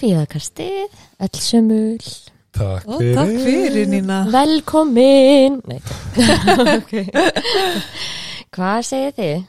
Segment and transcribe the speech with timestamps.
[0.00, 2.10] kvíðakastið, öll sömul,
[2.50, 3.14] Takk Ó, fyrir.
[3.14, 5.60] takk fyrir Nína velkomin.
[8.50, 9.44] Hvað segir þið?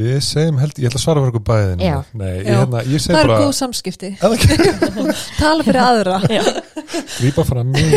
[0.00, 1.80] Við segjum held, ég ætla að svara fyrir okkur bæðin.
[2.20, 4.10] Nei, ég, hérna, ég segi Það eru bara, góð samskipti
[5.40, 6.18] Tala fyrir aðra
[7.16, 7.90] grípa fram mig.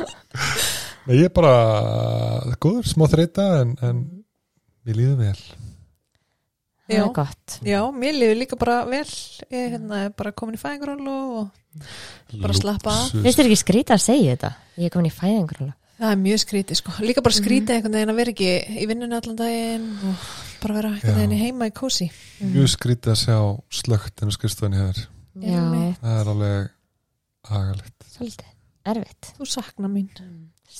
[1.06, 1.54] Nei, ég er bara
[2.60, 4.02] góður, smá þreita, en, en
[4.84, 5.40] mér líður vel.
[6.90, 7.02] Það Já.
[7.06, 7.58] er gott.
[7.62, 11.50] Já, mér liður líka bara vel Ég hérna, er bara komin í fæðingarólu og
[12.40, 13.12] Bara slappa af.
[13.14, 14.50] Finnst þér ekki skrítið að segja þetta?
[14.80, 18.12] Ég er komin í fæðingur það er mjög skrítið sko Líka bara skrítið einhvern veginn
[18.12, 18.50] að vera ekki
[18.82, 20.28] í vinnunni allan daginn og
[20.62, 22.08] bara vera einhvern veginn í heima í kósi
[22.40, 23.38] Mjög skrítið að sjá
[23.80, 25.02] slögt en að skrifstofunni hefur.
[25.40, 26.70] Það er alveg
[27.50, 28.08] agalegt.
[28.14, 28.54] svolítið,
[28.92, 29.30] erfitt.
[29.36, 30.08] Þú sakna mín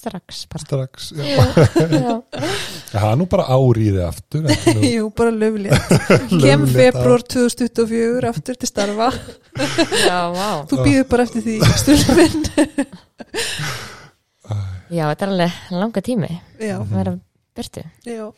[0.01, 0.63] Strax bara.
[0.65, 1.37] Strax, já.
[1.93, 2.13] Já.
[2.93, 4.47] Það er nú bara áriðið aftur.
[4.49, 5.93] nú Jú, bara löflétt
[6.45, 10.49] Kem februar 2024 aftur til starfa Já, vá.
[10.71, 12.41] Þú býður bara eftir því stundin
[14.91, 17.13] Já, þetta er alveg langa tími Já, að vera
[17.61, 17.85] byrtu.
[18.09, 18.31] já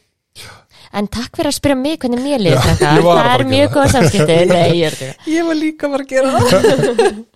[0.97, 2.93] En takk fyrir að spyrja mig hvernig mér líður Já, þetta.
[3.07, 4.37] Það er mjög góð samskipti.
[5.33, 7.11] Ég var líka bara að gera það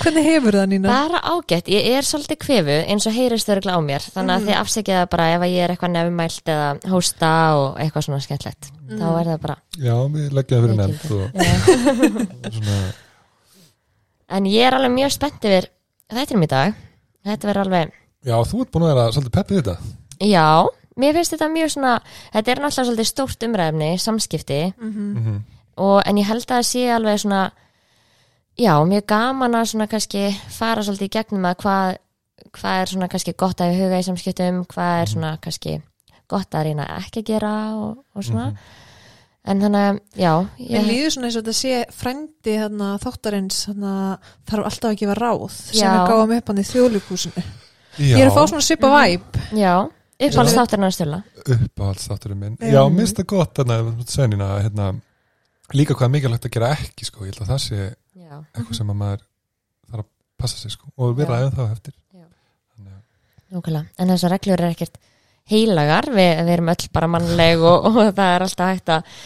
[0.00, 0.90] Hvernig hefur það Nína?
[0.90, 4.02] Bara ágætt, ég er svolítið kvefu eins og heyrist þau á mér.
[4.02, 7.78] Þannig að þið afsækja það bara ef að ég er eitthvað nefnmælt eða hósta og
[7.80, 12.52] eitthvað svona skemmtlegt þá er það bara Já, við leggjum það fyrir Ég nefnd og
[12.56, 12.80] svona,
[14.38, 15.70] en ég er alveg mjög spennt yfir
[16.10, 16.82] þættinum í dag.
[17.30, 17.94] Þetta verður alveg,
[18.26, 19.76] já, þú ert búin að vera svolítið peppið þetta.
[20.26, 20.46] já
[21.00, 21.94] mér finnst þetta mjög svona,
[22.34, 24.60] þetta er náttúrulega svolítið stórt umræfni, samskipti.
[24.80, 25.40] Mm
[25.80, 26.02] og,
[28.60, 31.96] já, mjög gaman að svona kannski fara svolítið í gegnum að hvað,
[32.58, 35.78] hvað er svona kannski gott að huga í samskiptum, hvað er svona kannski
[36.30, 38.50] gott að reyna ekki að gera og, og svona.
[39.50, 43.62] En þannig að, já Mér ég, líður svona eins og þetta sé frændi þarna, þáttarins
[43.70, 43.92] þarna,
[44.50, 45.94] þarf alltaf að gefa ráð sem Já.
[45.94, 47.44] við gáum upp hann í þjóðlíkúsinu
[47.96, 49.72] Já, Ég er að fá svona svipa væp já,
[50.20, 51.22] uppáhalds þátturinn að stjórna
[51.56, 52.58] uppáhaldsþátturinn minn.
[52.60, 52.82] Já.
[52.92, 54.90] Minnst það gott þannig að senina, hérna,
[55.76, 57.24] líka hvað er mikilvægt að gera ekki, sko.
[57.24, 57.88] Ég held að það sé
[58.30, 59.24] já, eitthvað sem að maður
[59.90, 60.10] þarf að
[60.40, 60.88] passa sig, sko.
[60.96, 61.26] Og Já.
[61.34, 61.94] aðeins þá eftir.
[63.50, 64.98] Nókulega, en þessar reglur er ekkert
[65.50, 69.16] heilagar, við, við erum öll bara mannleg og, og það er alltaf hægt að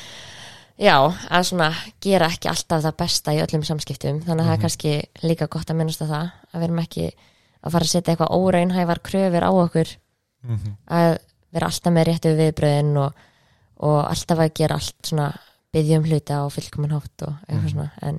[0.80, 0.94] já,
[1.28, 1.68] að svona
[2.02, 4.62] gera ekki alltaf það besta í öllum samskiptum þannig að það er Mhm.
[4.64, 4.94] kannski
[5.28, 7.04] líka gott að minnast að það að við erum ekki
[7.64, 9.92] að fara að setja eitthvað óraunhæfar kröfur á okkur
[10.48, 11.18] mm að
[11.54, 13.20] vera alltaf með réttu viðbröðin og,
[13.84, 15.28] og alltaf að gera allt svona
[15.74, 17.70] byggjum hluta og fullkomun hátt og eitthvað Mhm.
[17.76, 18.18] svona en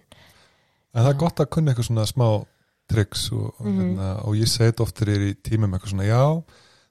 [0.95, 2.27] En það er gott að kunna eitthvað svona smá
[2.91, 3.79] triks og, og, Mhm.
[3.81, 6.21] hérna, og ég segi þetta oftir er í tímum eitthvað svona, já,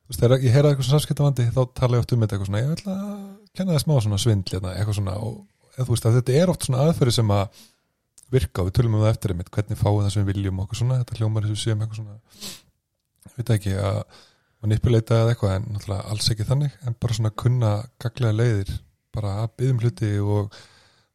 [0.05, 2.51] þú veist, þegar ég heyra eitthvað svona samskiptavandi, þá tala ég oft um þetta eitthvað
[2.51, 3.23] svona, ég ætla að
[3.55, 5.47] kenna það smá svona svindl hérna, eitthvað svona, og
[5.79, 7.49] eða, veist, þetta er oft svona aðferði sem að
[8.35, 10.75] virka og við tölum um það eftir einmitt, hvernig fáum það sem við viljum og
[10.75, 12.19] svona, þetta hljómar þessu séum eitthvað svona,
[13.25, 13.99] ég veit ekki að
[14.65, 17.73] manipuleita eða eitthvað, en náttúrulega alls ekki þannig, en bara svona kunna
[18.03, 18.79] gaglega leiðir,
[19.15, 20.55] bara að byggðum hluti og,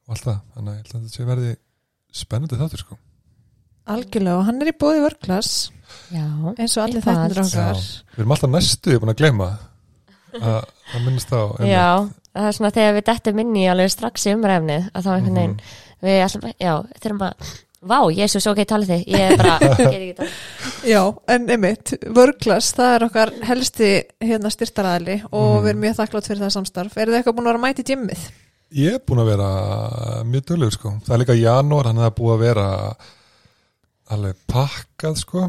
[0.07, 1.56] og allt það, þannig að ég held að þetta sé verði
[2.15, 2.97] spennandi þáttur sko.
[3.89, 5.71] Algjörlega og hann er í bóði vörklass
[6.13, 6.25] já,
[6.59, 9.47] eins og allir þættinir okkar Við erum alltaf næstu, ég er búin að gleyma
[10.39, 10.59] að,
[10.93, 11.71] að minnast á einmitt.
[11.73, 11.87] já
[12.29, 15.39] það er svona þegar við dettum inn í alveg strax í umræfnið að þá einhvern
[15.39, 15.73] veginn Mhm.
[16.05, 17.49] við alltaf, já, þurfum að
[17.79, 20.31] Vá, Jésús, ok, talið þið, ég er bara get ekki talið.
[20.83, 20.99] Já,
[21.31, 25.63] en einmitt, vörklass það er okkar helsti hérna styrtaraðli og Mhm.
[25.63, 27.79] við erum mjög þakklátt fyrir það samstarf Er þið eitthvað búin að vera að mæta
[27.79, 28.25] í gymmið?
[28.78, 29.50] Ég er búin að vera
[30.30, 30.91] mjög dölur sko.
[31.06, 32.68] Það er líka janúar, hann er búið að vera
[34.13, 35.46] alveg pakkað sko.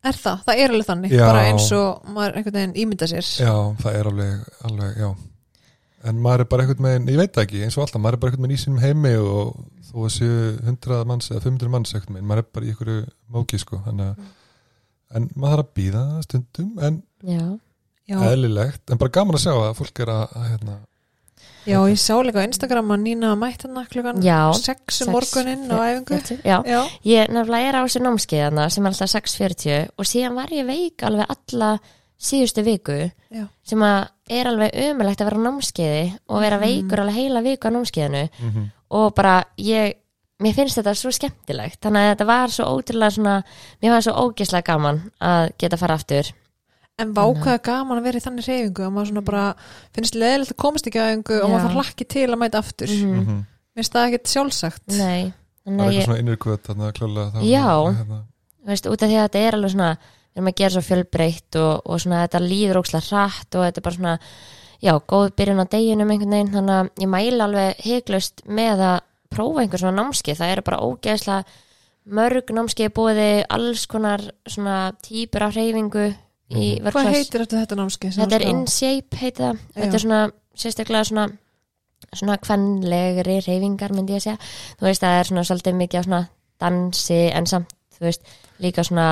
[0.00, 0.44] Er það?
[0.46, 1.24] Það er alveg þannig, Já.
[1.28, 3.52] bara eins og maður einhvern veginn ímynda sér Já,
[3.82, 5.10] það er alveg, alveg, já
[6.08, 8.32] En maður er bara einhvern veginn, ég veit ekki eins og alltaf, maður er bara
[8.32, 9.58] einhvern veginn í sínum heimi og
[9.90, 13.02] þó að séu 100 manns eða 500 manns einhvern veginn, maður er bara í einhverju
[13.36, 14.30] móki sko, þannig að
[15.18, 16.96] en maður þarf að býða stundum, en
[17.28, 17.44] Já,
[18.08, 20.78] Já, eðlilegt, en bara gaman að sjá að fólk er að, að hérna,
[21.66, 25.08] já ég sá líka á Instagram að Nína mætt hann klukkan Já, 6 um sex,
[25.08, 26.40] morguninn á æfingu.
[26.44, 26.58] já.
[26.64, 30.66] Já, Ég nefnilega er á þessu námskeiðana sem er alltaf 6.40 og síðan var ég
[30.66, 31.78] veik alveg alla
[32.20, 32.98] síðustu viku
[33.32, 36.64] já, sem að er alveg ömulegt að vera á námskeiði og vera Mhm.
[36.66, 38.28] veikur alveg heila viku á námskeiðinu.
[38.40, 38.70] Mm -hmm.
[38.90, 39.94] og bara ég
[40.40, 41.80] mér finnst þetta svo skemmtilegt.
[41.80, 43.42] Þannig að þetta var svo ótrúlega svona
[43.82, 46.24] mér var svo ógislega gaman að geta fara aftur
[46.98, 49.44] En vákaða gaman að vera í þannig reyfingu og maður svona bara
[49.96, 52.88] finnst leðilegt að komast ekki á æfingu og maður þarf hlakki til að mæta aftur
[52.88, 53.12] Mhm.
[53.14, 53.44] Mm -hmm.
[53.74, 54.82] Finnst það ekkert sjálfsagt?
[54.88, 55.32] Nei,
[55.64, 57.94] Það þannig er að eitthvað ég, svona innur kvöt þarna klálega Já.
[57.94, 58.18] hérna,
[58.60, 60.80] þú veist, út af því að þetta er alveg svona við erum að gera svo
[60.80, 64.18] fjölbreytt og, og svona þetta líður ókslega hratt og þetta er bara svona
[64.82, 69.00] já, góð byrjun á deginum einhvern veginn, þannig að ég mæla alveg heiklust með að
[69.30, 71.44] prófa einhver svona námskeið, það eru bara ógeðslega
[72.10, 76.14] mörg námskeið búiði alls konar svona típur af hreyfingu í
[76.50, 78.12] Hvað workshops heitir þetta, þetta námskeið?
[78.14, 78.76] sem þetta er þú in skrá?
[78.78, 79.82] shape heiti það Já.
[79.82, 80.20] þetta er svona
[80.64, 81.26] sérstaklega svona
[82.16, 84.38] svona kvenlegri reyfingar myndi ég að segja
[84.80, 86.22] þú veist það er svona svolítið mikið á svona
[86.60, 88.22] dansi en samt þú veist
[88.60, 89.06] líka svona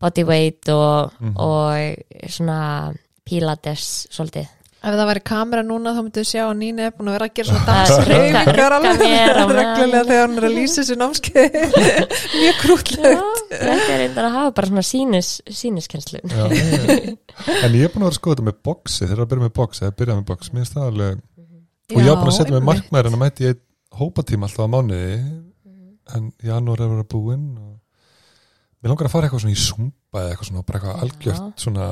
[0.00, 1.36] bodyweight og, Mhm.
[1.36, 2.94] og svona
[3.24, 4.46] pilates svolítið
[4.78, 7.32] Ef það væri kamera núna þá myndið sjá að Nína er búin að vera að
[7.34, 9.00] gera svona Það dansreifingar alveg
[9.58, 11.56] reglulega þegar hann er að lýsa þessu námskeið
[12.38, 15.32] mjög krútlega Já, þetta er reyndar að hafa bara svona sínis,
[16.54, 17.08] ég,
[17.64, 19.54] en ég er búin að vera að skoða þetta með boxi þegar að byrja með
[19.58, 20.52] boxi, eða byrja með boxi.
[20.52, 21.24] Mér finnst það alveg,
[21.88, 23.60] og ég er búin að setja með markmæður en að mæti ég
[23.98, 25.18] hópatíma alltaf á mánuði
[26.14, 27.74] en janúar er að vera búinn og
[28.78, 31.88] mér langar að fara eitthvað svona í zumba eða eitthvað svona, bara eitthvað algjört svona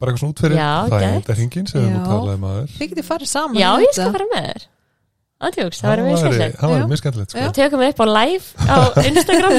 [0.00, 0.56] bara eitthvað svona út fyrir.
[1.32, 1.92] Er hringin sem við Já.
[1.96, 4.66] múið talaði maður Þið getið farið saman Já, ég skal fara með þér.
[5.46, 6.58] Andjóks, það verður mjög skemmtilegt.
[6.60, 7.40] það var mjög skemmtilegt sko.
[7.44, 7.48] Já.
[7.58, 8.76] Tökum við upp á live á
[9.10, 9.56] Instagram.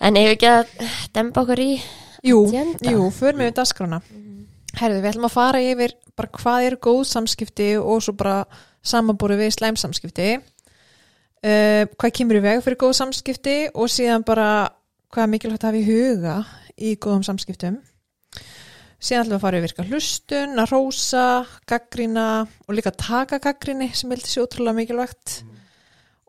[0.00, 0.72] En ef ekki að
[1.14, 1.70] demba okkur í
[2.20, 2.40] Jú,
[2.84, 4.00] jú, förum við dagskrána.
[4.76, 8.42] Herðu, við ætlum að fara yfir bara hvað eru góð samskipti og svo bara
[8.84, 10.34] samanbúru við slæm samskipti.
[11.40, 14.48] Uh, hvað kemur í veg fyrir góð samskipti og síðan bara
[15.08, 16.34] hvað er mikilvægt að hafa í huga
[16.76, 17.78] í góðum samskiptum
[19.00, 21.24] síðan ætlum við að fara yfir virka hlustun, að rósa
[21.68, 22.26] gaggrina
[22.66, 25.36] og líka taka gaggrinni sem heldur sér ótrúlega mikilvægt.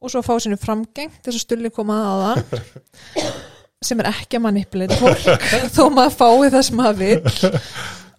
[0.01, 3.33] Og svo að fá sinu framgeng þess að stulli koma að það
[3.81, 5.45] sem er ekki að manipulita fólk
[5.75, 7.61] þó maður fái það sem maður vil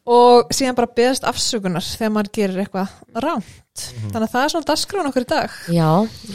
[0.07, 3.83] og síðan bara beðast afsökunar þegar maður gerir eitthvað rámt
[4.13, 5.91] þannig að það er svona dasgrán okkur í dag Já,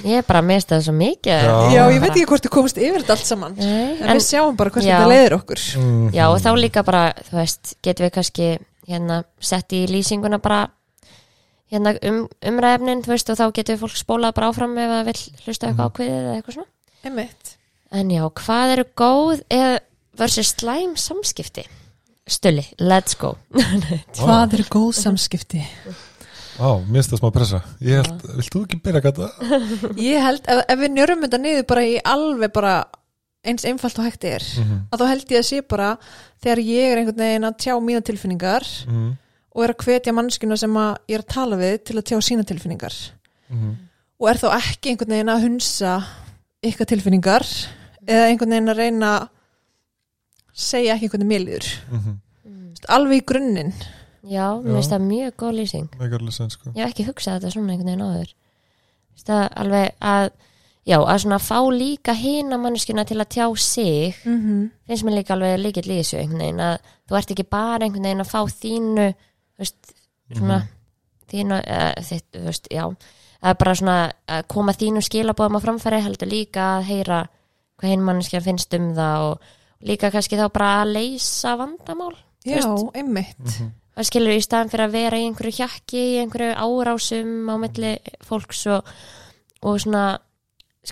[0.08, 1.58] ég er bara að mista það svo mikið Já.
[1.76, 4.24] já, ég veit ekki hvort þú komist yfir þetta allt saman Nei, en, en, við
[4.30, 6.08] sjáum bara hvort þetta leiðir okkur Mhm.
[6.16, 8.48] Já, og þá líka bara, þú veist, getum við kannski
[8.88, 10.64] hérna sett í lýsinguna bara
[11.72, 15.10] hérna um, umræðefnin, þú veist, og þá getur við fólk spólað bara áfram ef það
[15.12, 16.72] vill hlusta eitthvað ákveðið eða eitthvað svona.
[17.04, 17.54] einmitt
[17.92, 19.76] En já, hvað eru góð eða
[20.20, 21.64] versus slæm samskipti?
[22.28, 23.36] Stulli, let's go.
[24.20, 25.62] hvað eru góð samskipti
[26.58, 29.28] Á, mér finnst það smá pressa Ég held, vilt þú ekki byrja að gata?
[30.10, 32.74] ég held, ef, ef við njörum þetta niður bara í alveg bara
[33.48, 34.80] eins einfalt og hægt er Mhm.
[34.92, 35.92] að þá held ég að sé bara
[36.44, 39.12] þegar ég er einhvern veginn að tjá mína tilfinningar Mhm.
[39.56, 42.18] og er að hvetja mannskuna sem að ég er að tala við til að tjá
[42.26, 42.94] sína tilfinningar
[43.50, 43.72] Mhm.
[44.20, 45.94] og er þá ekki einhvern veginn að hunsa
[46.66, 47.46] ykkar tilfinningar
[48.08, 49.30] eða einhvern veginn að reyna að
[50.58, 52.18] segja ekki hvernig mér líður Mhm.
[52.90, 53.74] alveg í grunninn
[54.28, 55.88] Já, mér finnst það mjög góð lýsing.
[56.36, 58.34] Sen sko Ég hef ekki hugsað þetta svona einhvern veginn áður.
[59.24, 60.26] Það alveg að,
[60.86, 64.70] já, að svona fá líka hina manneskuna til að tjá sig mm -hmm.
[64.88, 66.78] finnst mér líka alveg líkill í þessu einhvern veginn að
[67.10, 69.94] þú ert ekki bara einhvern veginn að fá þínu þú veist,
[70.36, 70.68] svona
[71.32, 72.84] þínu, uh, þitt, þú veist, já
[73.44, 77.28] að bara svona að koma þínu skilabóðum á framfæri heldur líka að heyra
[77.78, 79.40] hvað hinn manneskja finnst um það og
[79.86, 82.16] líka kannski þá bara að leysa vandamál
[82.46, 82.96] já, veist.
[82.96, 83.72] einmitt Mhm.
[83.98, 87.98] það skilur í staðan fyrir að vera í einhverju hjakki í einhverju árásum á milli
[88.26, 88.84] fólks og,
[89.64, 90.20] og svona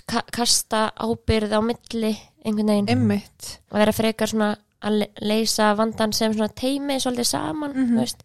[0.06, 2.12] ka kasta ábyrð á milli
[2.44, 7.26] einhvern veginn einmitt að vera frekar svona að le- leysa vandan sem svona teimi svolítið
[7.26, 7.94] saman, Mhm.
[7.94, 8.22] þú veist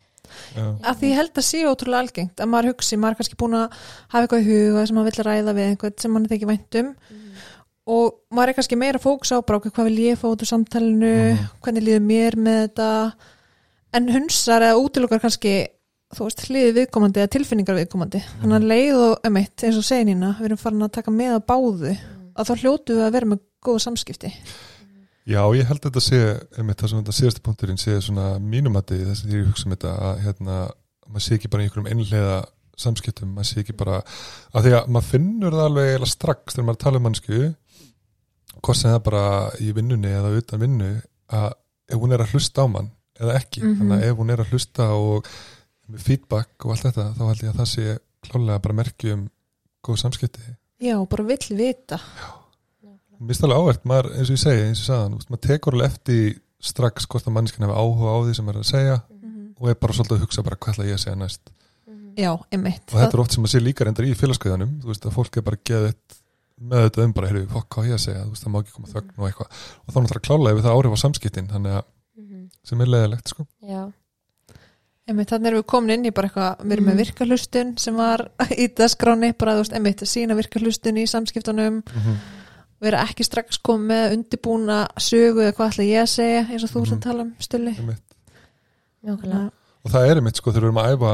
[0.56, 0.64] Já.
[0.84, 3.56] að því ég held að sé ótrúlega algengt að maður hugsi, maður er kannski búin
[3.56, 3.72] að
[4.10, 6.96] hafa eitthvað í huga sem maður vill ræða við einhvern sem maður þykir væntum
[7.92, 10.50] og maður er kannski meira fókus á bara okkur, hvað vil ég fá út úr
[10.50, 11.46] samtalenu Mhm.
[11.64, 12.90] hvernig líður mér með þetta?
[13.94, 15.54] En hunsar eða útilokar kannski
[16.12, 18.20] þú veist, hliði viðkomandi eða tilfinningar viðkomandi.
[18.42, 21.36] Þannig að leið og emitt, eins og segir nýna við erum farin að taka með
[21.38, 21.94] að báðu
[22.36, 24.32] að þá hljótu við að vera með góð samskipti.
[25.28, 26.20] Já, ég held að þetta sé
[26.58, 29.76] einmitt það sem þetta síðasti punkturinn sé svona mínumati þess að því ég hugsa um
[29.76, 30.56] þetta að hérna,
[31.12, 32.38] maður sé ekki bara í einhverjum einlega
[32.82, 36.82] samskiptum, maður sé ekki bara að því að maður finnur það alveg strax þegar maður
[36.82, 37.42] tala um mannsku
[38.62, 39.24] hvort sem það bara
[39.60, 40.90] í vinnunni eða utan vinnu
[41.32, 41.52] að
[41.92, 42.92] ef hún er að hlusta á mann
[43.22, 43.76] eða ekki, Mhm.
[43.80, 45.28] þannig að ef hún er að hlusta og
[45.92, 49.30] með feedback og allt þetta þá held ég að það sé klálega bara merki um
[49.84, 50.42] góð samskipti.
[50.82, 52.00] Já, bara vill vita.
[53.22, 55.74] Mér finnst alveg ávert, maður, eins og ég segi, eins og ég veist, maður tekur
[55.78, 58.96] alveg eftir strax hvort að mannskinn hefur áhuga á því sem maður er að segja
[59.62, 61.42] og er bara svolítið að hugsa bara hvað ætla ég að segja næst.
[62.18, 65.06] já, emitt Og þetta er oft sem maður sé líka reyndar í félagskeiðanum, þú veist,
[65.06, 65.96] að fólk er bara geðið
[66.62, 68.92] með þetta um bara, heyrðu, fokk, hvað ég að segja, veist, það má ekki koma
[68.92, 69.58] þögn og eitthvað.
[69.88, 71.84] Og þá náttúrulega klálega við það áhrif á samskiptin, þannig að
[72.70, 73.46] sem er leiðilegt, sko.
[75.12, 77.02] Þannig erum við komin inn í bara eitthvað, við erum með Mhm.
[77.02, 78.22] virkahlustun sem var
[78.64, 81.82] í dagskráni, bara þú veist, einmitt, sína virkahlustun í samskiptunum,
[82.82, 86.72] vera ekki strax komið með undibúna sögu eða hvað ætla ég að segja, eins og
[86.72, 86.94] þú Mhm.
[86.94, 87.34] að tala um
[89.04, 89.52] mjögulega
[89.84, 91.12] Og það er einmitt, sko, þegar við erum að æfa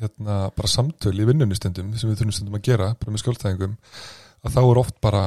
[0.00, 3.74] hérna, bara samtöl í vinnunni stundum sem við þurfum stundum að gera, bara með skjöldtæðingum
[4.44, 5.22] að þá er oft bara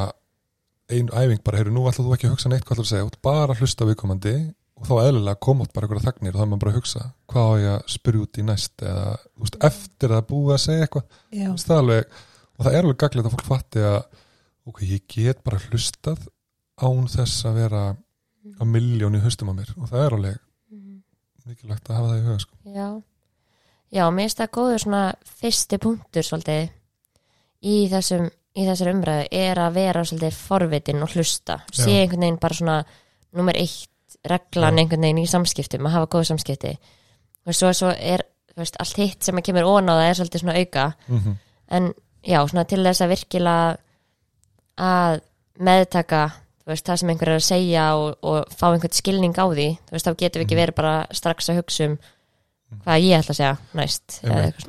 [0.93, 3.05] ein æfing bara, heyrðu, nú ætlaðu þú ekki að hugsa neitt hvað ætlaðu að segja,
[3.05, 4.35] þú ert bara að hlusta viðkomandi
[4.73, 7.03] og þá eðlilega koma út bara einhverja þagnir og þá er maður bara að hugsa,
[7.31, 10.63] hvað á ég að spyrja út í næst eða, þú veist, eftir að búið að
[10.65, 12.21] segja eitthvað, Þú það er alveg
[12.53, 13.99] og það er alveg gaglegt að fólk fatti að
[14.69, 16.27] ok, ég get bara hlustað
[16.83, 20.41] án þess að vera á miljón í höstum á mér og það er alveg
[21.47, 22.57] mikilvægt að hafa það í huga sko.
[22.71, 22.87] Já,
[23.91, 25.03] já, mér finnst það góður svona
[25.41, 26.71] fyrsti punktur svolítið
[27.63, 32.01] í þessum í þessar umræðu er að vera svolítið forvitin og hlusta, sé Já.
[32.03, 32.77] einhvern veginn bara svona
[33.33, 34.83] nummer eitt reglan Já.
[34.83, 36.75] einhvern veginn í samskiptum, að hafa góð samskipti.
[37.43, 38.23] Og svo, svo er
[38.55, 40.85] veist, allt hitt sem að kemur ón á það er svolítið svona auka.
[41.07, 41.41] Mm
[41.73, 41.93] en
[42.23, 43.75] já, svona til þess að virkilega
[44.79, 45.21] að
[45.63, 46.23] meðtaka
[46.67, 50.07] veist, það sem einhver er að segja og, og fá einhvern skilning á því veist,
[50.07, 51.95] þá getum við ekki verið bara strax að hugsa um
[52.83, 54.19] hvað ég ætla að segja næst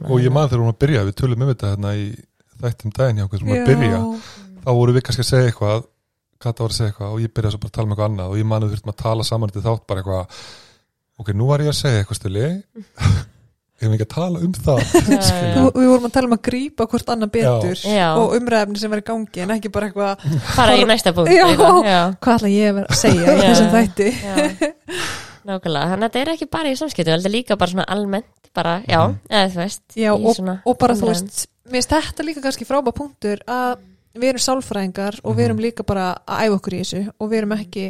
[0.05, 2.07] og ég man þegar hún að byrja, við tölum um þetta hérna í
[2.63, 4.01] þættum daginn hjá okkur sem var að byrja
[4.65, 5.91] þá voru við kannski að segja eitthvað
[6.45, 8.33] Kata var að segja eitthvað og ég byrjaði svo bara að tala um eitthvað annað
[8.33, 10.41] og ég man að við þurftum að tala saman til þátt bara eitthvað
[11.23, 14.83] ok, nú var ég að segja eitthvað stili ég hef ekki að tala um það?
[15.75, 18.07] Við vorum að tala um að grípa hvort annað betur Já.
[18.21, 21.45] og umræfni sem var í gangi en ekki bara eitthvað, fara í næsta punkt Já.
[21.49, 24.09] eitthvað, já, hvað ætla ég að segja þessum þætti?
[25.45, 28.44] Nákvæmlega, þannig að þetta er ekki bara í samskiptum þetta er líka bara svona almennt
[28.55, 31.29] bara, já, eða þú veist Já, og, og bara þú umræðum.
[31.29, 33.79] veist mér finnst þetta líka kannski frábæð punktur að
[34.15, 35.39] við erum sálfræðingar og Mhm.
[35.39, 37.87] við erum líka bara að æfa okkur í þessu og við erum ekki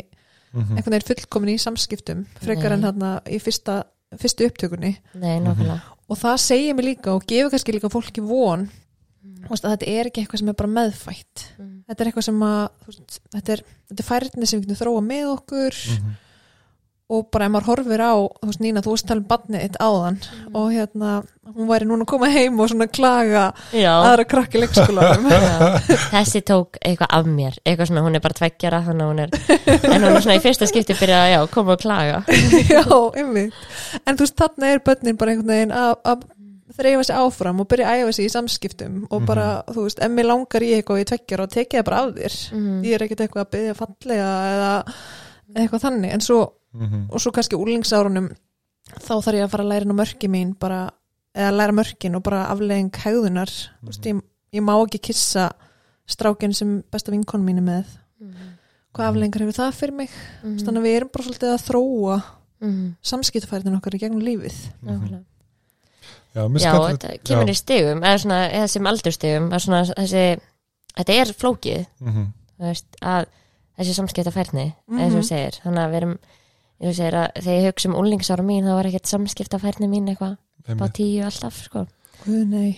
[0.54, 0.76] Mhm.
[0.76, 2.76] einhvern veginn fullkomin í samskiptum frekar Nei.
[2.78, 3.84] en hérna í fyrsta,
[4.16, 8.70] fyrstu upptökunni nei, nákvæmlega og það segir mér líka og gefur kannski líka fólki von
[9.44, 11.82] þú veist, að þetta er ekki eitthvað sem er bara meðfætt Mm.
[11.88, 14.80] þetta er eitthvað sem að þú veist, þetta, er, þetta er færni sem við getum
[14.86, 16.14] þróa með okkur Mhm.
[17.12, 19.74] Og bara ef maður horfir á þú veist Nína, þú veist tala um badnið eitt
[19.84, 20.54] áðan Mm.
[20.56, 21.10] og hérna,
[21.54, 23.42] hún væri núna að koma heim og svona klaga
[23.76, 25.26] já, aðra krakki leikskólanum.
[25.28, 25.80] Já.
[26.14, 29.34] þessi tók eitthvað af mér eitthvað svona, hún er bara tveggjara þannig að hún er,
[29.90, 32.22] en hún er svona í fyrsta skipti byrjað að koma og klaga.
[32.72, 32.84] Já,
[33.20, 33.52] einmitt.
[34.06, 36.24] En þú veist, þarna er börnin bara einhvern veginn að að
[36.74, 40.26] þreifa sig áfram og byrja að æfa sig í samskiptum og bara, þú veist, mér
[40.32, 42.38] langar í eitthvað í tveggjara og tekið það bara af þér.
[42.56, 42.80] Mm.
[42.88, 44.72] ég er ekkert eitthvað að byggja fallega eða
[45.60, 46.38] eitthvað þannig, en svo
[46.74, 47.06] Mhm.
[47.10, 48.28] og svo kannski úlingsárunum
[49.00, 50.90] þá þarf ég að fara að læra mörki mín bara,
[51.34, 53.48] eða læra mörkin og bara aflegging hegðunar,
[53.82, 55.50] þú veist, ég, ég má ekki kissa
[56.06, 57.84] strákin sem besta vinkon mín er með
[58.94, 60.10] hvað afleggingar hefur það fyrir mig
[60.44, 60.58] Mm.
[60.58, 62.22] þannig að við erum bara svolítið að þróa
[62.62, 62.96] Mm.
[63.02, 65.24] samskiptafærðin okkar í gegnum lífið nákvæmlega
[66.34, 68.68] Já, Já, þetta kemur í stigum eða svona, eða
[69.62, 70.40] svona, þessi,
[70.96, 72.26] þetta er flókið Mhm.
[72.58, 73.26] þú veist, að
[73.78, 74.98] þessi samskipta færni Mhm.
[75.00, 76.18] eins og þú segir, þannig að við erum
[76.80, 80.08] þú segir að þegar ég hugsa um úlingsára mín þá var ekkert samskipta færni mín
[80.10, 80.36] eitthvað.
[80.64, 81.84] Á tíu alltaf, sko.
[82.24, 82.70] Guð nei.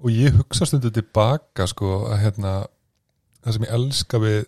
[0.00, 2.52] Og ég hugsa stundu tilbaka sko að hérna
[3.44, 4.38] það sem ég elska við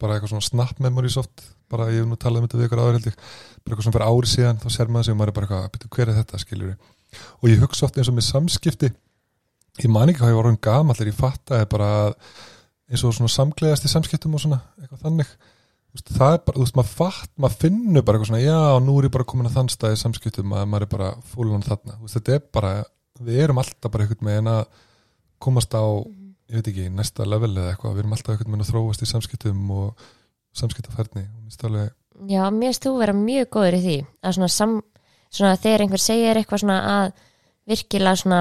[0.00, 2.80] bara eitthvað svona snap memories oft bara ég hef nú talað um þetta við ykkur
[2.82, 5.32] áður held ég bara eitthvað svona fyrir ári síðan þá ser maður sig og maður
[5.32, 6.72] er bara eitthvað "Bíddu, hver er þetta skilur
[7.42, 8.90] og ég hugsa oft eins og með samskipti.
[9.80, 12.14] Ég man ekki hvað ég var orðin gamall þegar ég fattaði bara að
[12.90, 15.34] eins og svona samgleðast í samskiptum og svona eitthvað þannig
[15.94, 18.98] veist, það er bara, þú veist, maður fatt, maður finnur bara eitthvað svona, já, nú
[19.00, 21.96] er ég bara komin að þann stað í samskiptum að maður er bara fúlan þarna,
[22.02, 22.72] veist, þetta er bara
[23.20, 24.62] við erum alltaf bara einhvern veginn að
[25.40, 25.82] komast á,
[26.50, 29.10] ég veit ekki, næsta level eða eitthvað, við erum alltaf einhvern veginn að þróast í
[29.10, 30.08] samskiptum og
[31.40, 31.90] minnst alveg,
[32.28, 34.72] Já, mér finnst þú vera mjög góður í því að svona, sam,
[35.32, 37.12] svona þegar einhver segir eitthvað svona að
[37.70, 38.40] virkilega svona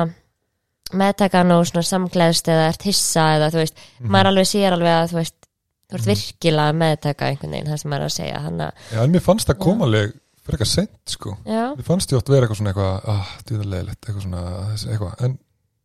[0.99, 4.09] meðtakan og svona samgleðst eða ert hissa eða þú veist, Mhm.
[4.11, 5.38] maður alveg sér alveg að þú veist,
[5.89, 9.03] þú ert virkilega að meðtaka einhvern veginn, það sem maður er að segja að, já,
[9.03, 9.63] en mér fannst það Já.
[9.65, 10.11] koma alveg
[10.45, 11.35] fyrir eitthvað sent, sko.
[11.45, 14.43] Já, mér fannst ég oft vera eitthvað svona eitthvað, ah, dýðarlegilegt eitthvað svona,
[14.93, 15.37] eitthvað, en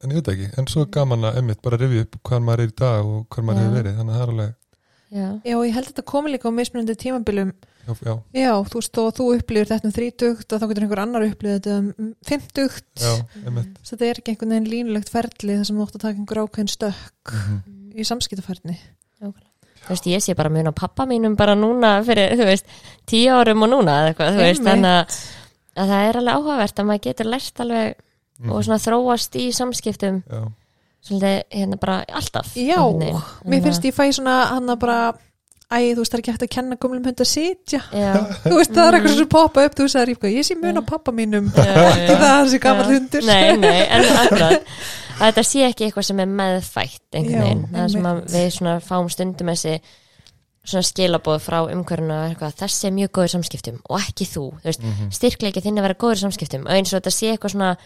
[0.05, 2.61] en ég veit ekki, en svo er gaman að emmitt bara rifja upp hvað maður
[2.61, 4.53] er í dag og hvað maður hefur verið, þannig að það er alveg
[5.15, 7.53] já, Já, og ég held að þetta komi líka á mismunandi tímabilum.
[7.85, 11.03] Já, já, Já, þú veist, að þú upplýður þetta um þrítugt og þá getur einhver
[11.05, 12.89] annar upplýður þetta um fimmtugt.
[12.99, 13.13] Já,
[13.47, 16.19] emmitt Svo þetta er ekki einhvern veginn línulegt ferli þar sem þú átt að taka
[16.19, 17.61] einhver ákveðin stökk Mhm.
[17.95, 18.77] í samskiptaferni
[19.85, 22.67] þú veist, ég sé bara mun á pappa mínum bara núna fyrir, þú veist,
[23.11, 25.19] tíu árum og núna eða eitthvað, þú veist, þannig að,
[25.76, 27.95] að það er alveg áhugavert að maður getur lært alveg
[28.35, 28.50] Mhm.
[28.50, 30.41] og svona þróast í samskiptum já,
[31.07, 32.81] svolítið hérna bara alltaf Já,
[33.47, 35.14] mér finnst ég fæ svona hann að bara
[35.75, 37.79] Æ, þú veist, það er ekki hægt að kenna gömlum hund að sitja.
[38.45, 40.76] Þú veist, það er eitthvað sem poppa upp Þú veist, það er ég sé mun
[40.79, 41.47] á pappa mínum.
[41.57, 42.91] Já, já, Ekki það er gammal Já.
[42.93, 43.25] hundur.
[43.26, 44.62] Nei, nei, en akkurat
[45.14, 48.49] að þetta sé ekki eitthvað sem er meðfætt einhvern Já, veginn, það sem að við
[48.59, 49.75] svona fáum stundum þessi
[50.64, 54.80] svona skilaboð frá umhverjuna eitthvað, þessi er mjög góður samskiptum og ekki þú, þú veist,
[54.83, 55.11] Mhm.
[55.12, 57.76] styrkleiki þinn að vera góður samskiptum og eins og þetta sé eitthvað svona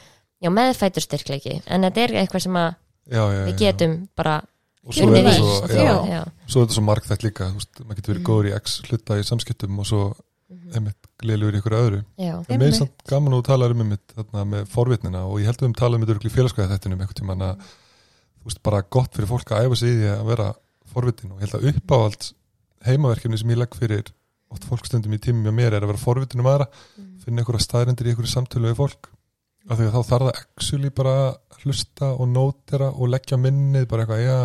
[0.42, 2.74] já, meðfætur styrkleiki en þetta er eitthvað sem að
[3.10, 3.58] já, já, við já.
[3.58, 4.36] getum bara
[4.86, 5.50] og svo er þetta svo,
[6.46, 8.28] svo er þetta svo margþætt líka þú veist, maður getur verið Mhm.
[8.30, 10.14] góður í x hluta í samskiptum og svo
[10.48, 10.72] Mhm.
[10.74, 12.00] einmitt gleðilegur í ykkur öðru.
[12.18, 15.40] Já, en mér er samt gaman að þú talar um einmitt þarna með forvitnina og
[15.42, 17.66] ég held um tala um þetta í félagskæði þettinum einhvern tímann að
[18.38, 20.48] þú veist bara gott fyrir fólk að æfa sig í því að vera
[20.92, 22.28] forvitin og ég held að uppáhald
[22.86, 24.12] heimaverkefni sem ég legg fyrir
[24.48, 27.18] oft fólkstundum í tímum mér er að vera forvitin um aðra Mhm.
[27.24, 29.08] finna einhverja staðrendir í einhverju samtölu við fólk.
[29.68, 33.88] Af því að þá þarf það actually bara að hlusta og nótera og leggja minnið
[33.90, 34.38] bara eitthvað, já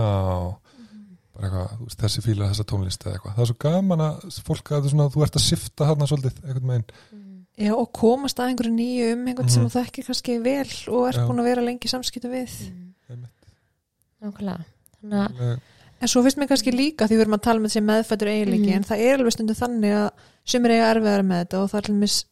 [1.33, 4.41] bara eitthvað, þú veist, þessi fílar þessa tónlist eða eitthvað, það er svo gaman að
[4.47, 6.85] fólk að svona, þú ert að sifta þarna svolítið einhvern veginn,
[7.53, 9.69] Já, og komast að einhverju nýju um einhvern sem Mhm.
[9.69, 11.25] þú þekkir kannski vel og ert Já.
[11.27, 12.53] búin að vera lengi í samskiptu við.
[13.09, 13.45] Einmitt,
[14.23, 14.65] nákvæmlega.
[15.03, 15.59] Þannig að alveg,
[16.01, 18.67] En svo finnst mér kannski líka því við erum að tala með þessi meðfættur eiginleiki
[18.67, 18.75] Mhm.
[18.75, 20.09] en það er alveg stundu þannig að
[20.45, 22.25] sumir eiga erfiðar með þetta og það er til mis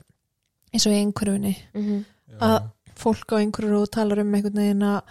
[0.74, 5.02] eins og mhm, já, Að- fólk á einhverju og talar um einhvern veginn að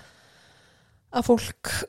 [1.13, 1.85] að fólk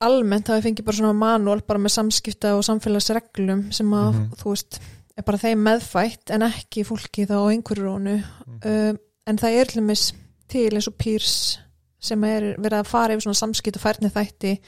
[0.00, 4.30] almennt hafi fengið bara svona manúal bara með samskipta og samfélagsreglum sem að Mhm.
[4.40, 4.80] þú veist
[5.16, 8.16] er bara þeim meðfætt en ekki fólki þá á einhverju rónu
[8.46, 8.60] Mhm.
[8.64, 10.12] um, en það er til dæmis
[10.48, 11.58] til eins og pýrs
[12.00, 14.58] sem er verið að fara yfir svona samskipt og færni þætti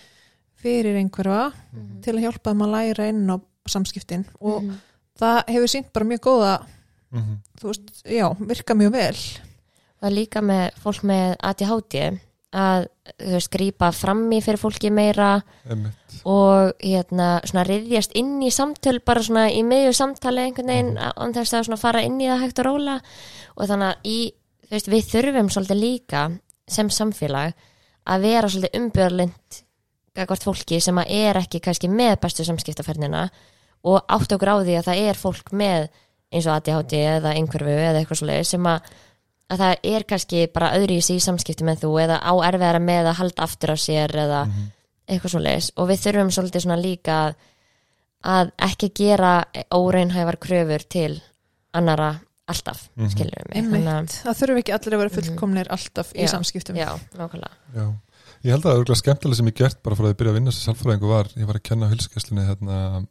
[0.62, 2.02] fyrir einhverfa Mhm.
[2.02, 4.76] til að hjálpa þeim að læra inn á samskiptin og mhm,
[5.18, 6.66] það hefur sínt bara mjög góða
[7.12, 7.36] Mhm.
[7.60, 9.16] þú veist, já, virka mjög vel
[10.02, 12.20] og líka með fólk með ADHD
[12.52, 12.86] að
[13.18, 15.30] þú veist, grípa fram í fyrir fólki meira
[15.70, 20.94] einmitt, og hérna svona riðjast inn í samtöl bara svona í miðju samtali einhvern veginn
[20.94, 21.12] Mhm.
[21.16, 23.00] án þess að svona fara inn í það hægt og róla
[23.56, 24.18] og þannig að í,
[24.68, 26.22] þú veist, við þurfum svolítið líka
[26.68, 27.54] sem samfélag
[28.06, 29.62] að vera svolítið umbjörlind
[30.14, 33.30] gagvart fólki sem að er ekki kannski með bestu samskiptaferðina
[33.84, 35.88] og átt á því að það er fólk með
[36.32, 38.80] eins og ADHD eða einhverfu eða eitthvað svolítið sem að
[39.52, 42.80] að það er kannski bara öðru í sig í samskipti með þú eða á erfiðara
[42.82, 44.68] með að halda aftur á sér eða Mhm.
[45.08, 47.34] eitthvað svo leis og við þurfum svolítið svona líka að-
[48.24, 51.20] að ekki gera óreinhæfar kröfur til
[51.74, 53.10] annara alltaf, Mhm.
[53.10, 56.76] skilur við mig Þannig það þurfi ekki allir að vera fullkomnir alltaf í Já, samskiptum.
[56.76, 57.54] já, nákvæmlega.
[57.74, 57.92] Já.
[58.44, 60.30] Ég held að það er örgulega skemmtilega sem ég gert bara frá því að byrja
[60.32, 63.06] að vinna sem sálfræðingu var, ég var að kenna á hilskesslunni hérna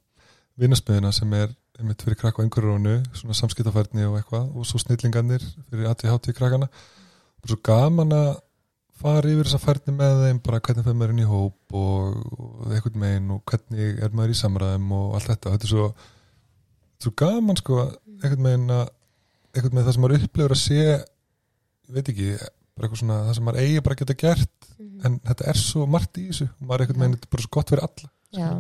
[0.60, 5.44] vinnasmiðina sem er einmitt fyrir krakka á einhverjónu, svona samskiptafærni og eitthvað og svo snillingarnir
[5.72, 6.70] fyrir ADHD krakkana.
[7.41, 8.32] Og svo gaman að
[9.02, 12.74] fara yfir þessa færni með þeim bara hvernig fyrir maður inn í hóp og, og
[12.76, 15.88] eitthvað megin og hvernig er maður í samræðum og allt þetta, þetta er svo
[17.02, 17.80] svo gaman sko
[18.22, 18.84] eitthvað megin að
[19.52, 22.28] eitthvað með það sem maður upplifur að sé ég veit ekki,
[22.76, 24.70] bara eitthvað svona það sem maður eigi bara að geta gert
[25.02, 26.48] en þetta er svo margt í þessu.
[26.52, 28.52] Og maður er eitthvað megin, þetta er bara svo gott fyrir alla já,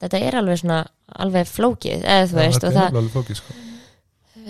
[0.00, 0.78] þetta er alveg svona
[1.20, 3.54] alveg flókið, eða þú veist og er það, flókið sko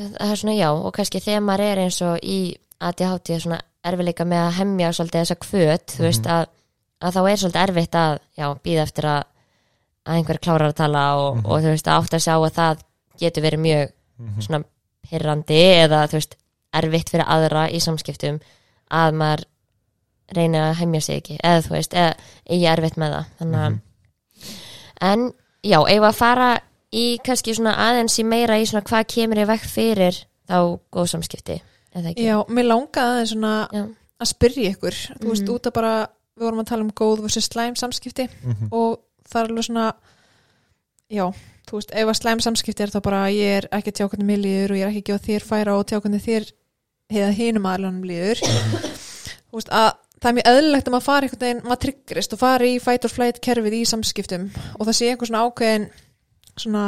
[0.01, 2.39] það er svona já og kannski þegar maður er eins og í
[2.81, 6.33] ADHD svona erfiðleika með að hemja svolítið þessa kvöt, þú veist Mhm.
[6.37, 6.47] að,
[7.01, 9.23] að þá er svolítið erfitt að já, býða eftir að,
[10.07, 11.47] að einhver klárar að tala og, Mhm.
[11.47, 12.79] og þú veist að átt að sjá að það
[13.21, 14.41] getur verið mjög Mhm.
[14.43, 14.65] svona
[15.11, 16.35] pirrandi eða þú veist
[16.75, 18.41] erfitt fyrir aðra í samskiptum
[18.91, 19.45] að maður
[20.37, 22.15] reyna að hemja sig ekki eða þú veist, eða
[22.49, 23.81] eigi erfitt með það þannig að Mhm.
[25.01, 26.51] en já, við að fara
[26.93, 30.17] í kannski svona aðeins í meira í svona hvað kemur í vekk fyrir
[30.51, 30.57] þá
[30.93, 31.61] góð samskipti
[31.95, 33.85] eða ekki já, mér langaði aðeins svona Já.
[34.21, 35.55] að spyrja ykkur þú veist, Mhm.
[35.55, 35.93] út að bara,
[36.39, 38.69] við vorum að tala um góð versus slæm samskipti Mhm.
[38.73, 39.93] og það er alveg svona
[41.11, 41.25] já,
[41.67, 44.27] þú veist, ef að slæm samskipti er þá bara ég er ekki að tjá hvernig
[44.27, 46.53] mér líður og ég er ekki að gefa þér færa og tjá hvernig þér
[47.11, 48.39] eða hinum aðlunum líður
[49.51, 52.41] þú veist, að það er mjög eðlilegt að maður fari einhvern veginn, maður tryggrist og
[52.43, 55.87] fari í fight or flight kerfið í samskiptum og það sé einhver svona ákveðin
[56.61, 56.85] svona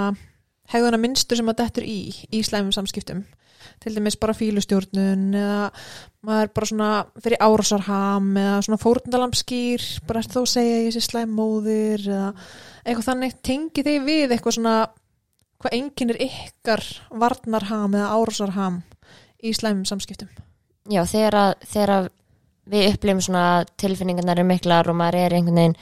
[0.72, 2.00] hegðuna minnstur sem maður dettur í
[2.32, 3.24] í slæmum samskiptum.
[3.82, 5.70] Til dæmis bara fílustjórnun eða
[6.26, 6.90] maður bara svona
[7.22, 12.04] fyrir árásarham eða svona fórndalamskýr bara eftir þó að segja ég sé slæm móðir?
[12.06, 12.30] eða
[12.84, 13.36] eitthvað þannig.
[13.42, 14.76] Tengi þið við eitthvað svona
[15.62, 16.84] hvað enginn er ykkar
[17.22, 18.80] varnarham eða árásarham
[19.42, 20.30] í slæmum samskiptum?
[20.90, 22.10] Já, þegar að
[22.72, 23.46] við upplifum svona
[23.80, 25.78] tilfinningarnar eru miklar og maður er einhvern veginn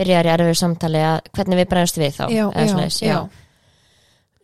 [0.00, 3.18] byrjar í erfiðu samtali að hvernig við brennst við þá já, já, já,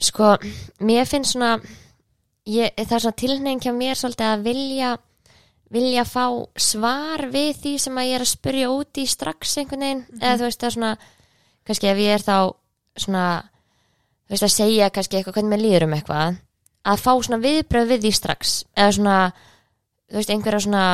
[0.09, 0.37] sko,
[0.85, 1.57] mér finnst svona
[2.47, 4.95] ég, það er svona tilhneiging hjá mér svolítið að vilja
[5.73, 6.27] vilja fá
[6.63, 10.37] svar við því sem að ég er að spyrja út í strax einhvern veginn, eða
[10.39, 10.93] þú veist það er svona
[11.67, 12.37] kannski ef ég er þá
[12.97, 13.25] svona
[14.27, 16.39] þú veist að segja kannski eitthvað hvernig mér líður um eitthvað
[16.87, 19.19] að fá svona viðbröð við því strax eða svona,
[20.07, 20.85] þú veist, einhverja svona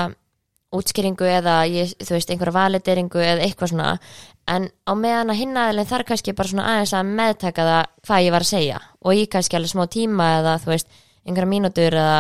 [0.73, 3.89] útskýringu eða ég, þú veist, einhverja valideringu eða eitthvað svona.
[4.51, 8.25] En á meðan að hinna aðeins þar kannski bara svona aðeins að meðtaka það hvað
[8.25, 8.79] ég var að segja.
[9.05, 10.89] Og ég kannski alveg smá tíma eða þú veist,
[11.27, 12.17] einhverja mínútur eða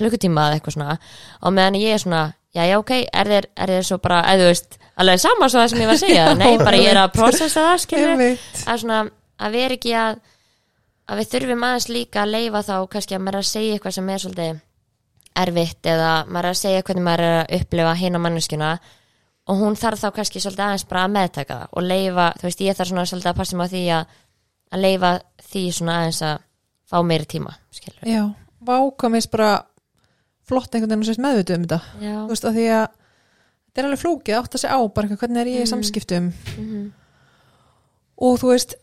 [0.00, 0.96] klukkutíma eða eitthvað svona.
[1.40, 2.22] Á meðan ég er svona,
[2.56, 5.62] já, já, ok, er þér, er þér svo bara, eða þú veist, alveg sama svo
[5.62, 8.24] það sem ég var að segja, nei, bara ég er að processa það, skilur,
[8.64, 9.02] að svona,
[9.40, 10.18] að vera ekki að,
[11.10, 14.10] að við þurfum aðeins líka að leifa þá, kannski að er að segja eitthvað sem
[14.10, 14.60] er svolítið
[15.38, 18.70] erfitt eða maður er að segja hvernig maður er að upplifa hina manneskjuna
[19.50, 22.60] og hún þarf þá kannski svolítið aðeins bara að meðtaka það og leifa, þú veist,
[22.66, 24.14] ég þarf svona svolítið að passa mig á því að,
[24.70, 25.10] að leifa
[25.50, 26.36] því svona aðeins að
[26.90, 28.22] fá meiri tíma, skilur Já,
[28.66, 29.50] vákamist bara
[30.50, 31.80] flott einhvern veginn og sérst meðvituð um þetta.
[32.02, 32.86] Já, þú veist, af því að
[33.70, 36.30] þetta er alveg flókið að átta sig á bara hvernig er ég í samskiptum?
[36.58, 36.88] Mhm,
[38.26, 38.74] og þú veist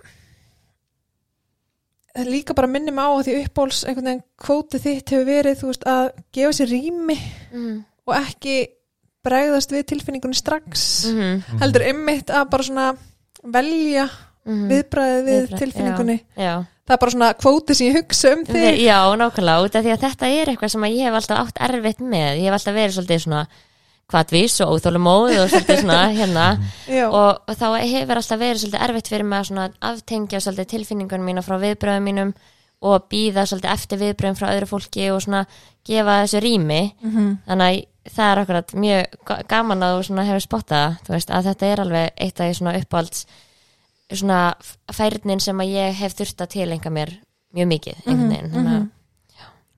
[2.25, 5.83] líka bara minni mig á að því uppbóls einhvern veginn kvótið þitt hefur verið veist,
[5.85, 7.75] að gefa sér rými mhm,
[8.07, 8.55] og ekki
[9.27, 10.87] bregðast við tilfinningunni strax.
[11.11, 12.87] Mhm, heldur einmitt að bara svona
[13.43, 14.65] velja mhm.
[14.71, 16.17] viðbræðið við Viðbragð, tilfinningunni.
[16.33, 16.53] Já,
[16.87, 18.67] það er bara svona kvótið sem ég hugsa um þig.
[18.81, 22.03] já, nákvæmlega, út af því að þetta er eitthvað sem ég hef alltaf átt erfitt
[22.03, 22.29] með.
[22.41, 23.45] Ég hef alltaf verið svolítið svona
[24.11, 26.45] hvatvís og óþólumóð og svolítið svona hérna.
[27.11, 31.27] Og, og þá hefur alltaf verið svolítið erfitt fyrir mig að svona aftengja svolítið tilfinningunum
[31.27, 32.31] mína frá viðbröðum mínum
[32.87, 35.43] og býða svolítið eftir viðbröðum frá öðru fólki og svona
[35.87, 36.81] gefa þessu rými.
[37.01, 37.27] Mhm.
[37.47, 37.67] þannig
[38.07, 41.47] að það er akkurat mjög ga- gaman að þú svona hefur spottað þú veist að
[41.49, 43.25] þetta er alveg eitt af því svona uppáhalds
[44.15, 44.37] svona
[44.95, 47.11] færnin sem að ég hef þurft að tilenga mér
[47.57, 48.53] mjög mikið einhvern veginn.
[48.53, 48.85] Þannig að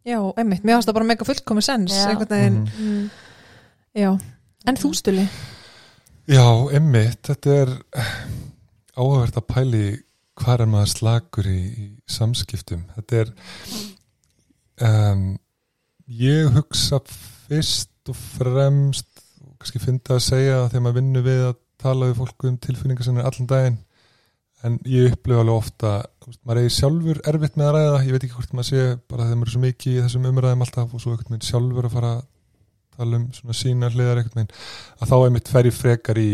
[0.09, 2.05] já, einmitt, mér finnst það bara mega fullkomi sens Já.
[2.11, 3.09] einhvern veginn, mm,
[3.97, 4.11] já.
[4.67, 5.23] En þú stuli,
[6.29, 6.45] Já,
[6.77, 7.69] emmitt, þetta er
[8.93, 9.85] áhugavert að pæli
[10.37, 12.83] hvað er maður slagur í, í samskiptum.
[12.93, 13.31] Þetta er
[14.85, 15.23] um,
[16.19, 21.57] ég hugsa fyrst og fremst og kannski fyndi að segja þegar maður vinnur við að
[21.81, 23.81] tala við fólku um tilfinningar sem er allan daginn
[24.67, 25.91] en ég upplifa alveg ofta
[26.43, 29.39] maður er sjálfur erfitt með að ræða ég veit ekki hvort maður sé bara þegar
[29.39, 32.11] maður er svo mikið í þessum umræðum alltaf og svo einhvern veginn sjálfur að fara
[32.17, 32.25] að
[32.99, 34.51] tala um svona sína hliðar einhvern veginn
[34.99, 36.31] að þá er mitt fer ég frekar í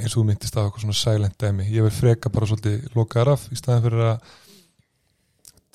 [0.00, 3.32] eins og þú myndist af eitthvað svona silent dæmi ég verð frekar bara svolítið lokaðar
[3.36, 4.34] af í staðin fyrir að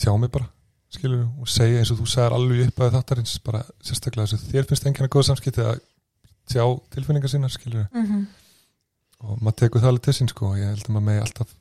[0.02, 0.50] tjá mig bara
[0.92, 4.52] skilur og segja eins og þú sagðir alveg upp að þáttarins bara sérstaklega þess að
[4.52, 5.82] þér finnst að góða samskipti að
[6.52, 8.26] tjá tilfinningar sínar skilur mm -hmm.
[9.24, 11.58] og maður tekur það alveg til sín sko ég held að maður megi alltaf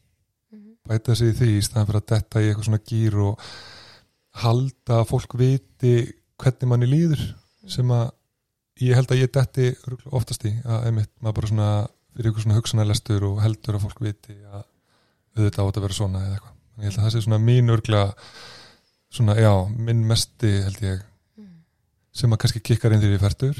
[0.50, 0.72] Mhm.
[0.88, 3.44] bæta sig í því í staðan fyrir að detta í eitthvað svona gýr og
[4.42, 5.92] halda að fólk viti
[6.40, 7.22] hvernig manni líður
[7.70, 8.10] sem að
[8.80, 11.68] ég held að ég detti örugglega oftast í að einmitt maður bara svona
[12.14, 14.64] fyrir eitthvað svona hugsanarlestur og heldur að fólk viti að
[15.36, 16.56] auðvitað átt að vera svona eða eitthvað.
[16.76, 18.02] En ég held að það sé svona mín örgla
[19.10, 21.06] svona já, minn mesti held ég
[22.20, 23.58] sem að kannski kikkar inn því ég færtur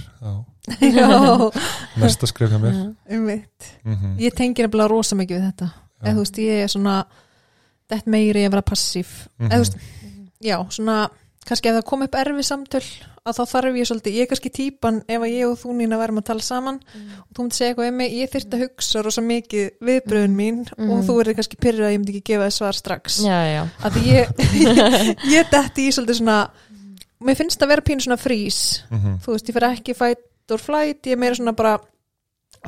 [2.01, 2.75] mesta skref hjá mér.
[2.75, 2.97] Mhm.
[3.09, 3.71] einmitt.
[3.85, 5.71] Mm ég tengi nefnilega rosa mikið við þetta.
[6.03, 6.97] Eða þú veist, ég er svona
[7.91, 9.09] þetta meiri að vera passív.
[9.39, 9.77] Eða þú veist,
[10.41, 11.11] já, svona
[11.49, 12.83] kannski ef það kom upp erfi samtöl
[13.27, 15.99] að þá þarf ég svolítið, ég er kannski típan ef að ég og þú Nína
[16.01, 16.79] værum að tala saman.
[17.21, 20.61] Og þú myndi segja eitthvað um mig, ég þyrfti að hugsa rosa mikið viðbröðun mín
[20.79, 23.19] og þú verður kannski pyrrið að ég myndi ekki gefa þess svar strax.
[23.25, 24.25] Já, já, að því ég,
[25.37, 26.39] ég detti í svolítið svona
[27.21, 29.19] mér finnst að vera pínu svona frís -hmm.
[29.21, 31.79] þú veist, ég fer ekki fight or flight ég er meira svona bara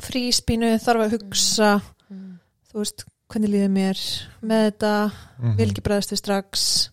[0.01, 1.81] frís pínu, þarf að hugsa.
[2.73, 3.97] Þú veist, hvernig líður mér
[4.41, 5.57] með þetta, Mhm.
[5.57, 6.89] vil ekki bregðast við strax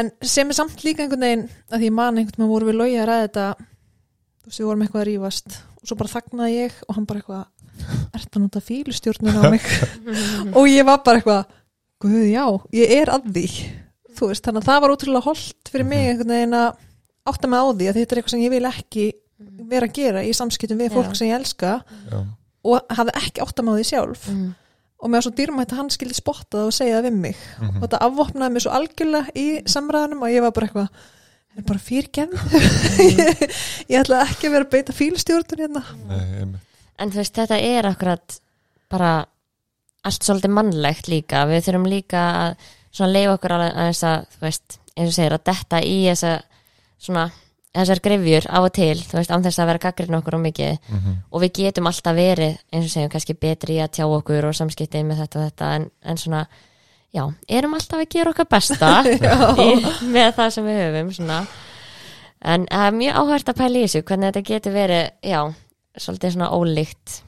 [0.00, 2.78] en sem er samt líka einhvern veginn að því ég man einhvern veginn voru við
[2.80, 6.56] logi að ræða þetta þú veist, við vorum eitthvað að rífast og svo bara þagnaði
[6.58, 7.44] ég og hann bara eitthvað
[8.14, 9.64] ert að nota fílustjórnun á mig?
[10.58, 11.48] Og ég var bara eitthvað
[12.04, 12.44] guð, já,
[12.76, 13.48] ég er að því.
[14.14, 16.68] Þú veist, þannig að það var útrúlega holdt fyrir mig einhvern veginn að
[17.32, 19.06] átta mig á því að þetta er eitthvað sem ég vil ekki
[19.74, 21.18] vera að gera í samskiptum við fólk Já.
[21.18, 22.20] sem ég elska já,
[22.70, 24.28] og hafði ekki átta mig á því sjálf.
[24.30, 24.52] Mhm.
[25.04, 27.36] Og mér var svo dýrmætt að hann skildi spotta það og segja það við mig
[27.60, 27.76] Mhm.
[27.76, 30.88] og þetta afvopnaði mig svo algjörlega í samræðanum og ég var bara eitthvað
[31.54, 32.08] er bara fyrir
[33.92, 36.60] ég ætla ekki að vera að beita fílstjórnun hérna nei,
[36.98, 38.36] En þú veist, þetta er akkurat
[38.90, 39.12] bara
[40.06, 41.40] allt svolítið mannlegt líka.
[41.50, 42.52] Við þurfum líka að
[42.94, 45.96] svona leifa okkur alveg að þess að, þú veist, eins og segir, að detta í
[46.06, 46.30] þessa
[47.02, 47.24] svona,
[47.74, 50.76] þessar grefjur á og til, þú veist, án þess að vera gaggrinn okkur og mikið.
[50.88, 51.16] Mm -hmm.
[51.30, 54.54] og við getum alltaf verið, eins og segjum, kannski betri í að tjá okkur og
[54.54, 56.46] samskiptið með þetta og þetta en, en svona,
[57.14, 59.02] já, erum alltaf að gera okkar besta
[59.66, 59.70] í,
[60.06, 61.46] með það sem við höfum, svona.
[62.44, 65.54] En það er mjög áhært að pæla í þessu hvernig þetta getur verið, já
[65.96, 67.22] svolítið svona ólíkt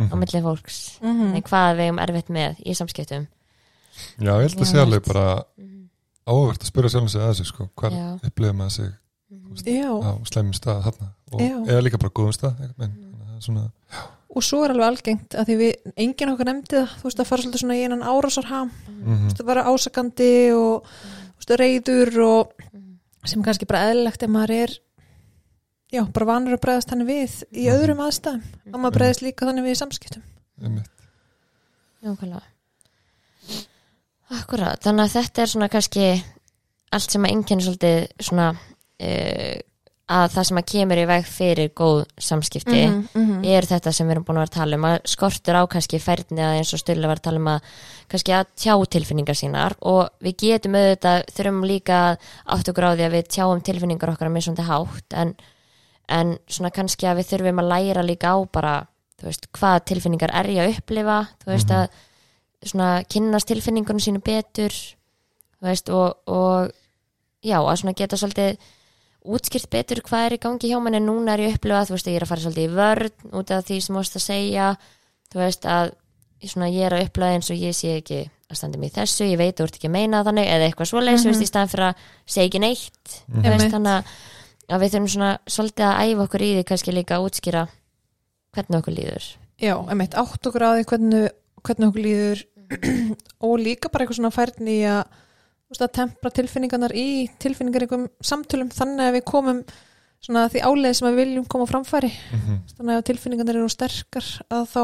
[0.00, 0.98] á milli fólks.
[1.02, 3.26] Mm en hvað við hefum erfitt með í samskiptum.
[4.18, 5.44] Já, ég held að sé alveg bara
[6.24, 8.90] áhugavert að spyrja sjálfum sig að þessu sko, hvað upplifir maður sig
[9.30, 12.90] já, á slæmum stað þarna og, eða líka bara góðum stað það er
[13.44, 13.64] svona,
[14.30, 17.28] og svo er alveg algengt að því við, enginn okkar nefndi það þú veist að
[17.30, 18.70] fara svolítið svona í einan árásarham.
[18.86, 22.52] Þú mm veist að vera ásakandi og þú veist, reyður og
[23.26, 24.76] sem kannski bara eðlilegt ef maður er
[25.90, 27.74] já, bara vanur að bregðast þannig við í Mhm.
[27.74, 28.42] öðrum aðstæðum.
[28.72, 30.22] Og maður bregðast líka þannig við í samskiptum.
[32.00, 32.46] Nákvæmlega.
[34.30, 36.04] Akkurat, þannig að þetta er svona kannski
[36.94, 38.46] allt sem að einkenni svolítið svona
[39.00, 39.58] uh,
[40.10, 43.44] að það sem að kemur í veg fyrir góð samskipti Mhm, mhm.
[43.46, 46.00] er þetta sem við erum búin að vera að tala um að skortur á kannski
[46.02, 47.68] færni að eins og styrla var að tala um að
[48.10, 52.16] kannski að tjá tilfinningar sínar og við getum auðvitað þurfum líka að
[52.56, 55.34] átt okkur á því að við tjáum tilfinningar okkar að missundi hátt en,
[56.08, 58.74] en svona kannski að við þurfum að læra líka á bara
[59.20, 61.86] þú veist, hvað tilfinningar er ég að upplifa þú veist að
[62.66, 66.72] svona kynnast tilfinningunum sínu betur þú veist og, og
[67.46, 68.58] já að svona geta svolítið
[69.24, 72.06] útskýrt betur hvað er í gangi hjá manni núna er ég að upplifa, þú veist
[72.08, 74.24] að ég er að fara svolítið í vörn út af því sem þú veist að
[74.24, 74.68] segja.
[75.30, 75.90] Þú veist að
[76.48, 79.26] svona, ég er að upplifa eins og ég sé ekki að standa mig í þessu,
[79.28, 81.70] ég veit þú ert ekki að meina þannig eða eitthvað svoleiðis, þú veist, í staðan
[81.70, 83.74] fyrir að segja ekki neitt, þú veist, Einmitt.
[83.76, 83.92] þannig
[84.70, 87.62] að- við þurfum svona svolítið að æfa okkur í því kannski líka að útskýra
[88.56, 89.24] hvernig okkur líður.
[89.60, 91.30] Já, emitt, átt okkur á því hvernig,
[91.62, 92.42] hvernig okkur líður.
[93.46, 95.29] Og líka bara eitthvað svona færni að, veist,
[95.78, 99.60] að tempra tilfinningarnar í tilfinningaríkum samtölum þannig að við komum
[100.20, 102.56] svona því áleið sem við viljum koma framfæri Mhm.
[102.76, 104.82] þannig að tilfinningarnar eru sterkar að þá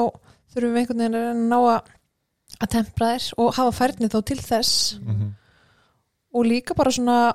[0.55, 4.99] þurfum við einhvern veginn að ná að, tempra þær og hafa færni þá til þess
[5.03, 5.35] Mhm.
[6.35, 7.35] og líka bara svona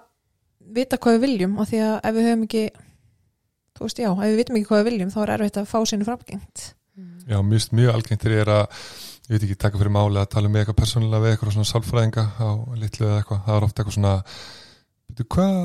[0.72, 2.70] vita hvað við viljum og því að ef við höfum ekki
[3.76, 5.80] þú veist, já, ef við vitum ekki hvað við viljum þá er erfitt að fá
[5.86, 6.74] sínu framgengt
[7.28, 8.68] Já, mjög, mjög algengt er að
[9.32, 12.26] ég veit ekki, taka fyrir máli að tala með eitthvað persónulega við eitthvað svona sálfræðinga
[12.36, 12.50] á
[12.82, 14.16] litlu eða eitthvað, það er ofta eitthvað svona
[15.32, 15.56] hvað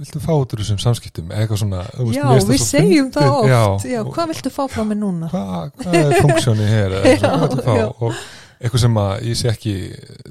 [0.00, 1.28] viltu fá út úr þessum samskiptum?
[1.34, 3.86] Eitthvað svona veist, Já, finnst við segjum það oft.
[3.86, 5.30] Já, og hvað viltu fá frá mér núna?
[5.30, 6.96] hvað, hvað er funksjóni hér?
[7.06, 7.32] Já,
[7.66, 7.86] já.
[7.90, 8.18] og
[8.56, 9.74] eitthvað sem að ég sé ekki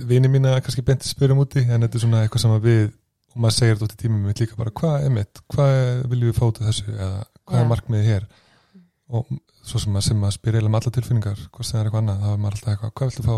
[0.09, 2.81] vini mína kannski benti spyrum úti en þetta er svona eitthvað sem að við
[3.35, 5.75] og maður segir þetta út í tímum mitt líka bara hvað er mitt, hvað
[6.11, 6.87] viljum við fá út úr þessu?
[6.95, 7.13] Eða
[7.45, 7.61] hvað Já.
[7.61, 8.27] er markmiðið hér
[9.09, 9.27] og
[9.65, 12.01] svo sem að, sem að spyr eiginlega um alla tilfinningar hvort sem það er eitthvað
[12.03, 13.37] annað, þá er maður alltaf eitthvað hvað viltu fá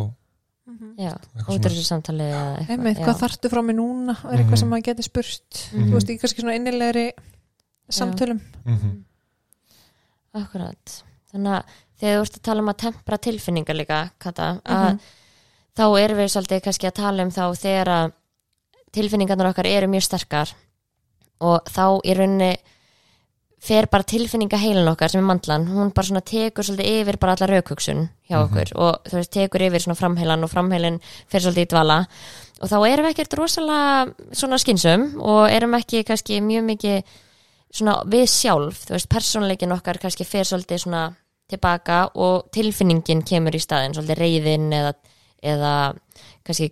[0.98, 3.06] já, eitthvað út úr þessu samtali eða eitthvað, Einmitt, já.
[3.08, 4.14] hvað þarftu frá mér núna?
[4.18, 4.40] Er Mhm.
[4.42, 5.88] eitthvað sem maður geti spurt Mhm.
[5.90, 7.12] Þú veist, í kannski svona innilegri
[7.90, 9.04] samtölum mm
[10.38, 11.04] Akkurat.
[11.34, 11.64] Þannig að
[12.00, 15.00] þegar þú ert að tala um að tempra tilfinningar líka, Kata, að Mhm.
[15.78, 18.14] þá erum við svolítið kannski að tala um þá þegar að
[18.92, 20.54] tilfinningarnar okkar eru mjög sterkar
[21.42, 22.58] og þá í rauninni
[23.60, 27.34] fer bara tilfinninga heilin okkar sem er mandlan, hún bara svona tekur svolítið yfir bara
[27.34, 28.43] alla raukugsun hjá Mhm.
[28.46, 32.08] okkur og þú veist, tekur yfir svona framheilan og framheilin fer svolítið í dvala
[32.62, 37.04] og þá erum við ekkert rosalega svona skinsum og erum ekki kannski mjög mikið
[37.74, 41.15] svona við sjálf, þú veist, persónleikin okkar kannski fer svolítið svona
[41.50, 44.93] tilbaka og tilfinningin kemur í staðin svolítið reyðin eða,
[45.43, 45.96] eða
[46.46, 46.72] kannski,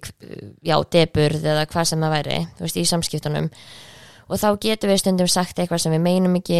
[0.63, 3.49] já, deburð eða hvað sem það væri, þú veist, í samskiptunum
[4.29, 6.59] og þá getum við stundum sagt eitthvað sem við meinum ekki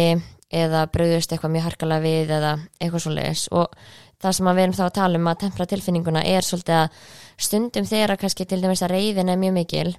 [0.52, 3.72] eða bröðust eitthvað mjög harkalega við eða eitthvað svo leiðis og
[4.22, 7.00] það sem við erum þá að tala um að tempra tilfinninguna er svolítið að
[7.46, 9.90] stundum þegar kannski til dæmis að reyðin er mjög mikil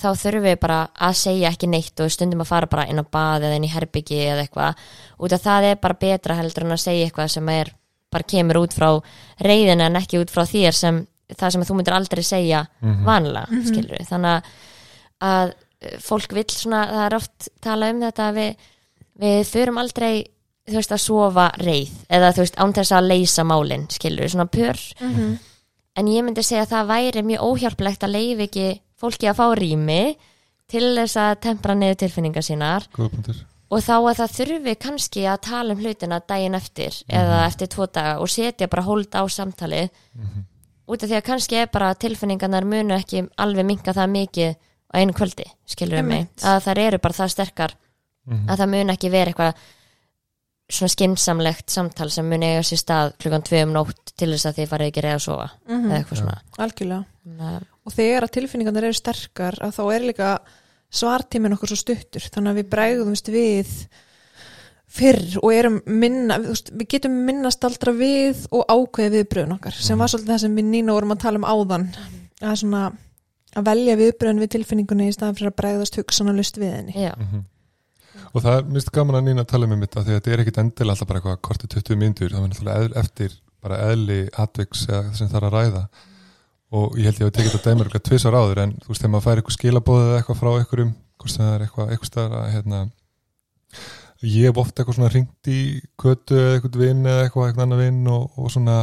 [0.00, 3.04] þá þurfum við bara að segja ekki neitt og stundum að fara bara inn á
[3.04, 4.82] bað eða inn í herbyggi eða eitthvað.
[5.18, 7.72] Út af það er bara betra heldur en að segja eitthvað sem er
[8.10, 8.88] bara kemur út frá
[9.42, 11.00] reyðin en ekki út frá þér sem
[11.34, 13.04] það sem þú myndir aldrei segja Mhm.
[13.04, 14.42] vanlega, skilur við þannig
[15.22, 15.52] að,
[16.04, 18.66] fólk vill svona, það er oft tala um þetta að við,
[19.22, 20.12] við förum aldrei
[20.70, 24.46] þú veist að sofa reyð eða þú veist án þess að leysa málin skilur svona
[24.46, 24.78] pör.
[25.00, 25.38] Mhm.
[25.96, 29.46] en ég myndi segja að það væri mjög óhjálplegt að leifi ekki fólki að fá
[29.58, 30.16] rými
[30.70, 32.86] til þess að tempra niður tilfinningar sínar
[33.70, 37.86] og þá að það þurfi kannski að tala um hlutina daginn eftir eða eftir tvo
[37.86, 39.90] daga og setja bara hold á samtalið.
[40.90, 44.54] Út af því að kannski er bara tilfinningarnar munu ekki alveg minka það mikið
[44.90, 47.76] á einu kvöldi, skilur við mig að það eru bara það sterkar.
[48.26, 48.48] Mhm.
[48.50, 49.54] að það mun ekki vera eitthvað
[50.70, 54.58] svona skinsamlegt samtal sem mun eiga sér stað klukkan tvö um nótt til þess að
[54.60, 55.90] þið farið ekki reyða að sofa Mhm.
[55.90, 56.36] eða eitthvað svona.
[56.58, 57.04] Algjörlega.
[57.26, 60.38] Þannig að- og þegar að tilfinningarnir eru sterkar að þá er líka
[60.92, 62.22] svartíminn okkur svo stuttur.
[62.30, 63.66] Þannig að við bregðumst við
[64.90, 69.98] fyrr og erum minna við, við getum minnast aldra við og ákveði viðbröðun okkar sem
[69.98, 71.88] var svolítið það sem við Nína vorum að tala um áðan.
[72.42, 72.92] Að svona
[73.56, 76.92] að velja viðbröðun við tilfinningunni í staðan fyrir að bregðast hugsanalust við henni.
[76.94, 77.44] Já, Mhm.
[78.34, 80.32] og það er mist gaman að nýna að tala með mitt að því að þetta
[80.32, 83.30] er ekkit endilega alltaf bara eitthvað korti 20 mínútur, það er náttúrulega eftir
[83.62, 85.88] bara eðli það sem það er að ræða.
[86.72, 89.10] Og ég held ég að tekið þetta dæmur eitthvað tvisar áður en þú veist þegar
[89.10, 92.36] maður fær eitthvað skilabóð eða eitthvað frá einhverjum hvort sem það er eitthvað, eitthvað staðar
[92.40, 92.78] að hérna
[94.22, 95.58] ég hef oft eitthvað svona ringt í
[95.98, 98.76] kötu eða eitthvað vinn eða eitthvað eitthvað annað vinn og, og svona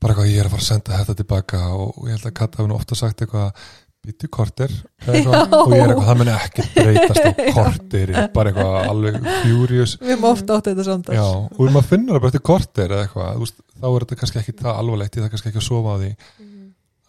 [0.00, 2.60] bara eitthvað ég er að fara að senda þetta tilbaka og ég held að Katta
[2.60, 3.64] hafi nú ofta sagt eitthvað
[4.04, 4.72] býttu korter.
[5.04, 9.94] Eitthvað, og ég er eitthvað, það meni ekki breytast á korter, bara eitthvað alveg furious
[10.00, 12.94] við erum ofta átt þetta samt Já, og ef maður finnur það bara eftir korter
[12.96, 15.68] eða eitthvað, veist, þá er þetta kannski ekki það alvarlegt, ég það kannski ekki að
[15.68, 16.10] sofa á því.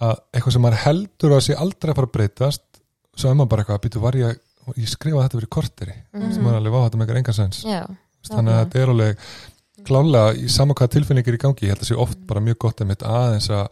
[0.05, 2.65] Að eitthvað sem maður heldur að sé aldrei að fara að breytast
[3.15, 4.39] svo er maður bara eitthvað, býtu var ég
[4.75, 7.83] ég skrifa þetta fyrir korteri, sem maður er alveg vá þetta með enga sens, já,
[8.31, 9.27] þannig að þetta er alveg
[9.85, 12.81] klálega í sama hvað tilfinningir í gangi, ég held að sé oft bara mjög gott
[12.81, 13.67] einmitt aðeins að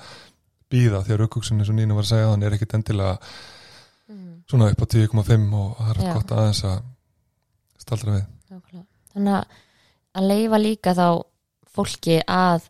[0.73, 3.15] býða þegar aukvöksun eins og Nínu var að segja þannig er ekkit endilega
[4.49, 6.13] svona upp á 10,5 og það er Já.
[6.17, 6.81] gott aðeins að
[7.83, 8.86] staldra við nákvæmlega.
[9.13, 9.45] þannig að
[10.13, 11.07] að leifa líka þá
[11.73, 12.67] fólki að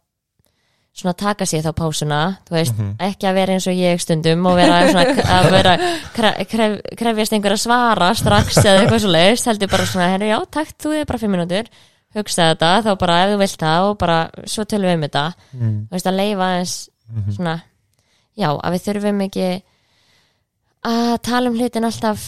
[0.93, 2.19] svona taka sér þá pásuna
[2.53, 2.91] veist, Mhm.
[3.01, 5.73] ekki að vera eins og ég stundum og vera svona að vera
[6.13, 10.29] kref, kref, krefjast einhver að svara strax eða eitthvað svo leiðist, heldur bara svona herri,
[10.29, 11.65] já, takt, þú er bara fimm minútur
[12.13, 15.25] hugsa þetta, þá bara ef þú vilt það og bara svo tölum við um þetta
[15.57, 15.87] mm.
[15.89, 16.75] þú veist, að leifa aðeins
[17.13, 17.31] Mhm.
[17.35, 17.61] svona,
[18.39, 19.45] já, að við þurfum ekki
[20.89, 22.25] að tala um hlutin alltaf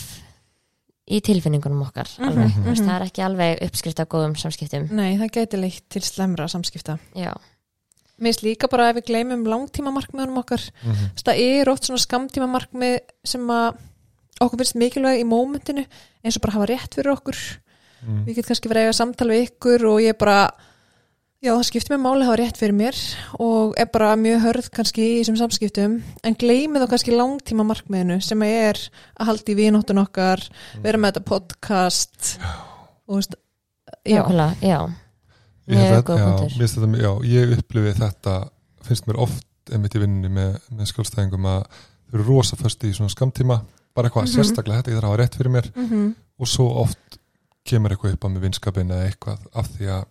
[1.06, 4.88] í tilfinningunum okkar alveg, þú veist, það er ekki alveg uppskrift af góðum samskiptum.
[4.96, 6.98] Nei, það geti leitt til slemra samskipta.
[7.14, 7.34] Já,
[8.18, 10.64] mér finnst líka bara að við gleymum langtíma markmiðunum okkar.
[10.82, 11.12] Mhm.
[11.14, 13.78] Þess, það er oft svona skamtíma markmið sem að
[14.42, 15.86] okkur finnst mikilvæg í mómentinu
[16.24, 17.38] eins og bara hafa rétt fyrir okkur.
[18.06, 18.26] Mm.
[18.28, 20.40] við getum kannski verið að eiga samtal við ykkur og ég bara
[21.44, 23.00] já það skiptir mig máli að hafa rétt fyrir mér
[23.44, 25.96] og er bara mjög hörð kannski í þessum samskiptum.
[26.26, 28.80] En gleymið þá kannski langtíma markmiðinu sem er
[29.20, 30.42] að halda í vinóttun okkar
[30.84, 32.32] vera með þetta podcast.
[33.08, 33.36] Og veist
[34.06, 34.80] já, nákvæmlega, já.
[35.66, 36.24] Mjög góð
[36.62, 38.36] þetta, já, ég upplifi þetta
[38.86, 42.92] finnst mér oft einmitt í vinnunni með, með skjólstæðingum að þau eru rosa föst í
[42.94, 43.60] svona skamtíma
[43.96, 44.34] bara eitthvað Mhm.
[44.36, 45.72] sérstaklega þetta, þarf að hafa rétt fyrir mér.
[45.76, 47.18] Mm og svo oft
[47.64, 50.06] kemur eitthvað upp á með vinskapin eða eitthvað af því að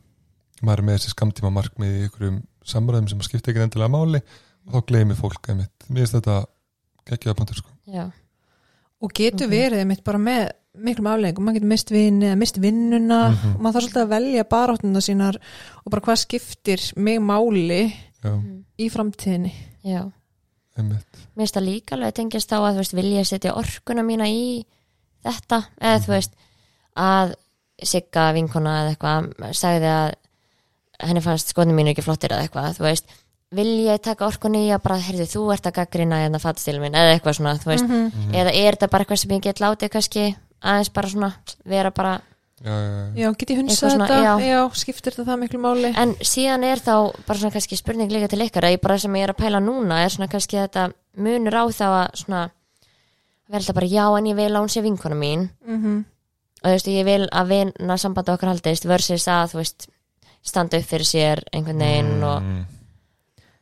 [0.65, 4.21] maður er með þessi skamtíma markmið í einhverjum samræðum sem skipta ekki endilega máli
[4.65, 5.89] og þá gleymir fólk einmitt.
[5.89, 6.37] Mér finnst þetta
[7.11, 7.71] geggjaða punktur sko.
[7.87, 8.11] já,
[9.03, 9.53] og getur Mhm.
[9.53, 13.31] verið einmitt bara með miklum afleggum, maður getur mist eða mist vinnuna.
[13.31, 13.55] Mhm.
[13.55, 15.37] og maður þarf svolítið að velja baráttuna sínar
[15.85, 17.93] og bara hvað skiptir mig máli
[18.25, 18.43] já,
[18.79, 19.53] í framtíðinni.
[19.85, 20.11] Já.
[20.77, 21.07] Einmitt.
[21.37, 24.27] Mér finnst það líka alveg að tengjast á að þú veist, vilja setja orkuna mína
[24.27, 24.65] í
[25.25, 26.33] þetta, eða þú veist
[26.97, 27.35] að
[27.83, 30.13] Sigga vinkona eða eitthvað sagði að
[31.09, 33.07] henni fannst skoðinu mínu ekki flottir eða eitthvað, þú veist
[33.55, 36.95] vil ég taka orkunni í að bara, heyrðu, þú ert að gaggrina hérna fattstílum minn,
[36.99, 38.33] eða eitthvað svona, þú veist Mhm.
[38.35, 41.33] eða er þetta bara eitthvað sem ég get látið kannski aðeins bara svona,
[41.65, 42.21] vera bara
[42.65, 43.15] já, já, já.
[43.15, 44.41] Já, get ég svona, þetta?
[44.41, 44.71] já.
[44.75, 45.93] skiptir þetta það miklu máli?
[45.97, 49.13] En síðan er þá bara svona kannski spurning líka til ykkar að ég bara sem
[49.15, 52.51] ég er að pæla núna er svona kannski þetta munur á þá að svona
[53.53, 56.05] verða bara já en ég vil að hún sé vinkona mín Mm
[56.65, 59.89] og þú veist ég vil að vinna sambandi okkar haldist versus að þú veist
[60.45, 62.65] standa upp fyrir sér einhvern veginn og, Mm.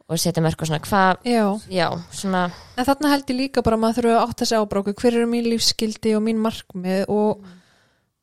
[0.09, 3.77] og setja mörg og svona hvað, Já, já, svona en þarna held ég líka bara
[3.77, 7.05] að maður þurfa að átta sig á bróku hver eru mín lífskildi og mín markmið
[7.09, 7.39] og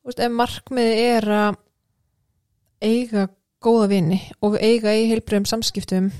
[0.04, 1.56] þú veist, ef markmið er að
[2.82, 3.28] eiga
[3.62, 6.10] góða vini og eiga í heilbröðum samskiptum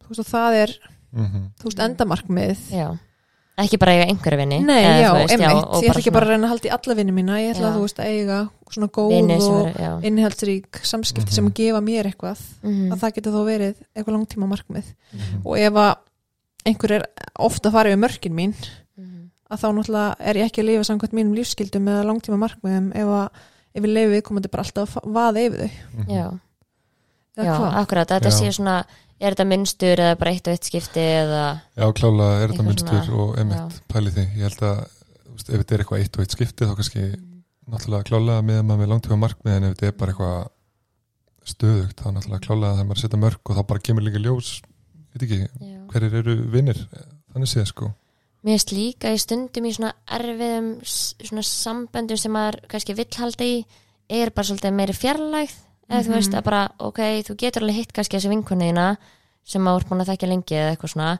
[0.00, 0.70] þú veist, og það er
[1.12, 1.50] Mhm.
[1.58, 2.98] þú veist, endamarkmið já,
[3.64, 6.26] ekki bara eiga einhverju vinni Nei, eða, já, þú veist, og ég ætla ekki bara
[6.26, 7.70] að reyna að halda í alla vinni mína, ég ætla Já.
[7.70, 8.38] að þú veist að eiga
[8.70, 11.34] svona góð vini sem og eru, já innihaldsrík samskipti Mhm.
[11.34, 12.92] sem að gefa mér eitthvað Mhm.
[12.92, 15.46] að það getur þó verið eitthvað langtíma markmið Mhm.
[15.46, 15.96] og ef að
[16.66, 17.06] einhver er
[17.38, 18.54] ofta að fara yfir mörkin mín
[18.96, 19.30] Mhm.
[19.50, 23.06] að þá náttúrulega er ég ekki að lifa samkvæmt mínum lífsskildum eða langtíma markmiðum ef
[23.06, 23.28] að
[23.74, 26.08] ef við leifum við komandi bara alltaf að fa- vaða yfir þau Mhm.
[26.10, 26.38] já,
[27.36, 27.74] eða já, hvað?
[27.82, 28.38] akkurat þetta Já.
[28.40, 28.84] sé svona,
[29.20, 31.42] er þetta munstur eða bara eitt og eitt skipti eða
[31.76, 34.78] Já, klálega er þetta munstur svona, og einmitt pæli því, ég held að
[35.26, 37.04] þú veist, ef þetta er eitthvað eitt og eitt skipti þá kannski
[37.70, 40.48] náttúrulega klálega með maður með langtíma markmið en ef þetta er bara eitthvað
[41.50, 44.50] stöðugt þá náttúrulega klálega þegar maður setja mörg og þá bara kemur líka ljós
[45.14, 45.78] veit ekki, já.
[45.92, 46.80] hverjir eru vinnir
[47.32, 47.90] þannig séð sko
[48.40, 53.44] Mér finnst líka í stundum í svona erfiðum svona samböndum sem maður kannski vill halda
[53.44, 53.58] í
[54.08, 55.56] er bara svolítið meiri fjarlægð
[55.90, 56.14] eða þú Mhm.
[56.16, 58.86] veist að bara, ok, þú getur alveg hitt kannski þessi vinkunniðina
[59.50, 61.10] sem maður er búin að þekkja lengi eða eitthvað svona.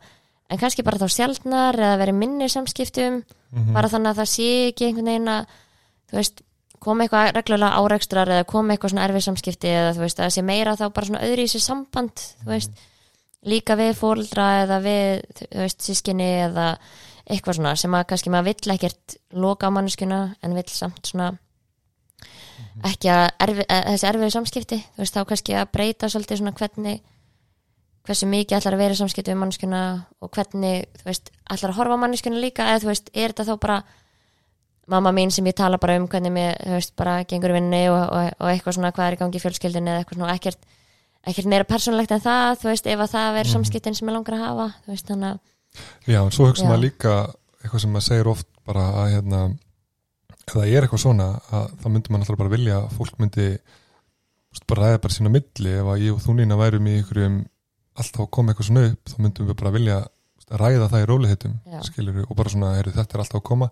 [0.50, 3.20] En kannski bara þá sjaldnar eða verið minni samskiptum
[3.50, 3.72] Mhm.
[3.74, 5.46] bara þannig að það sé ekki einhvern veginn að
[6.10, 6.42] þú veist,
[6.80, 10.34] koma eitthvað reglulega árekstrar eða koma eitthvað svona erfið samskipti eða þú veist, að það
[10.36, 12.70] sé meira þá bara svona öðru í sér samband, þú veist
[13.50, 16.66] líka við fóldra eða við þú veist, sískinni eða
[17.30, 21.32] eitthvað svona sem að kannski maður vill ekkert loka á manneskuna en vill samt svona
[22.86, 27.00] ekki að erfi, þessi erfið samskipti þú veist, þá kannski að breyta svolítið svona hvernig
[28.06, 29.80] hversu mikið ætlar að vera í samskipti við manneskuna
[30.24, 33.44] og hvernig, þú veist, ætlar að horfa á manneskuna líka eða þú veist, er þetta
[33.50, 33.78] þá bara
[34.90, 38.00] mamma mín sem ég tala bara um hvernig mér, þú veist, bara gengur vinni og,
[38.10, 40.64] og, og eitthvað svona hvað er í gangi í fjölskyldinni eða eitthvað svona, ekkert
[41.30, 43.52] ekkert meira persónlegt en það, þú veist, ef að það er Mhm.
[43.52, 45.38] samskiptin sem ég langar að hafa, þú veist, þannig að
[46.10, 47.12] Já, en svo hugsa maður líka
[47.62, 49.40] eitthvað sem maður segir oft bara að hérna,
[50.48, 53.46] ef það er eitthvað svona að þá myndi maður alltaf bara vilja að fólk myndi
[54.66, 57.36] bara ræða bara sína milli ef að ég og þú Nína værum í einhverjum
[58.02, 59.98] alltaf að koma eitthvað svona upp þá myndum við bara vilja
[60.50, 61.80] ræða það í rólihitum Já.
[62.26, 63.68] og bara svona, heyrðu, þetta er alltaf að koma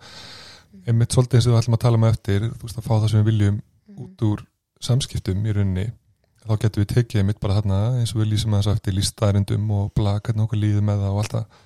[0.87, 3.09] einmitt svolítið eins og við ætlum að tala um eftir þú veist, að fá það
[3.11, 3.57] sem við viljum
[3.99, 4.45] út úr
[4.85, 5.87] samskiptum í rauninni
[6.45, 9.73] þá getum við tekið einmitt bara þarna eins og við lýsum að þess eftir lístaðarindum
[9.75, 11.59] og bla, hvernig okkur líður með það og allt það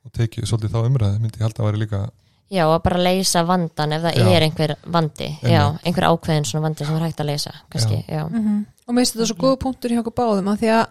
[0.00, 2.02] og tekið svolítið þá umræði, myndi ég held að væri líka
[2.50, 4.28] Já, að bara leysa vandan ef það Já.
[4.34, 5.84] er einhver vandi, já, Einmitt.
[5.86, 8.64] einhver ákveðin svona vandi sem er hægt að leysa, kannski, já, -hmm.
[8.86, 10.86] og mér finnst þetta svo góð punktur hjá okkur báðum að því að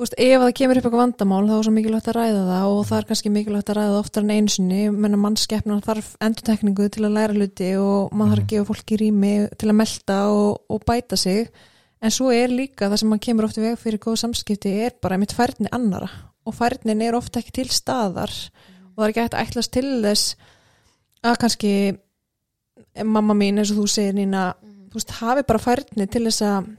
[0.00, 2.68] þú veist, ef það kemur upp eitthvað vandamál þá er svo mikilvægt að ræða það
[2.72, 4.78] og það er kannski mikilvægt að ræða það oftar en einu sinni.
[4.96, 9.34] Menna mannskeppna þarf endurtekningu til að læra hluti og maður þarf að gefa fólki rými
[9.60, 11.52] til að melta og, og bæta sig.
[12.00, 14.96] En svo er líka það sem maður kemur oft í veg fyrir góð samskipti er
[15.04, 16.08] bara mitt færni annara
[16.48, 18.32] og færnin er ofta ekki til staðar.
[18.96, 20.36] Og það er ekki hægt að ætlast til þess
[21.28, 21.74] að kannski
[23.04, 24.54] mamma mín eins og þú segir Nína
[24.88, 26.76] þú veist, hafi bara færni til þess að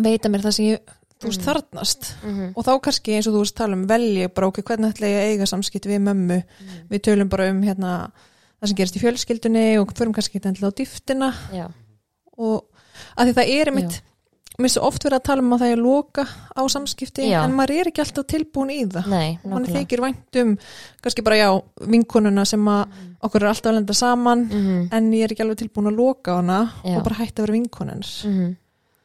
[0.00, 2.52] veita mér það sem ég þú veist, þarnast Mhm.
[2.56, 5.16] og þá kannski eins og þú veist tala um velji bara okkur hvernig ætla ég
[5.20, 6.42] að eiga samskipt við mömmu?
[6.90, 8.10] Við tölum bara um hérna
[8.62, 11.32] það sem gerist í fjölskyldunni og förum kannski ekki endilega á dýftina.
[11.52, 11.66] Já,
[12.38, 12.64] og
[13.16, 14.00] að því það er einmitt
[14.58, 16.22] mér svo oft verið að tala um að það er loka
[16.56, 17.42] á samskipti Já.
[17.44, 19.06] en maður er ekki alltaf tilbúin í það.
[19.12, 20.54] Nei, mann þykir vænt um
[21.04, 22.88] kannski bara já, vinkonuna sem að
[23.22, 26.32] okkur er alltaf að lenda saman Mhm, en ég er ekki alveg tilbúin að loka
[26.32, 26.96] á hana Já.
[26.96, 28.24] og bara hætti að vera vinkonens.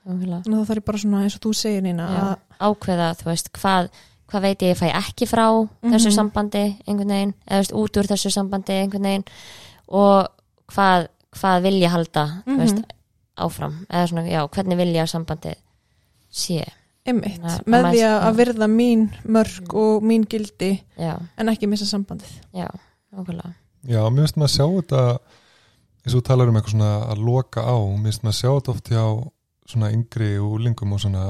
[0.06, 3.52] Þannig að það þarf ég bara svona eins og þú segir að ákveða, þú veist,
[3.54, 3.90] hvað
[4.32, 5.46] hvað veit ég ég fæ ekki frá
[5.84, 6.16] þessu Mhm.
[6.16, 9.26] sambandi einhvern veginn, eða þú veist, út úr þessu sambandi einhvern veginn
[9.90, 10.28] og
[10.72, 12.86] hvað, hvað vil ég halda þú veist, Mhm.
[13.38, 15.54] áfram, eða svona, já, hvernig vil ég að sambandi
[16.32, 16.64] sé,
[17.06, 18.36] Einmitt, að með maður- því að já.
[18.38, 22.32] virða mín mörg og mín gildi já, en ekki missa sambandið.
[22.54, 22.68] já,
[23.14, 23.54] nákvæmlega
[23.88, 25.20] Já, mér finnst maður að sjá þetta
[26.06, 28.50] eins og þú talar um eitthvað svona að loka á mér finnst maður að sjá
[28.62, 29.32] þetta oft hjá
[29.72, 31.26] svona yngri og lingum og svona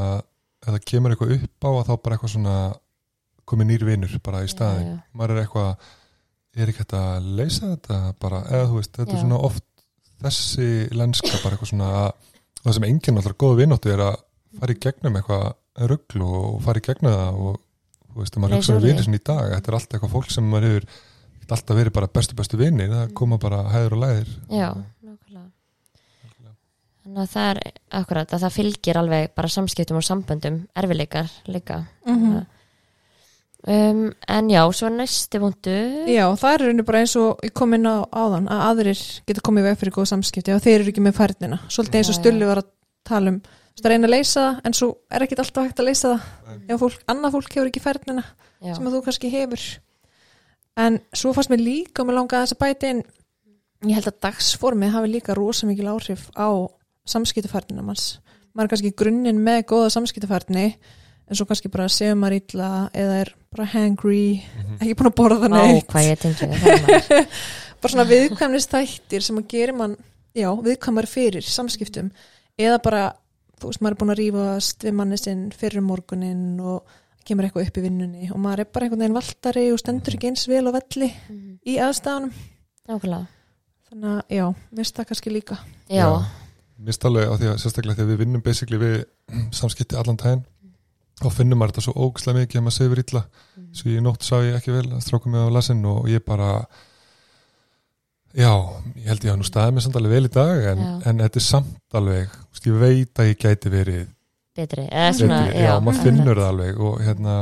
[0.61, 2.55] að það kemur eitthvað upp á að þá bara eitthvað svona
[3.49, 5.89] komið nýr vinur bara í staðin já, maður er eitthvað
[6.51, 8.41] er ekki hægt að leysa þetta bara?
[8.51, 9.17] Eða þú veist, þetta Já.
[9.17, 9.67] er svona oft
[10.21, 12.09] þessi lenska bara eitthvað svona að
[12.61, 14.17] það sem enginn alltaf góða vinóttu er að
[14.59, 17.61] fara í gegnum eitthvað rugglu og fara í gegnum það og
[18.11, 20.51] þú veist, ef maður hugsa um sinni í dag þetta er alltaf eitthvað fólk sem
[20.51, 20.91] maður hefur
[21.51, 24.29] alltaf verið bara bestu bestu vinir, það koma bara hæður og læðir.
[24.55, 24.69] Já,
[27.01, 27.59] þannig að það er
[27.99, 31.85] akkurat að það fylgir alveg bara samskiptum og samböndum erfileikar líka.
[32.07, 32.41] Mm
[33.67, 35.73] um, en já, svo næsti punktu
[36.09, 39.43] Já, það er raunin bara eins og ég kom inn á áðan að aðrir geta
[39.45, 41.61] komið veg fyrir góð samskipti og þeir eru ekki með færnina.
[41.69, 42.17] Svolítið eins og.
[42.17, 42.71] Stulli var að
[43.07, 43.39] tala um.
[43.71, 46.59] Þú veist, að leysa það en svo er ekkit alltaf hægt að leysa það.
[46.67, 49.63] Ef fólk, annað fólk hefur ekki færnina já, sem að þú kannski hefur.
[50.81, 53.03] En svo fannst mér líka og mér langaði þess að bæta inn
[53.87, 56.49] ég held að dagsformið hafi líka rosa mikil áhrif á
[57.09, 58.19] samskiptufærnina manns.
[58.53, 60.65] Maður er kannski grunninn með góða samskiptufærni
[61.31, 64.41] en svo kannski bara séu maður illa eða er bara hangry
[64.81, 65.87] ekki búin að borða neitt.
[65.87, 67.27] hvað ég tengi við það maður.
[67.81, 69.95] bara svona viðkvæmnist þættir sem að gera mann
[70.35, 72.11] já, viðkvæmar fyrir samskiptum.
[72.59, 73.03] Eða bara,
[73.61, 77.67] þú veist, maður er búin að rífast við manni sinn fyrir morgunin og kemur eitthvað
[77.69, 80.63] upp í vinnunni og maður er bara einhvern veginn valtari og stendur ekki eins vel
[80.67, 81.57] á velli Mhm.
[81.69, 82.31] í aðstæðanum
[82.89, 83.27] nákvæmlega.
[83.91, 84.45] Þannig að já,
[84.79, 85.57] veist það kannski líka.
[85.91, 86.25] Já, Mér
[86.87, 88.95] finnst alveg á því að sérstaklega þegar við vinnum basically við
[89.59, 90.45] samskipti allan tæðin
[91.21, 93.21] þá finnum maður þetta svo ógislega mikið að maður sefur illa.
[93.77, 96.49] Svo í nótt sá ég ekki vel að stráka mig á lasin og ég bara
[98.35, 98.51] já,
[98.95, 100.91] ég held ég að nú staðið mér samt alveg vel í dag en, Já.
[101.11, 104.03] en þetta er samt alveg ég veit að ég gæti verið
[104.55, 107.35] betri eða svona, betri, já, maður finnur það alveg og hérna,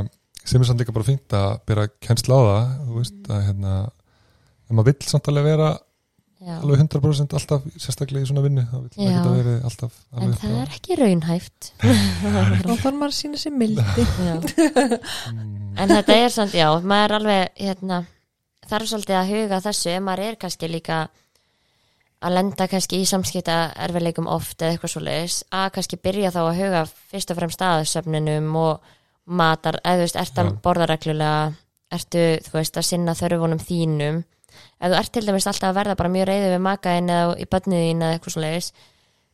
[0.44, 3.76] sem er samt líka bara fínt að bera kennsla á það, þú veist að hérna,
[4.70, 5.70] en maður vill samt alveg vera
[6.40, 6.56] já.
[6.60, 9.12] alveg 100% alltaf sérstaklega í svona vinnu, maður Já.
[9.12, 11.72] geta verið alltaf en það er ekki raunhæft
[12.64, 14.06] þá þarf maður að sína sér mildi.
[15.30, 18.04] Mm, en þetta er samt, já, maður er alveg hérna,
[18.70, 21.02] þarf svolítið að huga þessu ef maður er kannski líka
[22.20, 26.58] að lenda kannski í samskipta erfileikum oft eða eitthvað svoleiðis að kannski byrja þá að
[26.60, 26.82] huga
[27.12, 28.96] fyrst og fremst að söfninum og
[29.30, 31.54] matar, eða þú veist, ert að borða reglulega
[31.94, 34.20] ertu, þú veist, að sinna þörfunum þínum
[34.80, 37.48] ef þú ert til dæmis alltaf að verða bara mjög reyði við makaðin eða í
[37.52, 38.72] bönniðin eða eitthvað svoleiðis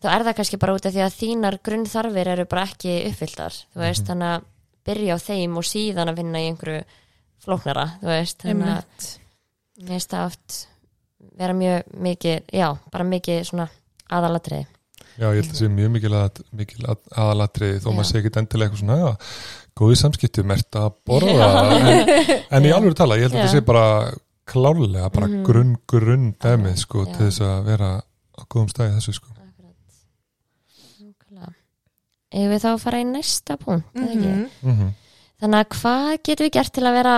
[0.01, 3.57] þá er það kannski bara út af því að þínar grunnþarfir eru bara ekki uppfylltar
[3.61, 4.47] þú veist, þannig að
[4.85, 6.83] byrja á þeim og síðan að vinna í einhverju
[7.45, 9.09] flóknara, þú veist, þannig að
[9.75, 10.61] mér finnst það oft
[11.35, 13.67] vera mjög mikið, já, bara mikið svona
[14.15, 14.67] aðalatriði.
[15.15, 17.93] Já, ég held að það sé mjög mikil, að, mikil að, aðalatriði þó Já.
[17.95, 19.33] maður sé ekki endilega eitthvað svona já,
[19.79, 21.49] góði samskipti, mert að borða.
[21.75, 23.85] En, en í alveg tala, ég held að það sé bara
[24.45, 25.43] klárlega bara Mhm.
[25.45, 27.13] grunn, grunn dæmið sko Já.
[27.17, 27.89] til þess að vera
[28.37, 29.31] á góðum stæði þessu sko.
[32.35, 34.93] Ef við þá fara í næsta punkt mm Mhm, mm
[35.41, 37.15] Þannig að hvað getum við gert til að vera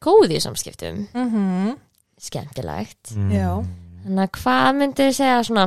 [0.00, 1.08] góð í samskiptum?
[1.14, 1.76] mhm.
[2.18, 3.12] Skemmtilegt.
[3.30, 3.50] Já.
[4.04, 5.66] Þannig að hvað myndið þið segja svona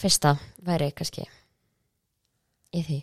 [0.00, 0.32] fyrsta
[0.66, 1.26] væri kannski
[2.74, 3.02] í því.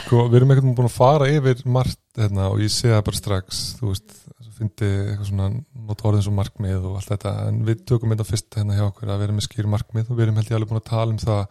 [0.00, 3.16] Sko, við erum ekkert búin að fara yfir margt hérna, og ég sé það bara
[3.20, 4.16] strax þú veist,
[4.60, 5.46] fyndi eitthvað svona
[5.88, 7.30] nota orðin svo markmið og allt þetta.
[7.48, 10.24] En við tökum þetta fyrst hérna hjá okkur að vera með skýr markmið og við
[10.26, 11.42] erum held ég alveg búin að tala um það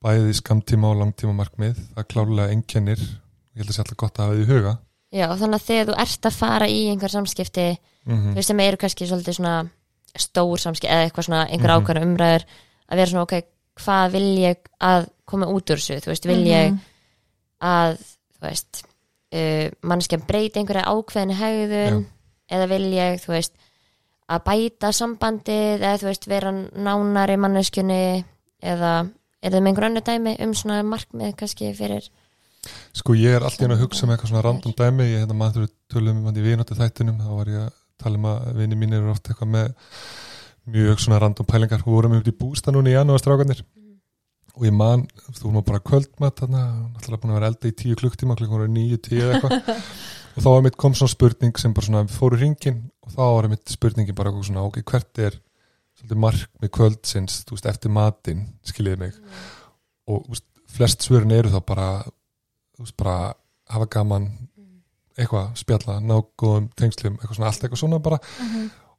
[0.00, 1.76] bæði skamtíma og langtíma markmið.
[1.94, 2.98] Það klárlega einkennir.
[3.54, 4.72] Ég held að sé alltaf gott að hafa því í huga.
[5.10, 7.68] Já, þannig að þegar þú ert að fara í einhver samskipti
[8.06, 9.54] mm þú veist sem eru kannski svolítið svona
[10.16, 11.78] stór samskipti eða eitthvað svona einhver Mhm.
[11.84, 12.42] ákveðna umræður
[19.30, 22.06] út uh, mannskja breyta einhverja ákveðinu hegðun
[22.50, 23.54] eða vil ég, þú veist
[24.30, 28.24] að bæta sambandið eða þú veist, vera nánari manneskjunni
[28.60, 28.94] eða
[29.40, 32.10] er það með einhver önnu dæmi um svona markmið kannski fyrir
[32.92, 35.04] Sko ég er alltaf að hugsa með eitthvað svona random dæmi.
[35.08, 37.22] Ég hérna maður tölum um hann í vinóti þættinum.
[37.22, 37.70] Þá var ég að
[38.02, 39.70] tala um að vini mínir eru oft eitthvað með
[40.74, 41.80] mjög svona random pælingar.
[41.86, 43.62] Við vorum upp í bústa núna í janúarstrákanir
[44.56, 46.62] og ég man, þú vorum bara kvöldmatt þarna,
[46.94, 49.84] náttúrulega búin að vera elda í tíu klukktíma klukkan voru níu, tíu eða eitthvað.
[50.38, 53.48] Og þá var mitt kom svona spurning sem bara svona fóru ringin og þá var
[53.50, 55.38] mitt spurningin bara eitthvað svona, ok, hvert er
[55.98, 59.18] svolítið markmið kvöldsins, þú veist, eftir matinn skiljiði mig?
[60.06, 63.16] Og þú veist, flest svörin eru þá bara þú veist, bara
[63.74, 64.30] hafa gaman
[65.18, 68.20] eitthvað, spjalla, ná góðum tengslum, eitthvað svona, allt eitthvað svona bara.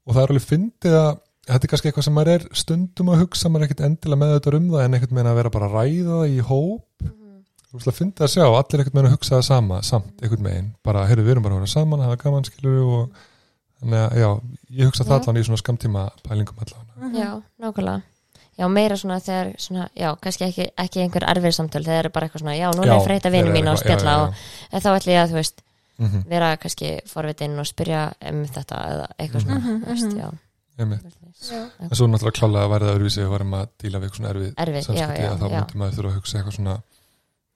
[0.06, 1.12] Og það er alveg fyndið að
[1.48, 4.34] þetta er kannski eitthvað sem maður er stundum að hugsa maður er ekkert endilega með
[4.36, 6.86] þetta um það en einhvern veginn að vera bara að ræða það í hóp
[7.72, 10.48] þú veist að fyndið að sjá, allir einhvern veginn að hugsa það sama samt einhvern
[10.50, 13.20] veginn, bara, heyrðu, við erum bara að vera saman hafa gaman, skilur og
[13.82, 14.30] þannig að, já,
[14.82, 17.16] ég hugsa það allan í svona skamtíma pælingum allan Mhm.
[17.18, 18.02] Já, nákvæmlega
[18.60, 22.28] Já, meira svona þegar svona, já, kannski ekki, ekki einhver erfið samtöl, þegar er bara
[22.28, 24.34] eitthvað svona, já, núna er freyta vini mín og spjalla og
[24.72, 25.62] en þá ætla ég að, þú veist,
[25.98, 26.28] mm -hmm.
[26.30, 30.20] vera kannski forvitin og spyrja um þetta eða eitthvað svona, Mhm, þú veist, mhm.
[30.20, 30.30] Já.
[30.80, 34.32] En svo náttúrulega klálega að væri það öðruvísi við varum að díla við eitthvað svona
[34.34, 35.58] erfið Erfið, já, samskipti já, að þá já.
[35.60, 36.76] myndi maður þurfa að hugsa eitthvað svona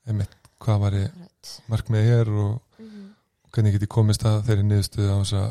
[0.05, 0.36] einmitt,
[0.66, 1.51] hvað væri Right.
[1.70, 3.03] markmiðið hér og Mhm,
[3.53, 5.49] hvernig get ég komist að þeirri niðurstöðu á þess að,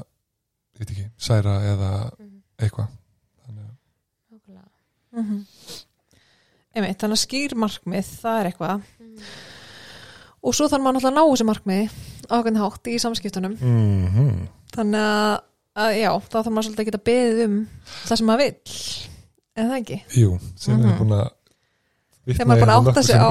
[0.75, 2.89] ég veit ekki, særa eða mhm, eitthvað
[3.45, 3.75] þannig að
[4.35, 4.69] nákvæmlega.
[5.15, 5.47] Mhm.
[6.75, 9.25] Einmitt, þannig að skýr markmið, það er eitthvað Mhm.
[10.45, 11.91] og svo þarf maður náttúrulega að ná þessi markmið
[12.29, 15.41] á okkur hátt í samskiptunum mm þannig að,
[15.75, 17.57] að já, þá þarf maður svolítið að geta beðið um
[18.05, 18.75] það sem maður vill.
[19.55, 19.99] En það ekki?
[20.21, 20.91] Jú, sem Mhm.
[20.93, 21.31] er búin að
[22.35, 23.29] þegar maður er búin að átta sig á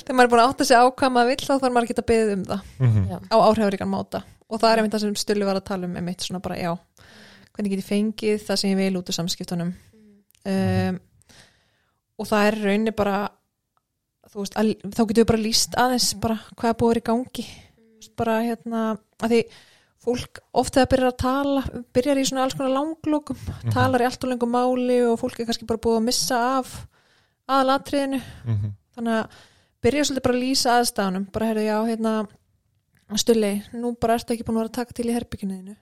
[0.00, 1.90] þegar maður er búin að átta sig á hvað maður vill þá þarf maður að
[1.92, 2.62] geta beðið um það.
[2.80, 3.16] Mhm, Já.
[3.30, 4.22] á áhrifaríkan máta.
[4.50, 6.72] Og það er einmitt það sem Stulli var að tala um einmitt svona bara já,
[7.54, 9.70] hvernig get ég fengið það sem ég vil út úr samskiptunum?
[10.50, 10.98] Um,
[12.18, 13.18] og það er rauninni bara
[14.34, 17.08] veist, að, þá getur við bara líst aðeins bara hvað er búið að vera í
[17.10, 17.46] gangi.
[18.18, 18.82] Bara hérna,
[19.22, 19.40] að því
[20.00, 21.62] fólk oft þegar byrjar að tala
[21.96, 25.40] byrjar í svona alls konar langlókum mhm, talar í allt og lengum máli og fólk
[25.40, 26.74] er kannski bara búið að missa af
[27.50, 28.20] aðalatriðinu.
[28.46, 28.74] Mhm.
[28.96, 29.38] þannig að
[29.84, 32.14] byrja svolítið bara að lýsa aðstæðanum bara heyrðu já, hérna
[33.18, 35.76] Stulli, nú bara ertu ekki búin að vera að taka til í herbygginuðinu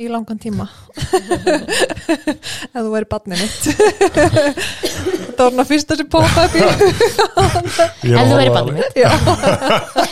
[0.00, 0.64] í langan tíma.
[2.70, 3.62] Ef þú væri barnið mitt.
[5.30, 6.72] Þetta var hann að fyrsta sem poppa upp í Ef
[8.02, 9.10] þú alveg- barnið mitt, já,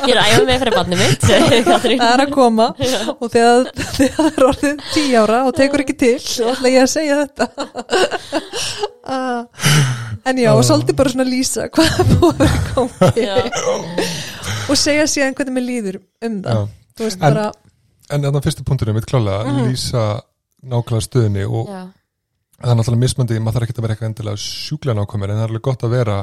[0.08, 2.68] ég er æfum með fyrir barnið mitt það er að koma.
[3.18, 3.68] Og þegar,
[3.98, 6.14] það er orðið tí ára og tekur ekki til
[6.46, 7.44] og ætla ég að segja þetta.
[9.08, 9.40] Uh,
[10.28, 13.36] en já, og svolítið bara svona lýsa hvað er búið að vera Já.
[14.68, 15.96] og segja síðan hvernig mér líður
[16.28, 16.52] um það.
[16.52, 16.60] Já.
[16.98, 17.46] þú veist En- bara
[18.10, 19.66] En þannig fyrstu punkturinn mitt klálega Mhm.
[19.68, 20.04] lýsa
[20.64, 21.82] nákvæmlega stöðinni og Já.
[22.62, 25.44] það er náttúrulega mismandi, maður þarf ekki að vera eitthvað endilega sjúklega nákvæmur en það
[25.44, 26.16] er alveg gott að vera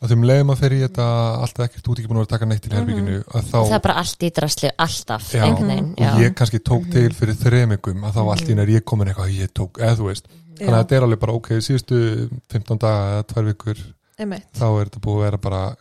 [0.00, 1.06] að þeim leiðum að fer í þetta
[1.44, 3.74] alltaf ekkert út ekki búin að vera að taka neitt til herbygginu að þá, Það
[3.76, 5.42] er bara allt í drasli, alltaf Já.
[5.44, 9.08] veginn, og ég kannski tók til fyrir þremingum að þá allt í nær ég komin
[9.12, 10.24] eitthvað ég tók, eða þú veist,
[10.56, 13.76] þannig að þetta er alveg bara ok, síðustu 15 daga eða tvær vikur
[14.18, 15.76] einmitt þá er þetta búið að vera bara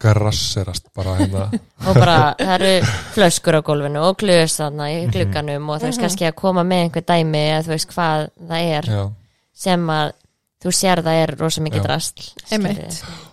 [0.00, 1.42] grasserast bara hérna
[1.88, 2.72] og bara það eru
[3.14, 5.10] flöskur á gólfinu og glöðs þarna í Mhm.
[5.16, 6.00] glugganum og það er Mhm.
[6.06, 9.02] kannski að koma með einhver dæmi eða þú veist hvað það er já.
[9.66, 10.12] sem að
[10.64, 11.84] þú sér það er rosa mikið.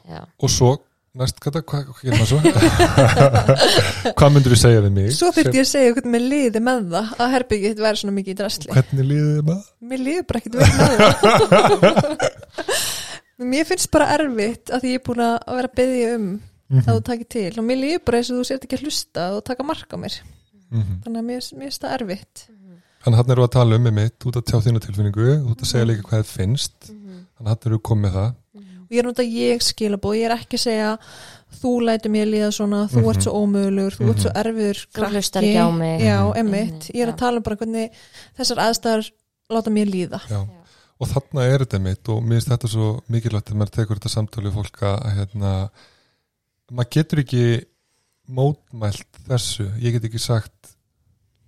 [0.07, 0.21] Já.
[0.39, 0.69] og svo,
[1.17, 2.37] næst, hvað, hvað, hvað svo?
[4.17, 5.09] hvað myndur þú segja við mig?
[5.17, 8.15] Svo þurfti ég að segja hvernig mér liði með það að herbyggið þitt væri svona
[8.19, 9.65] mikið í drasli Hvernig líður þið maður?
[9.91, 12.27] Mér liði bara ekkert vel með það
[13.51, 16.29] Mér finnst bara erfitt að því ég er búin að vera að byggja um
[16.69, 16.83] Mhm.
[16.83, 19.27] að þú takir til og mér liði bara eins og þú sért ekki að hlusta
[19.37, 20.15] og taka mark á mér
[20.71, 21.01] Mhm.
[21.03, 22.47] þannig að mér, mér finnst það erfitt
[23.07, 25.65] en hann eru að tala um með mitt út að tjá þínu tilfinningu, út að
[25.71, 25.91] segja Mhm.
[25.93, 27.25] líka hvað þið finnst Mhm.
[27.37, 28.35] þannig að hann eru komið með það
[28.87, 30.97] og ég er náttúrulega ég skilabóð, ég er ekki að segja
[31.61, 33.09] þú lætur mér líða svona, þú Mhm.
[33.09, 36.01] ert svo ómögulegur þú ert svo erfiður Þú hlustar ekki á mig.
[36.01, 36.47] já, Mhm.
[36.47, 37.89] Mhm, ég er að tala um bara hvernig
[38.37, 39.11] þessar aðstæður
[39.49, 40.47] láta mér líða Já.
[40.99, 44.09] og þarna er þetta mitt og mér finnst þetta svo mikilvægt þegar maður tekur þetta
[44.09, 45.69] samtali fólk að að, hérna,
[46.71, 47.43] maður getur ekki
[48.27, 49.69] mótmælt þessu.
[49.79, 50.73] Ég get ekki sagt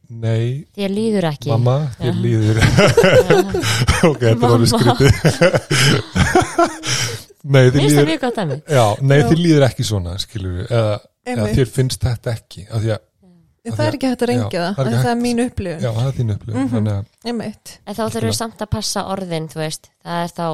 [0.09, 1.51] nei, Þér líður ekki.
[1.53, 2.21] mamma, þér Já.
[2.23, 2.57] líður.
[4.09, 4.95] Ok, þetta orðið Mamma.
[4.95, 5.13] skrítið.
[7.49, 10.97] Nei, þér líður að já, nei, þér líður ekki svona skilur við, eða,
[11.31, 13.05] eða þér finnst þetta ekki af því að,
[13.69, 15.81] En það er ekki hægt að rengja Já, það, það er það, er mín upplifun.
[15.83, 17.71] Já, það er þín upplifun þannig að, Einmitt.
[17.83, 19.89] En þá þurfum við samt að passa orðin, þú veist.
[20.05, 20.45] Það er þá,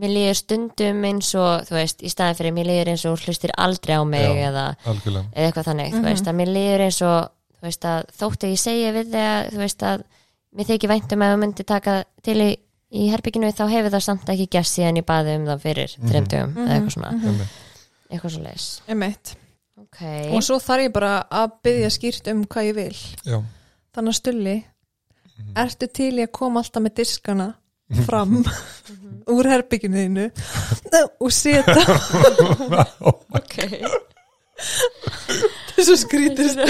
[0.00, 3.26] mér líður stundum eins og, þú veist, í staðin fyrir mér líður eins og þú
[3.28, 4.48] hlustir aldrei á mig Já.
[4.48, 6.00] eða, eða eitthvað þannig, Mhm.
[6.00, 7.30] þú veist, að mér líður eins og
[7.60, 10.02] þú veist, að þóttu ég segja við þig að, þú veist, að
[10.56, 12.56] mér þykir væntum að þú myndi taka til í,
[12.92, 16.08] í herbygginu þá hefur það samt ekki gæst síðan ég baði um það fyrir Mhm.
[16.10, 17.48] þreymtugum eða eitthvað svona, Einmitt.
[18.10, 19.34] eitthvað svo leis Einmitt.
[19.80, 20.02] Ok,
[20.34, 23.42] Og svo þarf ég bara að byggja skýrt um hvað ég vil já,
[23.94, 24.64] Þannig að stulli,
[25.40, 25.54] Mhm.
[25.56, 27.54] ertu til í að koma alltaf með diskana
[28.06, 28.38] fram
[29.34, 30.26] úr herbygginu þínu
[31.24, 31.84] og setja
[33.40, 33.56] ok.
[35.76, 36.60] Þessu skrítist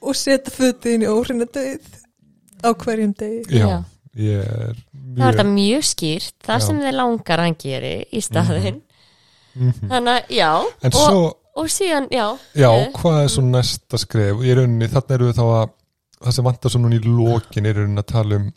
[0.00, 1.86] og setja fötin í óhrina döið
[2.62, 3.58] á hverjum degi.
[3.58, 3.82] Já,
[4.18, 4.76] ég er
[5.18, 6.64] Það er mjög þetta mjög skýrt, það Já.
[6.66, 8.80] sem þið langar að hann geri í staðinn.
[9.58, 9.88] Mhm.
[9.90, 10.50] Þannig að, já.
[10.86, 11.22] En og, svo,
[11.58, 12.26] og síðan, já.
[12.54, 14.44] Já, eh, hvað er svo næsta skref?
[14.46, 15.74] Í rauninni, þarna eru við þá að
[16.18, 18.48] það sem vantar svo núna í lokin er í rauninni að tala um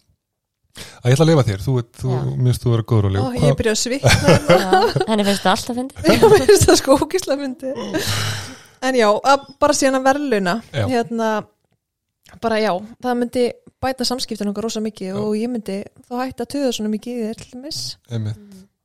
[0.71, 3.57] að ég ætla að lifa þér, þú, þú minnst þú vera góður og ljó ég
[3.59, 4.69] byrja að svikna já,
[5.11, 7.73] henni finnst það alltaf fyndi ég finnst það sko ógisla myndi
[8.81, 11.31] en já, að bara síðan að verðluna hérna
[12.41, 12.71] bara já,
[13.03, 13.45] það myndi
[13.81, 15.17] bæta samskiptin okkar rosa mikið Já.
[15.19, 17.79] og ég myndi þá hætti að tuða svona mikið í þér til dæmis.
[18.13, 18.37] Einmitt,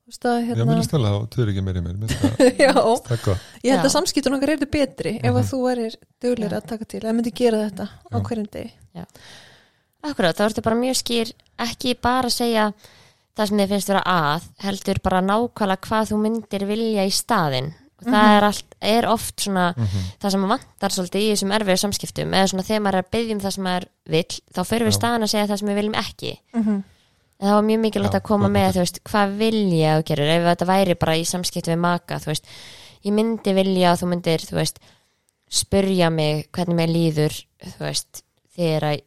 [0.07, 2.43] Þú veist að, já, hérna, mér líst vel að þú er ekki meiri finnst það
[2.65, 3.23] já, það er
[3.67, 3.87] ég held Já.
[3.91, 5.39] að samskiptin okkar eru betri ef Mhm.
[5.43, 6.59] að þú erir duglir Já.
[6.61, 8.73] að taka til, að myndi gera þetta á hverjum degi
[10.07, 12.67] Akkurat, þá ertu bara mjög skýr ekki bara að segja
[13.37, 17.73] það sem þið finnst vera að heldur bara nákvæmlega hvað þú myndir vilja í staðinn
[17.97, 18.37] og það Mhm.
[18.37, 20.01] er, allt, er oft svona Mhm.
[20.21, 23.33] það sem vantar svolítið í þessum erfiðu samskiptum eða svona þegar maður er að byggja
[23.35, 24.99] um það sem maður vill þá förum við Já.
[25.01, 26.85] staðan að segja það sem við viljum ekki mm
[27.39, 30.29] en það var mjög mikilvægt Já, að koma með þú veist, hvað vilja þú gerir
[30.37, 32.45] ef þetta væri bara í samskipti við maka þú veist,
[33.05, 34.79] ég myndi vilja að þú myndir þú veist,
[35.51, 38.23] spurja mig hvernig mér líður þú veist,
[38.57, 39.01] þegar að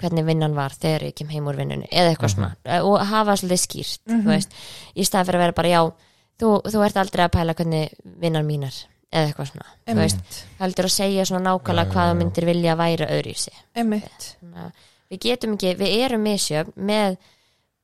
[0.00, 2.34] hvernig vinnan var þegar ég kem heim úr vinnunni eða eitthvað Mhm.
[2.34, 4.22] svona og hafa svolítið skýrt Mhm.
[4.24, 4.50] þú veist,
[4.96, 5.92] í stað fyrir að vera bara já
[6.40, 7.90] þú, þú ert aldrei að pæla hvernig
[8.20, 8.74] vinnan mínar
[9.12, 12.78] eða eitthvað svona þú veist, heldur að segja svona nákvæmlega hvað þú myndir vilja að
[12.78, 13.54] væri öðru í sig
[15.10, 17.16] við getum ekki, við erum misjöfn með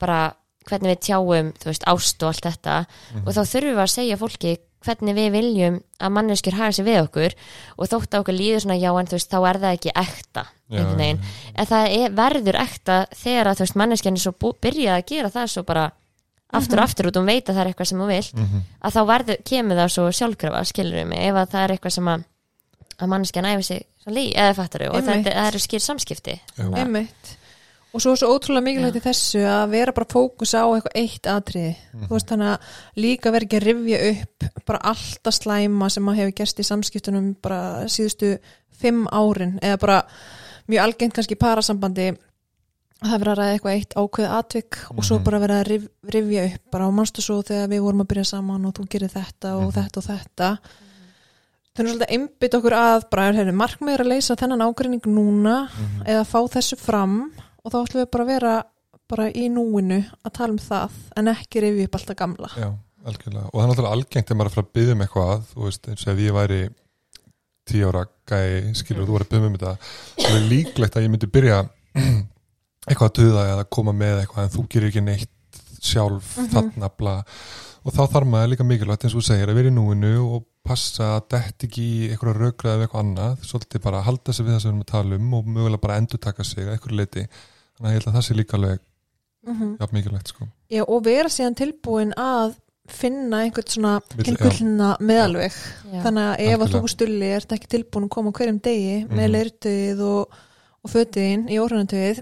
[0.01, 0.35] bara
[0.69, 2.75] hvernig við tjáum, þú veist, ást og allt þetta.
[3.15, 3.23] Mhm.
[3.27, 6.99] og þá þurfum við að segja fólki hvernig við viljum að manneskjur hafa sig við
[7.05, 7.35] okkur.
[7.77, 10.45] Og þótt að okkur líður svona já en þú veist, þá er það ekki ekta
[10.71, 11.21] Já, einhvern veginn,
[11.55, 14.33] en það er, verður ekta þegar að þú veist, manneskjan er svo
[14.63, 15.91] byrjað að gera það svo bara
[16.53, 17.17] aftur og aftur út.
[17.17, 18.61] Og hún veit að það er eitthvað sem hún vil Mhm.
[18.83, 21.93] að þá verður, kemur það svo sjálfkrafa skilur við mig, ef að það er eitthvað
[21.93, 22.25] sem að
[23.01, 26.41] að manneskjan æfi sig svo lí, eða fattar og þetta, það eru skýr samskipti
[27.93, 31.26] Og svo er svo ótrúlega mikilvægt í þessu að vera bara fókus á eitthvað eitt
[31.26, 31.72] atriði.
[31.93, 32.05] Mhm.
[32.07, 32.61] Þú veist þannig að
[33.03, 37.34] líka vera ekki að rifja upp bara alltaf slæma sem að hefur gerst í samskiptunum
[37.43, 37.61] bara
[37.91, 38.38] síðustu
[38.80, 40.03] fimm árin eða bara
[40.68, 42.12] mjög algengt kannski parasambandi
[43.01, 45.24] að það vera að ræða eitthvað eitt ákveð atvik og svo Mhm.
[45.24, 48.26] bara vera að rif, rifja upp bara og manstu svo þegar við vorum að byrja
[48.26, 49.72] saman og þú gerir þetta og Mhm.
[49.72, 50.59] þetta og þetta
[51.76, 56.05] þannig svolítið einbytt okkur að bara hefur markmið er að leysa þennan ágreining núna Mhm.
[56.07, 57.32] eða fá þessu fram
[57.65, 58.55] og þá ætlum við bara að vera
[59.11, 62.69] bara í núinu að tala um það en ekki rifja upp alltaf gamla Já,
[63.11, 63.47] algjörlega.
[63.51, 65.65] Og það er náttúrulega algengt þegar maður er að fara að byggja um eitthvað, þú
[65.67, 66.61] veist, eins og ef ég væri
[67.71, 69.75] tíu ára gæi, skilur, þú var að byggja um þetta,
[70.21, 71.59] það er líklegt að ég myndi byrja
[72.89, 76.49] eitthvað að duða eða koma með eitthvað en þú gerir ekki neitt sjálf Mhm.
[76.55, 77.17] þarna bla
[77.81, 80.43] og þá þarf maður líka mikilvægt eins og þú segir að vera í núinu og
[80.67, 84.55] passa að dett ekki í eitthvað raukraði eða eitthvað annað, svolítið bara halda sig við
[84.55, 86.97] það sem við erum að tala um og mögulega bara endur taka sig að eitthvað
[87.01, 87.25] leiti,
[87.77, 88.81] þannig að ég held að það sé líka alveg
[89.49, 90.47] mm jafn mikilvægt sko.
[90.69, 92.59] Já, og vera síðan tilbúin að
[92.91, 96.03] finna einhvern svona einhvern meðalveg Já.
[96.05, 99.33] þannig að ef að þú stulli ert ekki tilbúin að koma hverjum degi með Mhm.
[99.37, 100.37] leirtuðið og,
[100.85, 102.21] og fötiðin í orðanatuðið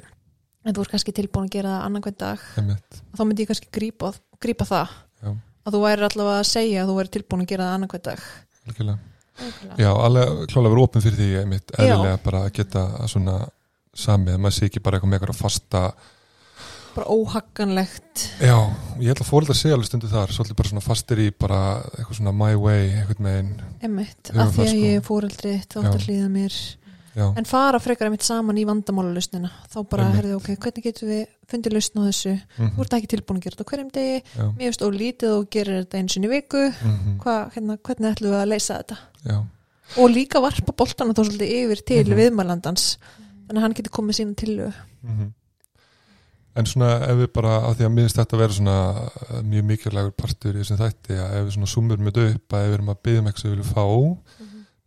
[0.68, 3.48] en þú ert kannski tilbúin að gera það annan hvern dag og þá myndi ég
[3.50, 4.88] kannski grípa, grípa það
[5.24, 5.34] Já.
[5.68, 8.06] Að þú væri allavega að segja að þú væri tilbúin að gera það annan hvern
[8.08, 8.26] dag
[8.68, 8.98] Algjörlega.
[9.38, 9.76] Nákvæmlega.
[9.78, 13.34] Já, alveg klálega vera opinn fyrir því einmitt, eðlilega bara að geta að svona
[13.98, 15.82] samið, að maður sé ekki bara eitthvað með eitthvað fasta
[16.98, 18.56] bara óhagganlegt já,
[18.98, 21.60] ég held að fóreldar sé alveg stundu þar svolítið bara svona fastir í bara
[21.94, 23.52] eitthvað svona my way, eitthvað megin
[23.86, 24.82] emitt, Höfum af því að sko.
[24.82, 26.58] ég er fóreldri þá átt að hlýða mér
[27.14, 30.18] já, en fara frekar emitt saman í vandamálalusnina þá bara, Einmitt.
[30.20, 33.44] herðu, ok, hvernig getum við fundið lausn á þessu, þú mhm, ert ekki tilbúin að
[33.46, 36.64] gera þetta hverjum degi, já, mér finnst ólítið og gerir þetta eins og í viku.
[36.82, 38.98] Mhm, Hva, hérna, hvernig ætlum við að leysa þetta?
[39.24, 39.38] Já,
[39.96, 42.18] og líka varpa boltana þá svolítið yfir til Mhm.
[42.20, 42.86] viðmælandans.
[43.48, 45.32] Þannig að hann getur komið sína til mhm.
[46.58, 48.76] en svona ef við bara á því að minnst þetta vera svona
[49.46, 52.68] mjög mikilvægur partur í þessum þætti að ef við svona sumur með upp að ef
[52.68, 53.84] við erum að byggja um eitthvað við viljum fá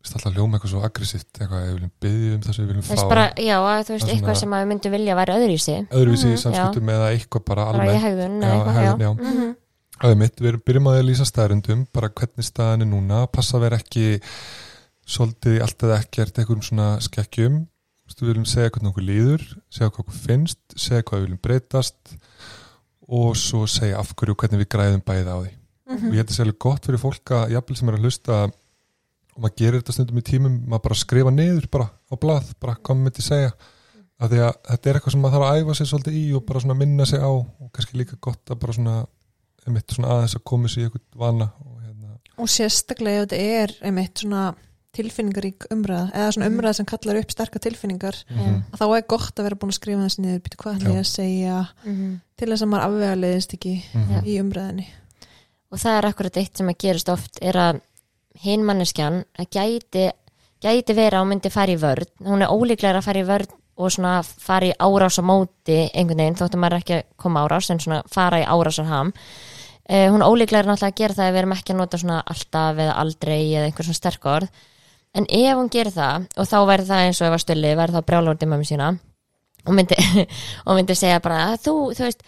[0.02, 2.86] Vist alltaf hljóma eitthvað svo aggressíft eitthvað, við viljum byggja um það sem við viljum
[2.88, 5.20] fá bara, já, að þú veist, Það er eitthvað sem að við myndum vilja að
[5.22, 8.00] vera öðruvísi öðruvísi í Mhm, samskiptum eða eitthvað bara bara í.
[9.22, 9.56] -hmm.
[10.02, 13.62] Það er mitt, við byrjum að lýsa staðrundum bara hvernig staðan er núna, passa að
[13.62, 14.22] vera ekki
[15.06, 17.68] svolítið allt eða ekkert einhverjum svona skekkjum
[18.22, 22.18] við viljum segja hvernig okkur líður segja hvað okkur finnst, segja hvað við viljum breytast
[23.08, 25.52] og svo segja af hverju hvernig við græðum bæði á því
[25.92, 26.08] Mhm.
[26.08, 28.52] og ég held að segja alveg gott fyrir fólk að jafnvel sem er að hlusta
[29.36, 32.76] og maður gerir þetta stundum í tímum maður bara skrifa niður bara á blað bara
[32.76, 33.52] hvað maður myndi segja.
[34.22, 36.44] Af því að þetta er eitthvað sem maður þarf að æfa sig svolítið í og
[36.46, 38.98] bara svona minna sig á og kannski líka gott að bara svona,
[39.66, 43.40] einmitt svona aðeins að koma sér í eitthvað vana og hérna, og sérstaklega ef þetta
[43.64, 44.44] er einmitt svona
[44.92, 46.54] tilfinningarík umræða eða svona Mhm.
[46.60, 49.78] umræða sem kallar upp sterka tilfinningar mhm, að þá er gott að vera búin að
[49.80, 51.60] skrifa þessi niður býtu hvað ætla ég að segja?
[51.86, 52.10] Mhm.
[52.38, 54.88] til þess að maður afvega leiðist ekki mhm, í umræðinni
[55.72, 57.82] og það er akkurat eitt sem að gerist oft er að
[58.44, 60.10] hinn manneskjan að gæti,
[60.64, 62.08] gæti vera og myndi fara í vörn.
[62.26, 66.22] Hún er ólíklega að fara í vörn og svona fara í árás á móti einhvern
[66.22, 69.14] veginn þóttum maður ekki að koma árás en svona fara í árásar ham
[69.88, 72.20] eh, hún er ólíklega náttúrulega að gera það ef við erum ekki að nota svona
[72.34, 74.52] alltaf eða aldrei eða einhver svona sterk orð.
[75.12, 77.96] En ef hún gerir það og þá væri það eins og ef að stulli væri
[77.96, 78.92] þá brjálórdið mömmu sína
[79.66, 79.98] og myndi,
[80.68, 82.24] og myndi segja bara að þú, þú veist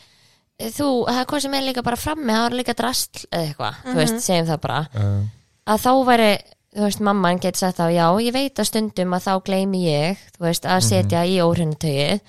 [0.73, 3.79] þú, það er hvað sem er líka bara frammi það var líka drastl eða eitthvað,
[3.87, 4.81] þú veist, segjum það bara.
[4.93, 5.23] Uh,
[5.69, 6.29] að þá væri,
[6.73, 10.23] þú veist, mamman geti sagt þá, já, ég veit að stundum að þá gleymi ég,
[10.37, 12.23] þú veist, að setja í óhrinnutögið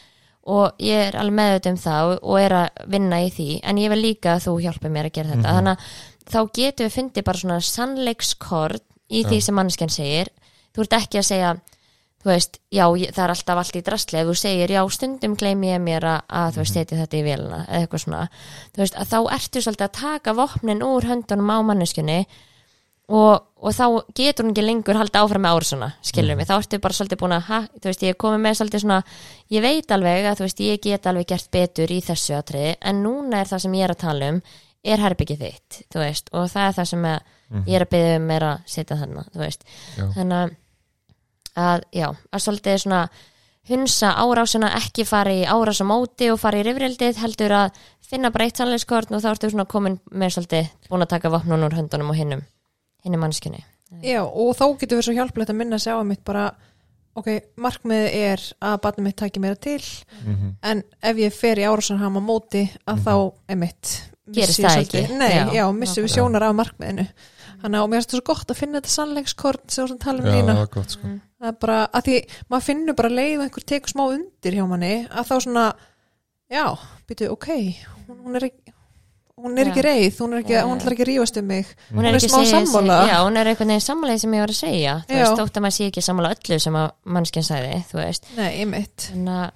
[0.55, 3.93] og ég er alveg meðut um það og, er að vinna í því, en ég
[3.95, 7.28] vil líka að þú hjálpi mér að gera þetta, þannig að þá getum við fundið
[7.28, 10.30] bara svona sannleikskort í því sem mannskjan segir.
[10.74, 11.55] Þú ert ekki að segja
[12.24, 14.18] þú veist, já, það er alltaf allt í drastli.
[14.22, 17.24] Ef þú segir, já, stundum gleymi ég mér að, að þú veist, setja þetta í
[17.26, 18.22] vélina eða eitthvað svona,
[18.72, 22.18] þú veist, að þá ertu svolítið að taka vopnin úr höndunum á manneskjunni
[23.09, 23.85] og, og þá
[24.17, 27.35] getur hún ekki lengur halda áfram með árasuna, skilur mig, þá ertu bara svolítið búin
[27.37, 29.01] að, ha, þú veist, ég er komið með svolítið svona,
[29.53, 33.03] ég veit alveg að þú veist, ég get alveg gert betur í þessu atriði, en
[33.05, 34.41] núna er það sem ég er að tala um
[34.85, 37.21] er herbyggið þitt, þú veist og það er það sem að,
[37.69, 39.63] ég er að byggja um er að setja þarna, þú veist.
[39.97, 40.57] Já, þannig
[41.57, 43.03] að- já, að svolítið svona
[43.69, 47.71] hunsa árásuna ekki fara í árás á móti og fara í rifrildið heldur að
[48.05, 51.65] finna bara eitt sannleikskorn og þá ertu svona komin með svolítið búin að taka vopnun
[51.65, 52.43] úr höndunum og hinnum
[53.05, 53.65] hinnum mannskjunni
[54.03, 56.49] Já, og þá getur við svo hjálplegt að minna sig á að mitt bara
[57.15, 57.29] ok,
[57.63, 59.79] markmiðið er að barnið mitt taki meira til
[60.25, 63.15] mhm, en ef ég fer í árásanham á móti að þá,
[63.55, 63.93] emitt
[64.35, 65.01] Gerist það ekki?
[65.21, 67.05] Nei, já, Já, missum við sjónar af markmiðinu.
[67.61, 70.29] Þannig að mér finnst það svo gott að finna þetta sannleikskorn sem þú tala um
[70.29, 70.55] já, lína.
[70.55, 71.11] það er gott sko.
[71.45, 72.15] Það er bara, að því
[72.49, 75.65] maður finnur bara leið og einhver tekur smá undir hjá manni að þá svona,
[76.55, 76.65] já,
[77.11, 77.49] byrju, ok
[78.09, 78.64] hún er ekki
[79.43, 81.72] hún er ekki reið, hún er ekki, hún ætlar ekki að rífast um mig.
[81.91, 82.99] Hún er ekki smá sammála.
[83.11, 84.95] já, hún er einhvern veginn sammála því sem ég var að segja.
[85.09, 85.20] Þú Já.
[85.24, 88.30] veist, þótt að maður sé ekki sammála öllu sem að mannskjun sagði, þú veist.
[88.39, 89.11] Nei, einmitt.
[89.11, 89.53] Þannig að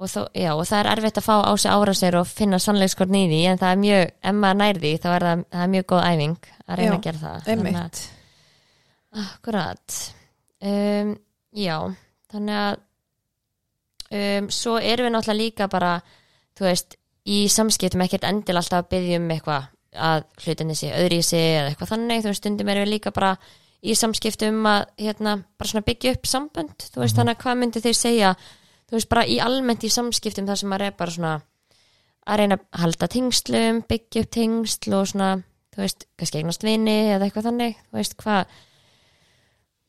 [0.00, 3.16] og, þó, já, og það er erfitt að fá á sig árásir og finna sannleikskorn
[3.18, 5.72] í því en það er mjög, ef maður nær því þá er það, það er
[5.74, 7.50] mjög góð æfing að reyna Já, að gera það.
[7.52, 8.00] Einmitt.
[9.24, 9.98] Akkurat.
[10.60, 11.10] Um,
[11.50, 11.76] Já,
[12.30, 12.80] þannig að
[14.14, 15.92] um, svo erum við náttúrulega líka bara
[16.58, 16.96] þú veist,
[17.28, 21.56] í samskiptum ekkert endil alltaf að byggja um eitthvað að hlutinni sé öðri í sig
[21.58, 23.34] eða eitthvað þannig þú veist, stundum erum við líka bara
[23.80, 27.82] í samskiptum að hérna, bara svona byggja upp sambönd, þú veist, þannig að hvað myndi
[27.84, 28.32] þeir segja?
[28.90, 31.34] Þú veist, bara í almennt í samskiptum þar sem maður er bara svona
[32.30, 35.30] að reyna að halda tengslum, byggja upp tengsl og svona,
[35.74, 38.58] þú veist, kannski eignast vini eða eitthvað þannig, þú veist, hvað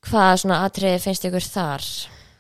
[0.08, 1.90] hvað svona atriði finnst ykkur þar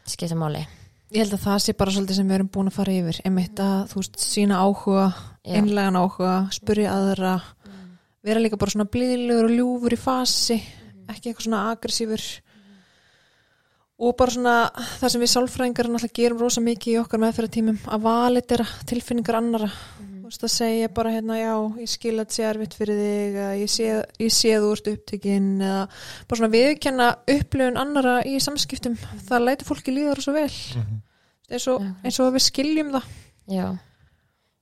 [0.10, 0.66] skipta máli
[1.12, 3.18] Ég held að það sé bara svolítið sem við erum búin að fara yfir.
[3.28, 5.10] Einmitt að, þú veist, sína áhuga
[5.48, 7.40] einlegan áhuga, spurja aðra
[8.22, 10.58] vera líka bara svona blíðilegur og ljúfur í fasi
[11.10, 12.26] ekki eitthvað svona aggressífur
[14.02, 14.56] og bara svona
[15.00, 19.72] það sem við sálfræðingar náttúrulega gerum rosa mikið í okkar meðferðartímum að valitera tilfinningar annara
[19.72, 23.38] þú veist að segja bara hérna já ég skil að þetta sé erfitt fyrir þig
[23.60, 23.88] ég sé,
[24.22, 25.82] ég sé þú ert upptökin eða
[26.30, 28.98] bara svona viðkenna upplifun annara í samskiptum.
[29.28, 30.50] Það lætur fólki líða rosa vel.
[30.52, 31.00] Mhm.
[31.52, 33.08] eins og, eins og við skiljum það.
[33.52, 33.68] Já,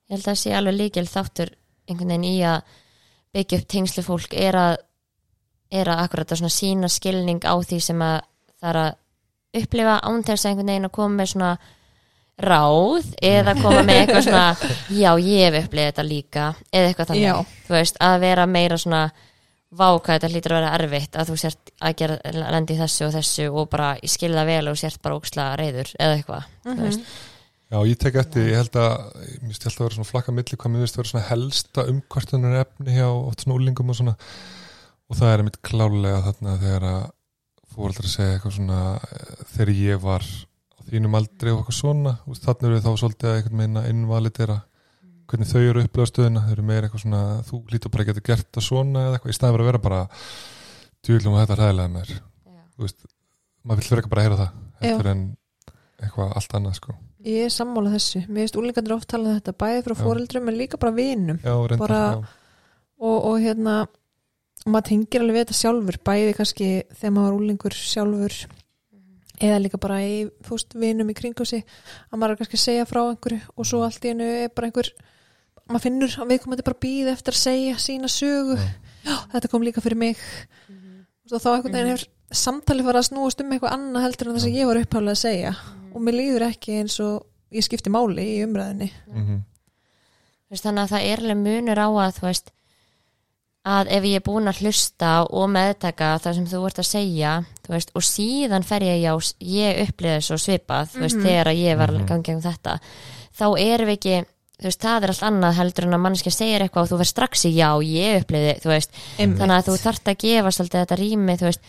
[0.10, 1.52] ég held að það sé alveg líkil þáttur
[1.88, 2.62] einhvern veginn í að
[3.34, 4.78] byggja upp tengslu fólk er að
[5.70, 8.22] er að akkurat að svona sína skilning á því sem að
[8.58, 8.96] það er að
[9.62, 11.52] upplifa án þess að einhvern veginn að koma með svona
[12.40, 17.26] ráð eða koma með eitthvað svona já, ég hef upplifað þetta líka eða eitthvað þannig,
[17.26, 17.58] Já.
[17.68, 19.02] þú veist, að vera meira svona
[19.70, 22.20] váka, þetta hlýtur að vera erfitt að þú sért að gera,
[22.56, 25.50] lendi í þessu og þessu og bara ég skil það vel og sért bara óksla
[25.60, 27.12] reyður eða eitthvað, þú veist.
[27.70, 28.94] Já, ég tek eftir, ég held að
[29.28, 32.56] ég myndi alltaf að vera svona flakka milli hvað mér veist vera svona helsta umkvartunar
[32.64, 34.16] efni hjá oft svona úlingum og svona.
[35.10, 37.04] Og það er mitt klálega þarna þegar að
[37.76, 40.26] fóreldrar segja eitthvað svona eh, þegar ég var
[40.94, 44.58] þínum aldrei og eitthvað svona, veist, þannig eru þá svolítið að einhvern veginn að innvalitera
[45.30, 48.26] hvernig þau eru upplega stöðuna, þau eru meira eitthvað svona þú lítur bara að geta
[48.30, 50.00] gert það svona eða eitthvað í staðin fyrir að vera bara
[51.06, 52.64] djúlum að þetta ræðilega með mér, Já.
[52.74, 53.06] þú veist
[53.64, 55.24] maður vill vera bara að heyra það heldur en
[56.00, 56.98] eitthvað allt annað sko.
[57.28, 60.56] Ég er sammála þessu, mér finnst úlingandur oft tala um þetta bæði frá fóreldrum en
[60.56, 61.42] líka bara vinum.
[61.76, 62.22] Bara-
[63.00, 63.82] og, og hérna
[64.66, 68.36] og maður tengir alveg þetta sjálfur bæði kannski þegar maður var úlingur sjálfur
[69.40, 71.64] eða líka bara í þú veist, vinum í kringu sig
[72.12, 74.70] að maður er kannski að segja frá einhverju og svo allt í hennu er bara
[74.70, 74.92] einhver
[75.70, 78.58] maður finnur að við komum bara býð eftir að segja sína sögu.
[79.06, 79.16] Já.
[79.32, 80.18] þetta kom líka fyrir mig.
[81.30, 84.44] Og þá einhvern veginn hefur samtali fara að snúast um eitthvað annað heldur en það
[84.44, 85.52] sem ég var upphaflega að segja.
[85.94, 89.46] Og mér líður ekki eins og ég skipti máli í umræðinni Mhm.
[90.50, 92.48] Þú veist, þannig að það er alveg munur á að þú veist
[93.70, 97.34] að ef ég er búin að hlusta og meðtaka það sem þú ert að segja
[97.76, 101.78] veist, og síðan fer ég já, ég upplýði svo svipað þú veist, þegar að ég
[101.78, 102.02] var Mhm.
[102.02, 102.80] mm gangið um þetta.
[103.40, 104.16] Þá erum við ekki
[104.60, 107.12] þú veist, það er allt annað heldur en að mannskja segir eitthvað og þú verð
[107.14, 109.40] strax í já, ég upplýði þú veist, Einmitt.
[109.40, 111.62] þannig að þú þarft að gefa svolítið þetta rými, þú veist.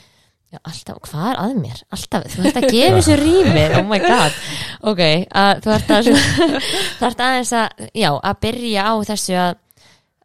[0.50, 1.82] Já, alltaf, hvað er að mér?
[1.94, 4.32] Alltaf, þú þarft að gefa þessu rými, oh my god.
[4.82, 9.54] Ok, að þú þarft að aðeins að, já, að byrja á þessu að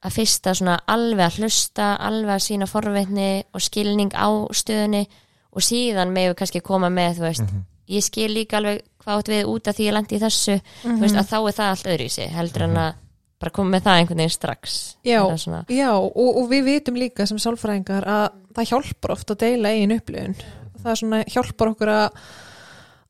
[0.05, 5.07] að fyrsta svona alveg að hlusta alveg að sína forveitni og skilning á stöðunni
[5.55, 7.63] og síðan með við kannski koma með, þú veist Mhm.
[7.95, 10.99] ég skil líka alveg hvað átt við út af því ég lendi í þessu, þú
[10.99, 12.93] veist, að þá er það allt öðru í sig, heldur en að
[13.39, 17.27] bara koma með það einhvern veginn strax Já, svona, Já, og, og við vitum líka
[17.27, 20.35] sem sálfræðingar að það hjálpar oft að deila eigin upplifun.
[20.81, 22.21] Það er svona hjálpar okkur að,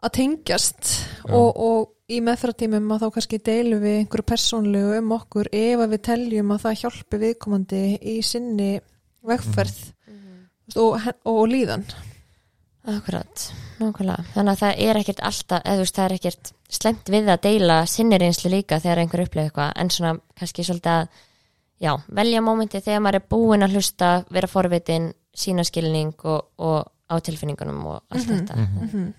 [0.01, 0.91] að tengjast
[1.29, 5.93] og, og í meðfæratímum að þá kannski deilum við einhverju persónlegu um okkur ef að
[5.95, 8.71] við teljum að það hjálpi viðkomandi í sinni
[9.25, 9.79] vegferð
[10.09, 10.43] mm.
[10.75, 11.85] og, og, og líðan.
[12.87, 13.45] Akkurat
[13.79, 17.29] nákvæmlega, þannig að það er ekkert alltaf, eða þú veist, það er ekkert slemt við
[17.33, 21.07] að deila sinni reynslu líka þegar einhver upplifir eitthvað, en svona kannski svolítið að,
[21.81, 26.87] já, velja mómenti þegar maður er búin að hlusta, vera forvitin sína skilning og, og
[27.11, 29.13] á tilfinningunum og allt Mhm, þetta Mhm.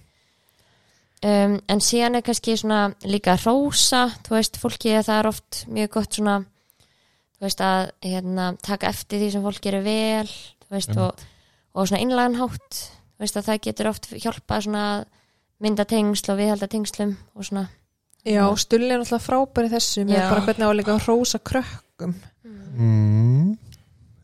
[1.24, 5.90] um, en síðan er kannski svona líka rósa, þú veist, fólki það er oft mjög
[5.90, 6.38] gott svona
[7.36, 10.98] þú veist að hérna, taka eftir því sem fólk gerir vel þú veist, Einmitt.
[10.98, 11.26] og,
[11.74, 12.82] og svona innlaganhátt
[13.22, 15.04] veist að það getur oft hjálpa svona að
[15.64, 17.66] mynda tengsl og viðhalda tengslum og svona
[18.26, 20.24] Já, stulli er náttúrulega frábæri þessu með Já.
[20.32, 22.14] bara hvernig á að rósa krökkum.
[22.76, 23.52] Mm,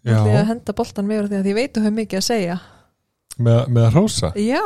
[0.02, 0.16] Já.
[0.18, 2.56] Því að henda boltan með því að ég veit þú hefur mikið að segja.
[3.38, 4.64] með, með að rósa Já,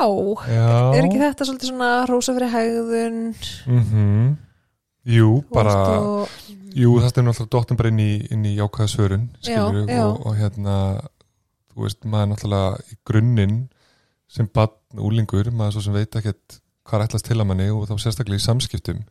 [0.49, 3.21] Já er ekki þetta svolítið svona rósa fyrir hegðun?
[3.69, 4.27] mm
[5.07, 6.33] Jú, þú bara og,
[6.75, 10.01] Jú, það stefnir náttúrulega dóttum bara inn í, inn í jákvæða svörun Já, skilur já.
[10.09, 10.75] og, og hérna
[11.71, 13.57] þú veist, maður er náttúrulega í grunninn
[14.37, 17.87] sem barn úlingur maður svo sem veit ekkert hvað er ætlast til að manni og
[17.89, 19.03] þá sérstaklega í samskiptum.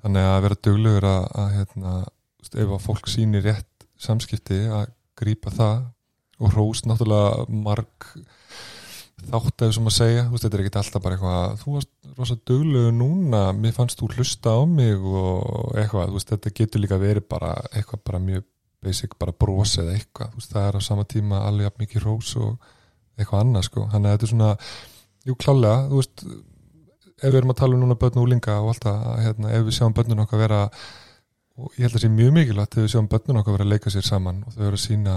[0.00, 1.94] Þannig að vera duglegur að, að hérna,
[2.48, 5.82] ef að fólk sýnir rétt samskipti að grípa það
[6.40, 8.06] og hrós náttúrulega marg
[9.28, 11.90] þátt ef sem að segja, þú veist, þetta er ekkert alltaf bara eitthvað, þú varst
[12.16, 16.84] rosa duglegur núna, mér fannst þú hlusta á mig og eitthvað, þú veist, þetta getur
[16.84, 18.46] líka verið bara eitthvað bara mjög
[18.80, 22.32] basic, bara bros eða eitthvað, þú veist, það er á sama tíma alveg mikið hrós
[22.40, 22.70] og
[23.20, 24.50] eitthvað annað, sko, þannig að þetta er svona
[25.28, 26.24] jú, klálega, þú veist
[27.20, 29.66] ef við erum að tala um núna börn og úlinga og allt það, hérna, ef
[29.66, 30.60] við sjáum börnun okkar vera
[31.60, 33.92] og ég held að sé mjög mikilvægt ef við sjáum börnun okkar vera að leika
[33.92, 35.16] sér saman og þau eru að sína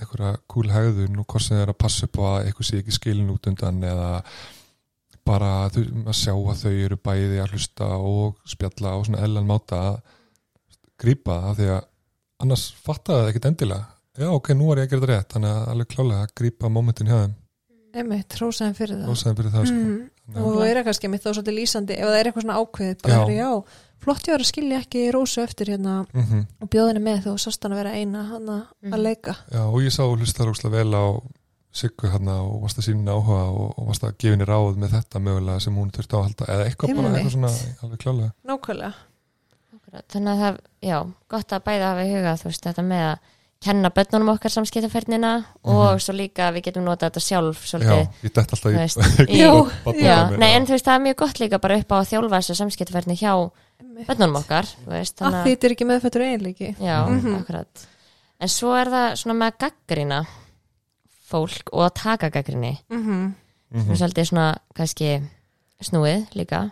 [0.00, 2.80] einhverja kúl hegðun og hvort sem þau eru að passa upp á að eitthvað sé
[2.80, 4.10] ekki skilin út undan eða
[5.26, 9.48] bara þau, að sjá að þau eru bæði að hlusta og spjalla og svona ellan
[9.48, 9.98] máta að
[11.00, 11.80] grípa það því að
[12.44, 15.50] annars fatta það ekkit endilega já ok, nú er ég að gera þetta rétt þannig
[15.54, 17.34] að alveg klálega að grípa momentin hjá þeim
[18.00, 19.08] einmitt, rósaðin fyrir það.
[19.10, 19.74] og sem fyrir það sko.
[19.74, 20.10] Mm.
[20.30, 22.58] Þannig og að- það er kannski mitt þá svolítið lýsandi ef það er eitthvað svona
[22.60, 23.34] ákveðið bara, Já.
[23.34, 23.64] já.
[24.00, 26.46] flott ég var að skilja ekki rósu eftir hérna Mhm.
[26.62, 28.92] og bjóðinni með þú sást hann að vera eina hann að Mhm.
[28.94, 31.04] að leika Já, og ég sá hlustar óslega vel á
[31.72, 34.90] Siggu hérna og varst að sína áhuga og, og varst að gefa henni ráð með
[34.90, 37.20] þetta mögulega sem hún þurfti á að halda eða eitthvað bara Einmitt.
[37.20, 37.52] eitthvað svona
[37.82, 38.94] alveg klálega nákvæmlega
[39.74, 40.04] Akkurat.
[40.10, 40.98] Þannig að það, já,
[41.28, 43.18] gott að bæða hafa í huga, þú veist, þetta með að
[43.60, 45.30] kenna börnunum okkar samskiptaferðnina
[45.68, 48.06] og svo líka við getum notað þetta sjálf Já, svolítið.
[48.24, 49.50] ég dætt alltaf í Já,
[50.00, 50.56] Já, nei, já.
[50.56, 53.18] en þú veist, það er mjög gott líka bara upp á að þjálfa þessu samskiptaferðni
[53.20, 53.34] hjá
[54.08, 57.34] börnunum okkar, þú veist, að þannig því þetta er ekki meðfættur eiginleiki Já, Mhm.
[57.42, 57.86] akkurat.
[58.40, 60.20] En svo er það svona með að gaggrina
[61.30, 63.34] fólk og að taka gaggrinni mm mm
[63.70, 63.94] Mhm.
[63.94, 65.22] svolítið svona kannski
[65.82, 66.70] snúið líka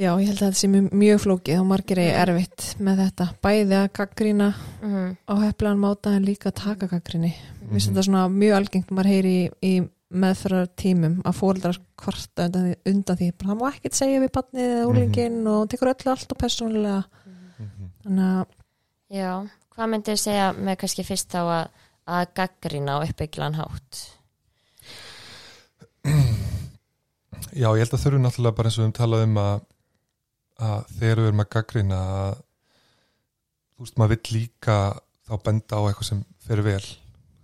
[0.00, 3.26] Já, ég held að þetta sé mjög, flókið og margir er erfitt með þetta.
[3.44, 4.46] Bæði að gaggrína
[4.82, 7.94] mm á heflaðan máta en líka að taka gaggríni Mér finnst Mhm.
[7.96, 12.74] þetta svona mjög algengt maður heyri í, í meðfærar tímum að fóreldrar kvarta undan því,
[12.92, 13.28] undan því.
[13.38, 17.04] Bara, það má ekkert segja við barnið eða úlingin og tekur öllu allt og persónulega.
[17.58, 17.88] Mhm.
[18.04, 18.46] þannig að
[19.12, 19.32] Já,
[19.76, 21.68] hvað myndið þið segja með kannski fyrst þá að,
[22.08, 24.08] að gaggrina á uppbygglan hátt?
[27.52, 29.60] Já, ég held að þurfum náttúrulega bara eins og við höfum talað um að,
[30.62, 32.34] að þegar við erum að gaggrina að
[33.72, 34.76] þú veist, maður vill líka
[35.28, 36.84] þá benda á eitthvað sem fer vel.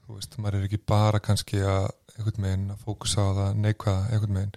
[0.05, 1.89] Þú veist, maður er ekki bara kannski að
[2.19, 4.55] einhvern veginn að fókusa á það neikvæða einhvern veginn,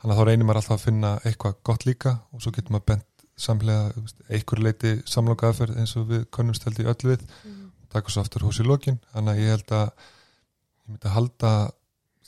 [0.00, 2.88] þannig að þá reynir maður alltaf að finna eitthvað gott líka og svo getur maður
[2.92, 7.26] bent samlega, einhver leiti samloka aðferð eins og við konumst held í öll við.
[7.90, 9.00] Taka svo aftur hús í lokin.
[9.14, 11.52] Þannig að ég held að ég myndi að halda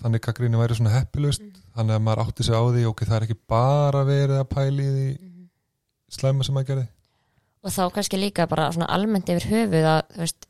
[0.03, 1.45] þannig gaggrinni væri svona heppilust.
[1.77, 4.89] Þannig að maður átti sig á því ok, það er ekki bara verið að pæli
[4.89, 5.07] því
[6.13, 6.87] slæma sem maður gerði
[7.63, 10.47] og þá kannski líka bara svona almennt yfir höfuð að þú veist,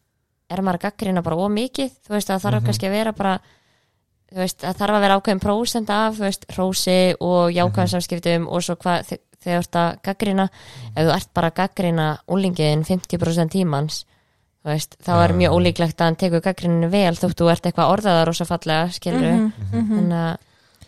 [0.53, 2.67] er maður að gaggrina bara ómikið, þú veist, það þarf Mhm.
[2.67, 3.35] kannski að vera bara
[4.33, 7.93] þú veist, það þarf að vera ákveðin prósent af, þú veist, rósi og jákvæðan Mhm.
[7.93, 10.49] samskiptum og svo hvað þe- þegar þú ert að gaggrina
[10.97, 14.05] ef þú ert bara að gaggrina úlingiðin 50% tímans
[14.65, 17.93] þú veist, þá er mjög ólíklegt að hann tekur gaggrininu vel þótt þú ert eitthvað
[17.93, 20.39] orðaðar og svo fallega skilur Mhm, mhm.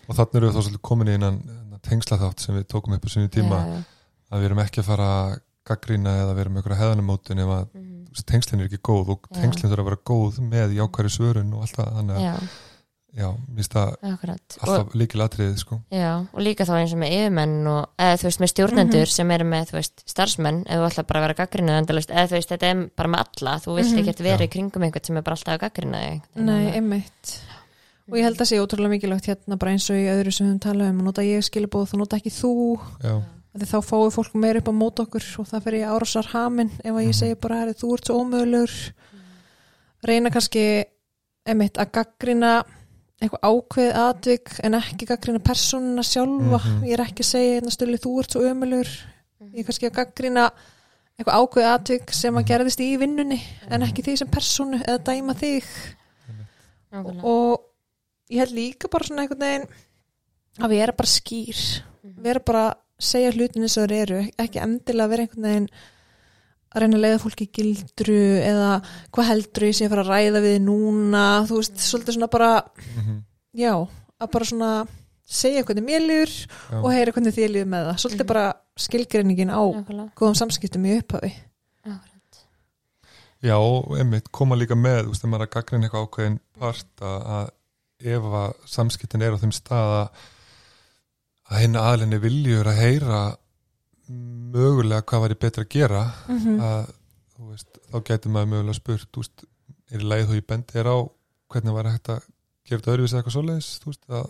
[0.09, 1.41] og þannig erum við þá svolítið komin í innan
[1.83, 3.83] tengsla þátt sem við tókum upp á sinni tíma já, já.
[4.35, 5.33] Að við erum ekki að fara að
[5.65, 8.05] gaggrina eða vera með einhverja heðanumótin ef að Mhm.
[8.05, 9.41] þú veist, tengslin er ekki góð og Já.
[9.41, 12.35] tengslin þurfa að vera góð með jákværi svörun og allt það þannig að, já,
[13.15, 16.93] já, mér finnst það akkurat og, alltaf líkil atriðið sko já, og líka þá eins
[16.93, 20.61] og með yfirmenn og, eða þú veist með stjórnendur sem eru með þú veist starfsmenn,
[20.67, 23.25] ef þú ætla bara að vera gaggrinu endalist, eða þú veist þetta er bara með
[23.25, 23.99] alla þú vilt Mhm.
[24.03, 24.47] ekkert vera Já.
[24.47, 27.39] í kringum einhvern sem er bara alltaf að gaggrina þig Nei, einmitt
[28.07, 30.51] og ég held að sé ótrúlega mikilvægt hérna bara eins og í öðru sem við
[30.51, 33.23] höfum talað um að nota ég skilabóð og nota ekki þú já,
[33.63, 36.91] þá fáið fólk meira upp á mót okkur og það fer ég árásar hamin ef
[36.91, 37.19] að ég Mhm.
[37.19, 38.93] segi bara, herri, þú ert svo ómögulegur
[40.03, 40.85] reyna kannski
[41.47, 42.63] emitt að gaggrina
[43.21, 46.83] eitthvað ákveð atvik en ekki gaggrina persónuna sjálfa Mhm.
[46.83, 48.89] ég er ekki að segja hérna stölu þú ert svo ömulegur
[49.53, 50.51] ég er kannski að gaggrina
[51.17, 52.47] eitthvað ákveð atvik sem að Mhm.
[52.47, 55.63] gerðist í vinnunni en ekki því sem persónu eða dæma þig
[56.91, 57.23] Nákvæmlega.
[57.23, 57.61] og
[58.29, 59.67] ég held líka bara svona einhvern veginn
[60.59, 62.21] að við erum bara skýr Mhm.
[62.23, 65.69] vera bara að segja hlutin eins og þeir eru ekki endilega vera einhvern veginn
[66.75, 68.69] að reyna að leiða fólki gildru eða
[69.15, 72.27] hvað heldur ég sé að fara að ræða við þig núna, þú veist, svolítið svona
[72.35, 72.49] bara
[72.97, 73.19] mhm,
[73.55, 73.73] já,
[74.19, 74.71] að bara svona
[75.25, 76.79] segja hvernig mér líður já.
[76.81, 78.31] og heyra hvernig þið líður með það svolítið Mhm.
[78.33, 78.45] bara
[78.85, 80.09] skilgreiningin á Nákvæmlega.
[80.19, 81.31] góðum samskiptum í upphafi
[81.85, 82.41] Akkurat.
[83.45, 83.57] Já,
[83.99, 87.19] einmitt koma líka með, þú veist, þegar maður er að gaggrina eitthvað ákveðin part að,
[87.35, 87.49] að
[88.15, 90.09] ef að samskiptin er á þeim stað
[91.45, 93.19] að, að henni aðlinni viljur að heyra
[94.55, 96.93] mögulega hvað væri betra að gera mm að,
[97.35, 99.45] þú veist, þá getur maður mögulega spurt, þú veist,
[99.91, 100.97] er í leið þú í bendi er á
[101.51, 102.21] hvernig væri hægt að
[102.65, 104.29] gera þetta öðruvísi eða eitthvað svoleiðis, þú veist, að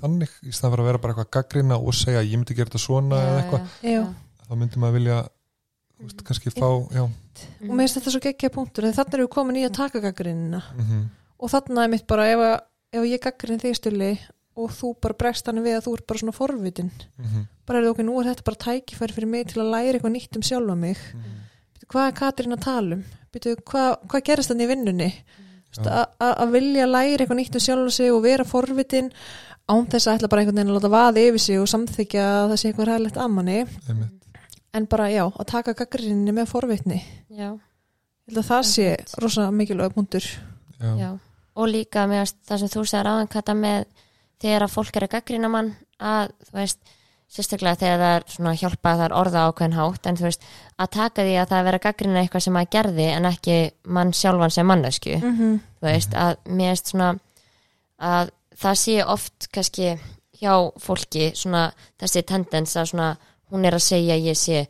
[0.00, 2.70] þannig, í staðan fyrir að vera bara eitthvað að gaggrina og segja ég myndi gera
[2.70, 4.02] þetta svona eða eitthvað, já.
[4.46, 5.18] þá myndi maður vilja,
[5.98, 9.28] þú veist, kannski fá, já, og mér finnst þetta svo geggja punktur en þannig erum
[9.28, 11.06] við komin í að taka gaggrinina mhm,
[11.40, 12.56] og þannig er mitt bara ef, að,
[12.96, 14.10] ef ég gaggrin þig stuli
[14.64, 16.90] og þú bara bregst hann við að þú ert bara svona forvitin.
[17.18, 19.98] Mhm, bara er það okkur, nú er þetta bara tækifæri fyrir mig til að læra
[19.98, 20.96] eitthvað nýtt um sjálfa mig.
[21.14, 21.36] Mhm,
[21.74, 23.04] Bíddu, hvað er Katrín að tala um?
[23.32, 25.10] Bíddu, hvað, hvað gerist þannig í vinnunni?
[25.70, 25.92] Þú veist, Já.
[25.94, 29.12] að að- að vilja læra eitthvað nýtt um sjálfa sig og vera forvitin
[29.70, 32.48] án þess að ætla bara einhvern veginn að láta vaði yfir sig og samþykja að
[32.50, 33.66] það sé eitthvað ræðilegt að manni.
[34.74, 37.00] En bara já, að taka gaggrinni með forvitni.
[37.30, 39.14] Já, ég held að það sé Einmitt.
[39.22, 40.26] rosa mikilvæg punktur.
[40.80, 41.18] Já, já.
[41.56, 43.28] Og líka með það sem þú segir áðan
[44.40, 46.80] þegar að fólk er að gaggrina mann að þú veist,
[47.30, 50.46] sérstaklega þegar það er svona hjálpa að það er orða ákveðin hátt en þú veist,
[50.76, 53.58] að taka því að það er að gaggrina eitthvað sem maður gerði en ekki
[53.98, 55.58] mann sjálfan sem mannesku mm -hmm.
[55.80, 57.10] þú veist, að mér veist svona
[58.00, 58.30] að
[58.60, 59.98] það sé oft kannski
[60.40, 61.70] hjá fólki svona
[62.00, 63.16] þessi tendens að svona
[63.50, 64.66] hún er að segja að ég sé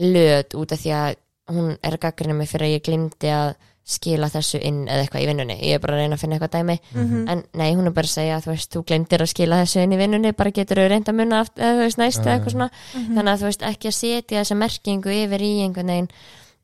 [0.00, 1.16] löð út af því að
[1.50, 3.54] hún er að gaggrina mig fyrir að ég glimti að
[3.90, 5.56] skila þessu inn eða eitthvað í vinnunni.
[5.60, 6.76] Ég er bara að reyna að finna eitthvað dæmi.
[6.94, 7.24] Mhm.
[7.28, 9.82] en nei, hún er bara að segja að þú veist, þú glemdir að skila þessu
[9.82, 12.36] inn í vinnunni, bara getur þau reynda að munna aft, eða þú veist, næst eða
[12.38, 12.70] eitthvað svona.
[12.94, 16.10] Þannig að þú veist, ekki að setja þessa merkingu yfir í einhvern veginn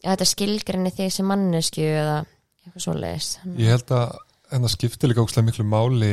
[0.04, 2.16] að þetta skilgrinni þig sem mannesku eða
[2.66, 3.30] eitthvað svoleiðis.
[3.58, 4.16] Ég held að
[4.52, 6.12] en það skiptir líka ókslega miklu máli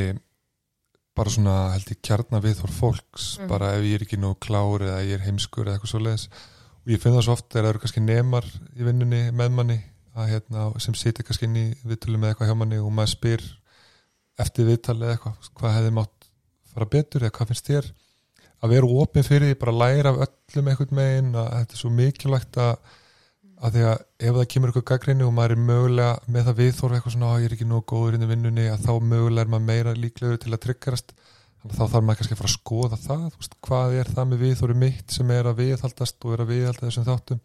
[1.14, 3.38] bara svona held ég kjarna við þór fólks.
[3.40, 3.48] Mhm.
[3.48, 6.28] bara ef ég er ekki nú klár eða ég er heimskur eða eitthvað svo leiðis
[6.84, 8.46] og ég finn það svo oft þegar það eru kannski nemar
[8.76, 9.80] í vinnunni með manni
[10.14, 13.46] að, hérna, sem sitja kannski inn í viðtölu með eitthvað hjá manni og maður spyr
[14.44, 16.28] eftir viðtali eða eitthvað hvað hefði mátt
[16.74, 17.92] fara betur eða hvað finnst þér?
[18.64, 21.92] Að vera opinn fyrir því bara læra af öllum einhvern megin að þetta er svo
[21.94, 22.76] mikilvægt að
[23.64, 26.96] að því að ef það kemur eitthvað gaggrinni og maður er mögulega með það viðþorf
[26.98, 29.52] eitthvað svona, "Á, ég er ekki nóg góður inn í vinnunni að þá mögulega er
[29.54, 31.14] maður meira líklegur til að tryggjarast
[31.64, 34.44] að þá þarf maður kannski að fara að skoða það veist, hvað er það með
[34.44, 37.40] viðþorfi mitt sem er að viðhaldast og er að viðhalda þessum þáttum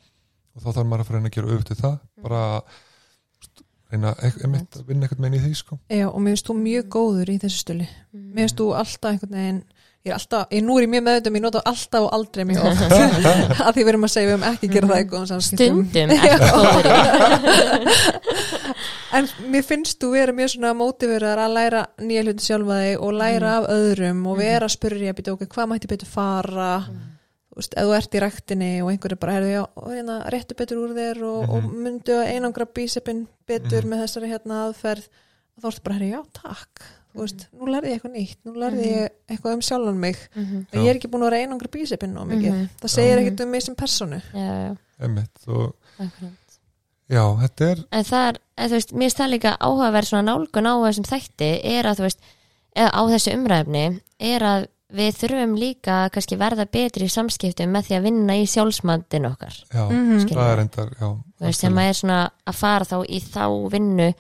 [0.59, 1.97] og þá þarf maður að fara að gera auðvitað það
[2.27, 5.81] bara þú veist, reyna einmitt að vinna eitthvað meginn í því sko.
[5.89, 9.39] Já, og mér finnst þú mjög góður í þessu stölu mér finnst þú alltaf einhvern
[9.39, 9.63] veginn
[10.07, 12.63] ég er alltaf, ég nú er ég mjög meðutum, ég nota alltaf og aldrei mjög
[12.71, 12.83] oft.
[13.67, 15.79] Að því við erum að segja við um ekki að gera það í góðum samskiptum.
[15.91, 16.19] Stundum
[19.19, 23.11] en mér finnst þú vera mjög svona mótiverðar að læra nýja hluti sjálfa þig og
[23.19, 26.73] læra af öðrum og vera að spyrja býta okkur, hvað mætti betur fara?
[26.87, 26.93] Þú
[27.59, 30.57] veist, ef þú ert í ræktinni og einhver er bara, herðu, já, og hérna, réttu
[30.59, 35.09] betur úr þér og, og myndu að einangra bísepin betur með þessari hérna aðferð
[35.59, 36.87] þá ertu bara, herðu, já, takk.
[37.09, 40.19] Þú veist, nú lærði ég eitthvað nýtt, nú lærði ég eitthvað um sjálfan mig.
[40.37, 40.67] Mhm.
[40.71, 42.69] og ég er ekki búin að vera einangra bísepin og mikið, Mhm.
[42.83, 44.77] það segir ekkert um mig sem personu já, já,
[45.49, 45.75] og
[47.09, 50.69] já, þetta er en það er, eða, þú veist, mér það líka áhugaverð svona nálgun
[50.69, 52.21] á þessum þætti er að þú veist,
[52.77, 53.85] eða á þessu umræfni
[54.21, 58.37] er að við þurfum líka að kannski verða betri í samskiptum með því að vinna
[58.41, 60.29] í sjálfsmandin okkar já, Mhm.
[60.33, 64.15] það er endar já, sem að er svona að fara þá í þá vinnu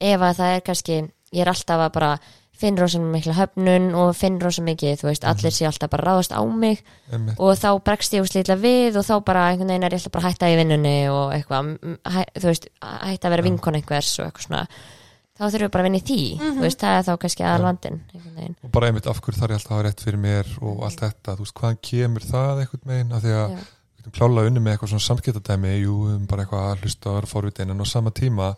[0.00, 2.18] ef að það er kannski, ég er alltaf að bara
[2.60, 6.34] finn rosa mikla höfnun og finn rosa mikið, þú veist, allir sé alltaf bara ráðast
[6.36, 9.84] á mig einmitt, og þá bregst ég úr slítla við og þá bara einhvern veginn
[9.84, 11.78] er ég alltaf bara að hætta í vinnunni og eitthvað,
[12.36, 14.66] þú veist hætta að vera vinkon einhvers og eitthvað svona
[15.40, 17.98] þá þurfum við bara að vinna í því, þú veist, það er þá kannski aðalvandin,
[18.50, 21.04] og bara einmitt af hverju þarf ég alltaf að hafa rétt fyrir mér og allt
[21.04, 23.62] þetta, þú veist, hvaðan kemur það einhvern megin, af því að Já.
[23.62, 27.16] við getum klála unni með eitthvað svona samskiptadæmi jú, um bara eitthvað að hlusta og
[27.16, 28.50] vera forvitin en á sama tíma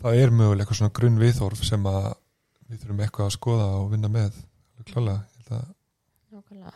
[0.00, 2.06] það er mögulega eitthvað svona grunn viðhorf sem að
[2.70, 4.38] við þurfum eitthvað að skoða og vinna með
[4.86, 5.68] klála, ég held að
[6.30, 6.72] Nákvæmlega.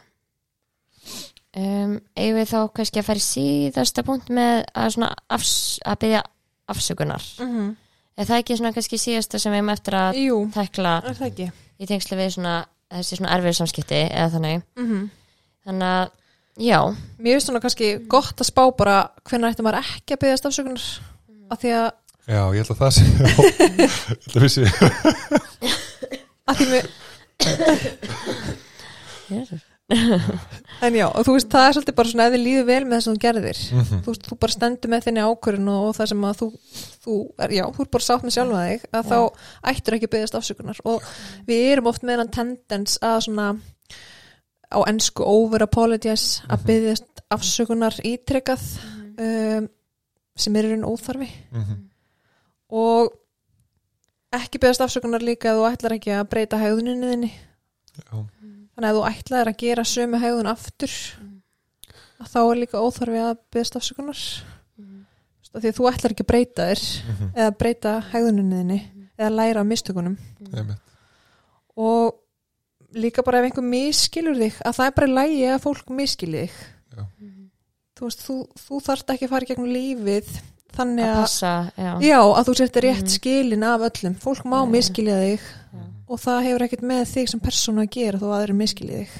[1.54, 5.54] Um, eigum við þá kannski að fara í síðasta punkt með að, svona afs,
[5.86, 6.00] að
[7.46, 7.68] -hmm.
[8.18, 11.26] Er það ekki svona kannski síðasta sem við erum eftir að Jú, tekla er það
[11.30, 11.46] ekki.
[11.80, 12.54] í tengslu við svona
[12.94, 14.62] þessi svona erfið samskipti eða þannig?
[14.78, 15.02] Mm -hmm.
[15.66, 16.06] þannig að
[16.68, 16.80] já,
[17.18, 20.84] Mér finnst svona kannski gott að spá bara hvernig ætti maður ekki að byggðast afsökunar
[21.50, 21.88] af því að,
[22.26, 23.28] já, ég held að það sé já,
[23.82, 23.90] ég
[24.24, 24.64] held að við sé
[26.44, 26.86] að því mér.
[30.84, 32.94] En já, og þú veist, það er svolítið bara svona ef þið líður vel með
[32.96, 34.00] þess að þú gerðir Mhm.
[34.04, 36.48] þú veist, þú bara stendur með þinni ákvörðun og, og það sem að þú,
[37.04, 37.14] þú
[37.46, 39.18] er, já, þú er bara sátt með sjálfa þig að þá
[39.72, 40.80] ættur ekki að byggðast afsökunar.
[40.84, 41.08] Og
[41.48, 43.48] við erum oft með hann tendens að svona
[44.74, 48.64] á ennsku over apologize að byggðast afsökunar ítrykkað
[49.18, 49.68] um,
[50.36, 51.28] sem er í raun óþarfi.
[51.54, 51.76] Mhm.
[52.74, 53.12] og
[54.34, 57.28] ekki byggðast afsökunar líka að þú ætlar ekki að breyta hægðuninni þinni.
[57.94, 58.16] Já,
[58.74, 60.94] þannig að þú ætlar að gera sömu hægðun aftur
[62.20, 64.20] að þá er líka óþarfi að byggðast afsökunar.
[64.74, 64.84] Þú
[65.40, 66.82] veist, af því að þú ætlar ekki að breyta þér
[67.14, 67.30] Mhm.
[67.36, 68.80] eða breyta hægðuninni þinni
[69.18, 70.16] eða læra af mistökunum.
[70.54, 70.78] Einmitt.
[71.76, 72.14] Og
[72.94, 76.50] líka bara ef einhver miskilur þig að það er bara lægi að fólk miskilur þig.
[76.96, 77.04] Já.
[77.94, 80.30] þú veist, þú, þú þarft ekki að fara í gegnum lífið
[80.74, 84.14] þannig að að passa já, já, að þú settir rétt skilin af öllum.
[84.18, 85.40] Fólk má miskilja þig.
[85.74, 85.84] Já.
[86.08, 89.14] Og það hefur ekkert með þig sem persónu að gera þó að aðrir miskilja þig.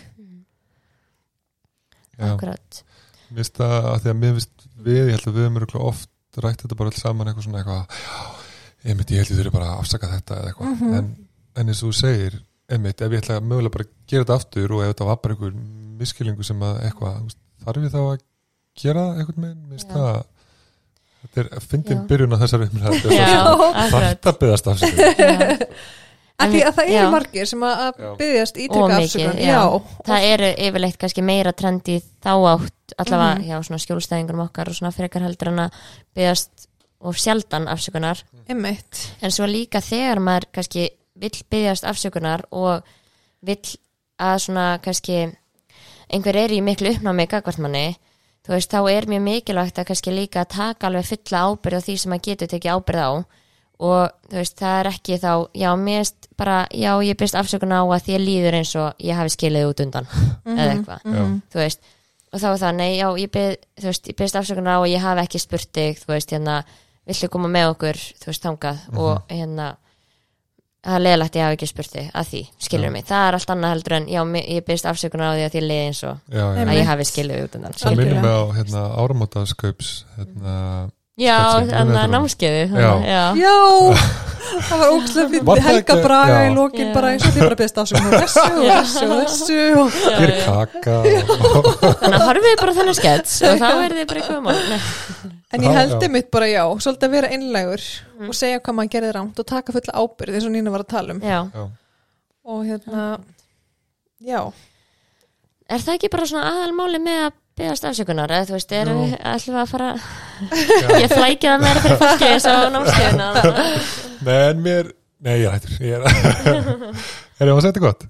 [2.15, 2.81] Já, akkurat.
[3.31, 5.89] Mér finnst það að því að mér finnst við, ég held að við erum örugglega
[5.91, 6.11] oft
[6.45, 8.19] rætt þetta bara alls saman eitthvað svona eitthvað já,
[8.91, 10.95] einmitt ég held ég þurfi bara að afsaka þetta eða eitthvað, Mhm.
[10.99, 11.09] en,
[11.63, 12.37] en eins og þú segir
[12.75, 15.19] einmitt, ef ég ætla að mögulega bara að gera þetta aftur og ef þetta var
[15.25, 15.53] bara einhver
[16.01, 18.23] miskilingu sem að eitthvað, þú þarf ég þá að
[18.85, 20.25] gera einhvern veginn, mér finnst það
[21.25, 23.09] þetta er að fyndin byrjun á þessari umræðu.
[23.19, 23.43] Já,
[23.85, 24.21] akkurat.
[24.69, 24.85] þarf
[26.39, 29.39] því að það eru margir sem að byggjast ítrekka afsökun.
[29.39, 29.47] já.
[29.55, 33.45] já, það eru yfirleitt kannski meira trendi þá átt allavega Mhm.
[33.49, 35.73] hjá svona skjólstæðingunum okkar og svona frekar heldur en að
[36.15, 36.67] byggast
[37.01, 38.23] og sjaldan afsökunar.
[38.49, 39.11] Einmitt.
[39.23, 42.83] En svo líka þegar maður kannski vill byggjast afsökunar og
[43.43, 43.77] vill
[44.19, 45.37] að svona kannski
[46.11, 47.97] einhver er í miklu uppnámi gagvart manni
[48.47, 51.97] þú veist, þá er mjög mikilvægt að kannski líka taka alveg fulla ábyrð á því
[51.99, 53.11] sem maður getur tekið ábyrð á
[53.83, 57.75] og þú veist, það er ekki þá já, mér erst bara, já, ég byrst afsökun
[57.75, 60.09] á að því líður eins og ég hafi skilið út undan
[60.55, 61.25] eða eitthvað, Já.
[61.51, 61.93] þú veist.
[62.35, 64.91] Og þá er það, nei, já, ég byrð þú veist, ég byrst afsökun á að
[64.91, 66.59] ég hafi ekki spurt þig þú veist, hérna,
[67.07, 68.85] villu koma með okkur þú veist, þangað?
[68.99, 69.69] Og hérna
[70.85, 73.53] það er leðilegt ég hafi ekki spurt þig að því, skilur mig, það er allt
[73.55, 76.45] annað heldur en já, ég byrst afsökun á því að því liði eins og já,
[76.45, 77.79] að ég hafi skilið út undan
[81.15, 81.39] Já,
[81.71, 82.91] þannig að námskeiði Já.
[83.07, 83.23] já.
[83.39, 83.53] Já,
[84.65, 86.95] það var Var fyrir Helga Braga í lokin Já.
[86.97, 90.33] bara eins og þið bara beðist ásökun og þessu og þessu og þessu og er
[90.43, 94.59] kaka þannig að horfið bara þannig skets og þá er þið bara eitthvað mál.
[95.55, 96.01] En ég Já, held já.
[96.09, 97.87] einmitt bara já, svolítið að vera innlegur
[98.27, 100.93] og segja hvað maður gerði rámt og taka fulla ábyrð eins og Nína var að
[100.97, 101.23] tala um
[102.45, 103.05] og hérna,
[104.21, 104.41] já
[105.71, 109.13] er það ekki bara svona aðalmáli með að byggast afsökunar eða þú veist, erum við
[109.31, 109.91] ætlum við að fara
[111.01, 113.29] ég flækja það meira fyrir fólki eins og námskeiðina
[114.25, 114.91] Nei, en mér
[115.25, 118.03] Nei, ég hættur Ég er ég að setja gott?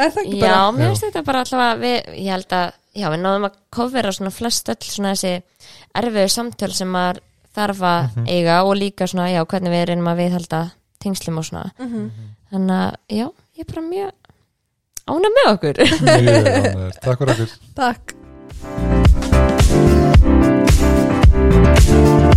[0.00, 0.68] Er það ekki já, bara?
[0.76, 0.90] mér Já.
[0.92, 4.30] finnst þetta bara alltaf að við, ég held að, já, við náðum að kofera svona
[4.32, 5.32] flest öll svona þessi
[6.00, 7.18] erfiðu samtöl sem maður
[7.56, 10.60] þarf að eiga og líka svona, já, hvernig við reynum að viðhalda
[11.04, 12.06] tengslum og svona Mhm.
[12.52, 13.26] þannig að, já,
[13.58, 14.12] ég er bara mjög
[15.10, 15.82] ána með okkur.
[17.00, 18.14] Takk fyrir okkur Takk
[18.62, 19.08] Thank
[22.24, 22.29] you.